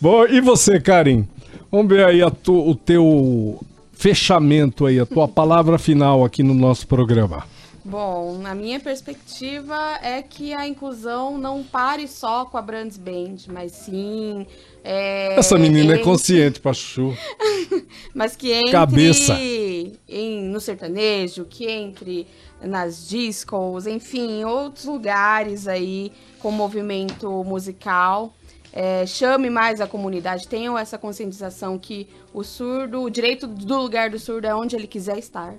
Bom, 0.00 0.24
e 0.26 0.40
você, 0.40 0.80
Karen? 0.80 1.24
Vamos 1.70 1.88
ver 1.88 2.06
aí 2.06 2.22
a 2.22 2.30
tu- 2.30 2.70
o 2.70 2.74
teu 2.74 3.60
fechamento 3.92 4.86
aí, 4.86 4.98
a 4.98 5.04
tua 5.04 5.28
palavra 5.28 5.76
final 5.78 6.24
aqui 6.24 6.42
no 6.42 6.54
nosso 6.54 6.86
programa. 6.86 7.42
Bom, 7.88 8.42
a 8.44 8.52
minha 8.52 8.80
perspectiva 8.80 9.76
é 10.02 10.20
que 10.20 10.52
a 10.52 10.66
inclusão 10.66 11.38
não 11.38 11.62
pare 11.62 12.08
só 12.08 12.44
com 12.44 12.58
a 12.58 12.62
Brands 12.62 12.96
Band, 12.98 13.36
mas 13.52 13.70
sim. 13.70 14.44
é, 14.82 15.38
Essa 15.38 15.56
menina 15.56 15.92
é 15.92 15.94
entre- 15.94 16.02
consciente, 16.04 16.58
Pachu. 16.58 17.16
Mas 18.12 18.34
que 18.34 18.50
entre 18.52 18.72
Cabeça. 18.72 19.34
Em, 19.38 20.42
no 20.48 20.60
sertanejo, 20.60 21.44
que 21.44 21.66
entre 21.70 22.26
nas 22.60 23.08
discos, 23.08 23.86
enfim, 23.86 24.42
outros 24.42 24.84
lugares 24.86 25.68
aí 25.68 26.10
com 26.40 26.50
movimento 26.50 27.44
musical. 27.44 28.34
É, 28.72 29.06
chame 29.06 29.48
mais 29.48 29.80
a 29.80 29.86
comunidade, 29.86 30.48
tenham 30.48 30.76
essa 30.76 30.98
conscientização 30.98 31.78
que 31.78 32.08
o 32.34 32.42
surdo, 32.42 33.02
o 33.02 33.08
direito 33.08 33.46
do 33.46 33.76
lugar 33.80 34.10
do 34.10 34.18
surdo 34.18 34.46
é 34.48 34.54
onde 34.54 34.74
ele 34.74 34.86
quiser 34.88 35.18
estar, 35.18 35.54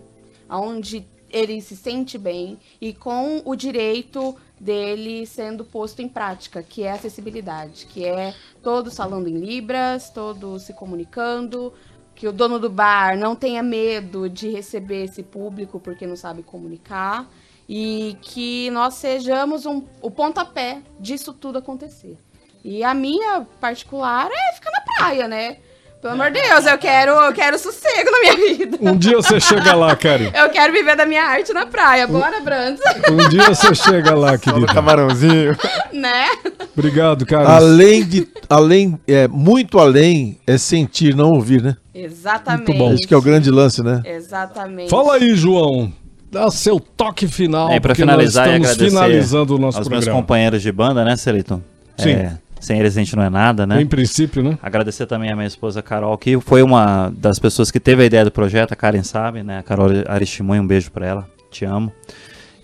aonde 0.49 1.07
ele 1.29 1.61
se 1.61 1.75
sente 1.75 2.17
bem 2.17 2.57
e 2.79 2.93
com 2.93 3.41
o 3.45 3.55
direito 3.55 4.35
dele 4.59 5.25
sendo 5.25 5.63
posto 5.63 6.01
em 6.01 6.07
prática, 6.07 6.63
que 6.63 6.83
é 6.83 6.91
acessibilidade, 6.91 7.85
que 7.85 8.05
é 8.05 8.33
todos 8.63 8.95
falando 8.95 9.27
em 9.27 9.37
libras, 9.37 10.09
todos 10.09 10.63
se 10.63 10.73
comunicando, 10.73 11.73
que 12.15 12.27
o 12.27 12.31
dono 12.31 12.59
do 12.59 12.69
bar 12.69 13.17
não 13.17 13.35
tenha 13.35 13.61
medo 13.61 14.27
de 14.27 14.49
receber 14.49 15.05
esse 15.05 15.21
público 15.21 15.79
porque 15.79 16.07
não 16.07 16.15
sabe 16.15 16.41
comunicar 16.41 17.29
e 17.69 18.17
que 18.21 18.71
nós 18.71 18.95
sejamos 18.95 19.65
um, 19.65 19.83
o 20.01 20.09
pontapé 20.09 20.81
disso 20.99 21.33
tudo 21.33 21.59
acontecer. 21.59 22.17
E 22.63 22.83
a 22.83 22.93
minha 22.93 23.45
particular 23.59 24.29
é 24.31 24.53
ficar 24.53 24.71
na 24.71 24.81
praia, 24.81 25.27
né? 25.27 25.59
Pelo 26.01 26.13
amor 26.13 26.31
de 26.31 26.39
Deus, 26.39 26.65
eu 26.65 26.77
quero, 26.77 27.11
eu 27.11 27.33
quero 27.33 27.57
sossego 27.57 28.11
na 28.11 28.19
minha 28.19 28.35
vida. 28.57 28.77
Um 28.79 28.95
dia 28.95 29.15
você 29.17 29.39
chega 29.39 29.73
lá, 29.73 29.95
Karen. 29.95 30.29
Eu 30.35 30.49
quero 30.49 30.71
viver 30.71 30.95
da 30.95 31.05
minha 31.05 31.23
arte 31.23 31.51
na 31.53 31.65
praia. 31.65 32.05
Bora, 32.05 32.39
Brands. 32.39 32.79
Um 33.11 33.27
dia 33.29 33.47
você 33.53 33.73
chega 33.73 34.13
lá, 34.13 34.29
Só 34.29 34.35
do 34.35 34.39
querida. 34.41 34.73
camarãozinho. 34.73 35.57
né? 35.91 36.27
Obrigado, 36.77 37.25
Karen. 37.25 37.47
Além 37.49 38.05
de. 38.05 38.27
Além, 38.47 38.99
é, 39.07 39.27
muito 39.27 39.79
além 39.79 40.39
é 40.45 40.57
sentir, 40.57 41.15
não 41.15 41.31
ouvir, 41.31 41.63
né? 41.63 41.75
Exatamente. 41.93 42.67
Muito 42.67 42.77
bom. 42.77 42.93
Esse 42.93 43.07
que 43.07 43.13
é 43.13 43.17
o 43.17 43.21
grande 43.21 43.49
lance, 43.49 43.81
né? 43.81 44.01
Exatamente. 44.05 44.89
Fala 44.89 45.15
aí, 45.15 45.35
João. 45.35 45.91
Dá 46.31 46.51
seu 46.51 46.79
toque 46.79 47.27
final. 47.27 47.71
É, 47.71 47.79
para 47.79 47.95
finalizar 47.95 48.45
nós 48.45 48.53
e 48.53 48.59
estamos 48.59 48.67
agradecer 48.69 48.89
finalizando 48.95 49.55
o 49.55 49.57
nosso 49.57 49.79
aos 49.79 49.87
meus 49.87 50.03
programa. 50.03 50.21
companheiros 50.21 50.61
de 50.61 50.71
banda, 50.71 51.03
né, 51.03 51.15
Celito? 51.15 51.63
Sim. 51.97 52.11
É, 52.11 52.37
sem 52.59 52.79
eles 52.79 52.95
a 52.95 52.99
gente 52.99 53.15
não 53.15 53.23
é 53.23 53.29
nada, 53.29 53.65
né? 53.65 53.81
Em 53.81 53.85
princípio, 53.85 54.41
né? 54.43 54.57
Agradecer 54.61 55.05
também 55.05 55.31
a 55.31 55.35
minha 55.35 55.47
esposa 55.47 55.81
Carol, 55.81 56.17
que 56.17 56.39
foi 56.39 56.61
uma 56.61 57.11
das 57.15 57.39
pessoas 57.39 57.69
que 57.71 57.79
teve 57.79 58.03
a 58.03 58.05
ideia 58.05 58.25
do 58.25 58.31
projeto, 58.31 58.71
a 58.71 58.75
Karen 58.75 59.03
sabe, 59.03 59.43
né? 59.43 59.59
A 59.59 59.63
Carol 59.63 59.89
Aristimunha, 60.07 60.61
um 60.61 60.67
beijo 60.67 60.91
pra 60.91 61.05
ela, 61.05 61.27
te 61.51 61.65
amo. 61.65 61.91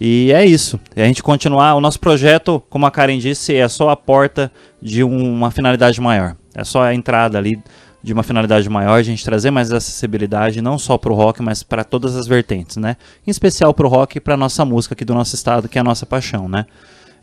E 0.01 0.31
é 0.33 0.45
isso. 0.45 0.79
E 0.95 1.01
a 1.01 1.05
gente 1.05 1.23
continuar, 1.23 1.75
o 1.75 1.81
nosso 1.81 1.99
projeto, 1.99 2.61
como 2.69 2.85
a 2.85 2.91
Karen 2.91 3.17
disse, 3.19 3.55
é 3.55 3.67
só 3.69 3.89
a 3.89 3.95
porta 3.95 4.51
de 4.81 5.03
um- 5.03 5.33
uma 5.33 5.51
finalidade 5.51 6.01
maior. 6.01 6.35
É 6.53 6.63
só 6.63 6.83
a 6.83 6.93
entrada 6.93 7.37
ali 7.37 7.57
de 8.03 8.11
uma 8.11 8.21
finalidade 8.21 8.67
maior, 8.69 8.95
a 8.95 9.03
gente 9.03 9.23
trazer 9.23 9.49
mais 9.49 9.71
acessibilidade, 9.71 10.61
não 10.61 10.77
só 10.77 10.97
pro 10.97 11.13
rock, 11.13 11.41
mas 11.41 11.63
para 11.63 11.85
todas 11.85 12.17
as 12.17 12.27
vertentes, 12.27 12.75
né? 12.75 12.97
Em 13.25 13.31
especial 13.31 13.73
pro 13.73 13.87
rock 13.87 14.17
e 14.17 14.19
pra 14.19 14.35
nossa 14.35 14.65
música 14.65 14.93
aqui 14.93 15.05
do 15.05 15.13
nosso 15.13 15.35
estado, 15.35 15.69
que 15.69 15.77
é 15.77 15.81
a 15.81 15.83
nossa 15.85 16.05
paixão, 16.05 16.49
né? 16.49 16.65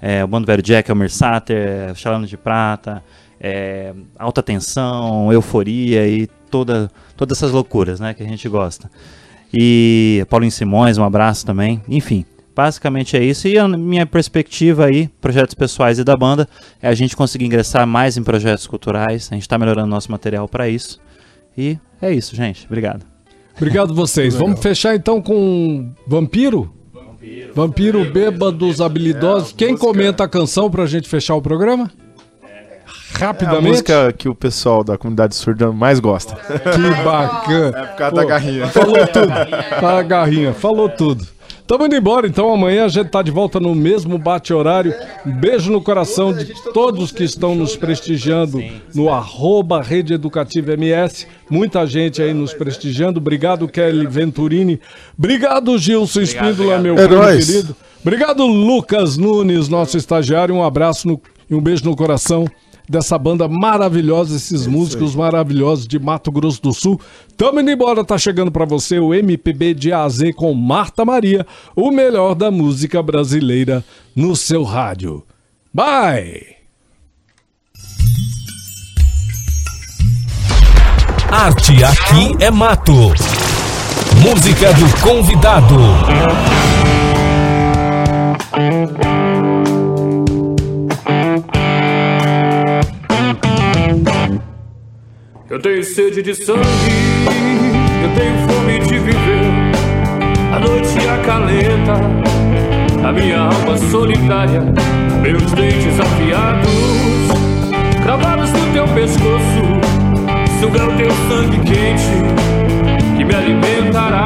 É, 0.00 0.24
o 0.24 0.26
Bando 0.26 0.46
Velho 0.46 0.62
Jack, 0.62 0.90
Elmer 0.90 1.10
Sater, 1.10 1.94
Chalano 1.94 2.26
de 2.26 2.36
Prata, 2.36 3.02
é, 3.40 3.92
Alta 4.18 4.42
Tensão, 4.42 5.32
Euforia 5.32 6.06
e 6.08 6.26
toda, 6.50 6.90
todas 7.16 7.38
essas 7.38 7.52
loucuras, 7.52 8.00
né, 8.00 8.14
que 8.14 8.22
a 8.22 8.26
gente 8.26 8.48
gosta. 8.48 8.90
E 9.52 10.24
Paulinho 10.28 10.52
Simões, 10.52 10.98
um 10.98 11.04
abraço 11.04 11.44
também. 11.44 11.82
Enfim, 11.88 12.24
basicamente 12.54 13.16
é 13.16 13.24
isso. 13.24 13.48
E 13.48 13.58
a 13.58 13.66
minha 13.66 14.06
perspectiva 14.06 14.86
aí, 14.86 15.08
projetos 15.20 15.54
pessoais 15.54 15.98
e 15.98 16.04
da 16.04 16.16
banda, 16.16 16.48
é 16.80 16.88
a 16.88 16.94
gente 16.94 17.16
conseguir 17.16 17.46
ingressar 17.46 17.86
mais 17.86 18.16
em 18.16 18.22
projetos 18.22 18.66
culturais. 18.66 19.28
A 19.30 19.34
gente 19.34 19.42
está 19.42 19.58
melhorando 19.58 19.88
nosso 19.88 20.10
material 20.10 20.48
para 20.48 20.68
isso. 20.68 21.00
E 21.56 21.78
é 22.00 22.12
isso, 22.12 22.36
gente. 22.36 22.64
Obrigado. 22.66 23.04
Obrigado 23.56 23.94
vocês. 23.94 24.34
Vamos 24.34 24.60
fechar 24.60 24.94
então 24.94 25.20
com 25.20 25.92
Vampiro? 26.06 26.79
Vampiro, 27.54 28.04
Bêbados 28.04 28.80
Habilidosos. 28.80 29.52
Quem 29.52 29.76
comenta 29.76 30.24
a 30.24 30.28
canção 30.28 30.70
pra 30.70 30.86
gente 30.86 31.08
fechar 31.08 31.34
o 31.34 31.42
programa? 31.42 31.90
É 32.42 32.76
a 33.14 33.18
Rapidamente. 33.26 33.68
música 33.68 34.12
que 34.12 34.28
o 34.28 34.34
pessoal 34.34 34.82
da 34.82 34.96
comunidade 34.96 35.34
surda 35.34 35.70
mais 35.70 36.00
gosta. 36.00 36.34
Que 36.36 37.04
bacana. 37.04 37.78
É 37.78 37.86
por 37.86 37.96
causa 37.96 38.10
Pô, 38.10 38.16
da 38.16 38.24
garrinha. 38.24 38.66
Falou 38.68 39.06
tudo. 39.06 39.32
A 39.86 40.02
garrinha, 40.02 40.54
falou 40.54 40.88
tudo. 40.88 41.26
Tamo 41.70 41.86
indo 41.86 41.94
embora, 41.94 42.26
então 42.26 42.52
amanhã 42.52 42.84
a 42.84 42.88
gente 42.88 43.10
tá 43.10 43.22
de 43.22 43.30
volta 43.30 43.60
no 43.60 43.76
mesmo 43.76 44.18
bate-horário. 44.18 44.92
Um 45.24 45.30
beijo 45.30 45.70
no 45.70 45.80
coração 45.80 46.32
de 46.32 46.52
todos 46.72 47.12
que 47.12 47.22
estão 47.22 47.54
nos 47.54 47.76
prestigiando 47.76 48.60
no 48.92 49.08
arroba 49.08 49.80
Rede 49.80 50.12
Educativa 50.12 50.72
MS. 50.72 51.28
Muita 51.48 51.86
gente 51.86 52.20
aí 52.20 52.34
nos 52.34 52.52
prestigiando. 52.52 53.20
Obrigado, 53.20 53.68
Kelly 53.68 54.04
Venturini. 54.08 54.80
Obrigado, 55.16 55.78
Gilson 55.78 56.22
Espíndola, 56.22 56.76
meu 56.80 56.98
É 56.98 57.36
querido. 57.36 57.76
Obrigado, 58.02 58.44
Lucas 58.48 59.16
Nunes, 59.16 59.68
nosso 59.68 59.96
estagiário. 59.96 60.52
Um 60.52 60.64
abraço 60.64 61.06
no- 61.06 61.20
e 61.48 61.54
um 61.54 61.60
beijo 61.60 61.84
no 61.84 61.94
coração 61.94 62.46
dessa 62.90 63.16
banda 63.16 63.46
maravilhosa, 63.46 64.34
esses 64.36 64.66
músicos 64.66 65.14
maravilhosos 65.14 65.86
de 65.86 65.98
Mato 65.98 66.32
Grosso 66.32 66.60
do 66.60 66.72
Sul. 66.72 67.00
Tamo 67.36 67.60
indo 67.60 67.70
embora, 67.70 68.04
tá 68.04 68.18
chegando 68.18 68.50
pra 68.50 68.64
você 68.64 68.98
o 68.98 69.14
MPB 69.14 69.74
de 69.74 69.92
A 69.92 70.02
a 70.02 70.08
Z 70.08 70.32
com 70.32 70.52
Marta 70.52 71.04
Maria, 71.04 71.46
o 71.76 71.92
melhor 71.92 72.34
da 72.34 72.50
música 72.50 73.00
brasileira 73.00 73.84
no 74.14 74.34
seu 74.34 74.64
rádio. 74.64 75.22
Bye! 75.72 76.56
Arte 81.30 81.84
aqui 81.84 82.34
é 82.40 82.50
mato. 82.50 82.92
Música 84.20 84.72
do 84.74 85.00
convidado. 85.00 85.76
Eu 95.50 95.58
tenho 95.58 95.82
sede 95.82 96.22
de 96.22 96.32
sangue, 96.32 96.60
eu 98.04 98.14
tenho 98.14 98.48
fome 98.48 98.78
de 98.78 99.00
viver. 99.00 99.50
A 100.54 100.60
noite 100.60 100.96
acalenta 101.08 101.94
a 103.04 103.12
minha 103.12 103.40
alma 103.40 103.76
solitária. 103.76 104.62
Meus 105.20 105.42
dentes 105.50 105.98
afiados, 105.98 106.70
cravados 108.00 108.52
no 108.52 108.72
teu 108.72 108.86
pescoço, 108.94 110.60
sugar 110.60 110.88
o 110.88 110.96
teu 110.96 111.10
sangue 111.28 111.58
quente, 111.64 113.16
que 113.16 113.24
me 113.24 113.34
alimentará, 113.34 114.22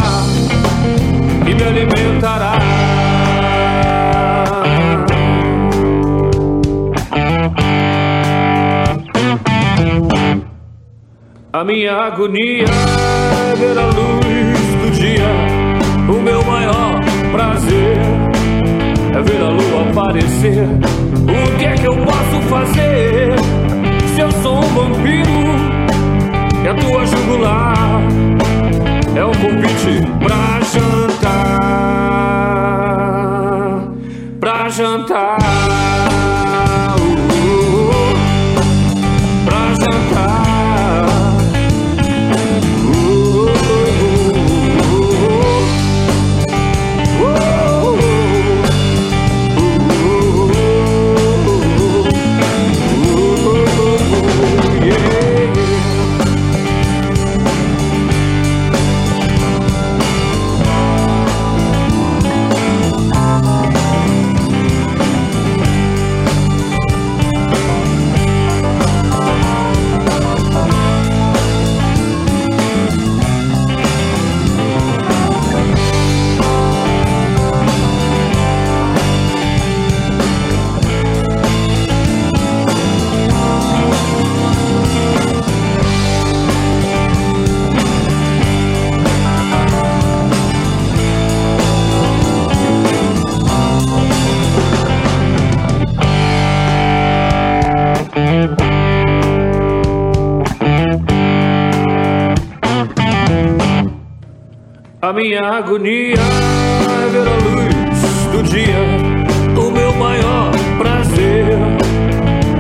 que 1.43 1.55
me 1.55 1.63
alimentará. 1.63 2.59
A 11.55 11.63
minha 11.63 11.93
agonia 11.93 12.65
é 12.65 13.55
ver 13.55 13.79
a 13.79 13.85
luz 13.85 14.75
do 14.83 14.91
dia. 14.91 15.23
O 16.09 16.21
meu 16.21 16.43
maior 16.43 17.01
prazer 17.31 17.97
é 19.17 19.23
ver 19.23 19.41
a 19.41 19.51
lua 19.51 19.89
aparecer. 19.89 20.67
O 21.23 21.57
que 21.57 21.65
é 21.65 21.75
que 21.75 21.87
eu 21.87 21.95
posso 21.95 22.43
fazer 22.49 23.37
se 24.17 24.21
eu 24.21 24.33
sou 24.43 24.57
um 24.57 24.63
vampiro? 24.63 25.31
E 26.65 26.67
a 26.67 26.75
tua 26.75 27.07
jugular 27.07 28.03
é 29.15 29.25
um 29.25 29.35
convite 29.35 30.03
pra 30.25 30.61
jantar. 30.73 31.61
Pra 34.41 34.69
jantar. 34.71 35.54
agonia 105.59 106.17
ver 107.13 107.29
a 107.29 107.37
luz 107.45 107.67
do 108.33 108.43
dia. 108.43 108.75
O 109.57 109.71
meu 109.71 109.93
maior 109.95 110.51
prazer 110.79 111.47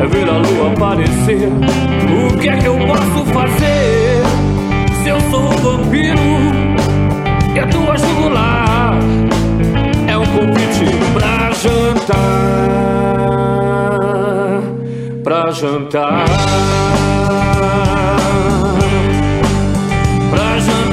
é 0.00 0.06
ver 0.06 0.28
a 0.28 0.38
lua 0.38 0.72
aparecer. 0.72 1.48
O 2.08 2.38
que 2.38 2.48
é 2.48 2.56
que 2.56 2.66
eu 2.66 2.78
posso 2.86 3.26
fazer 3.32 4.22
se 5.02 5.08
eu 5.08 5.20
sou 5.22 5.40
um 5.40 5.56
vampiro 5.56 6.20
e 7.54 7.58
a 7.58 7.66
tua 7.66 7.96
jugular 7.96 8.94
é 10.06 10.16
um 10.16 10.26
convite 10.26 10.84
pra 11.12 11.50
jantar, 11.50 12.16
pra 15.24 15.50
jantar, 15.50 16.24
pra 20.30 20.58
jantar. 20.58 20.83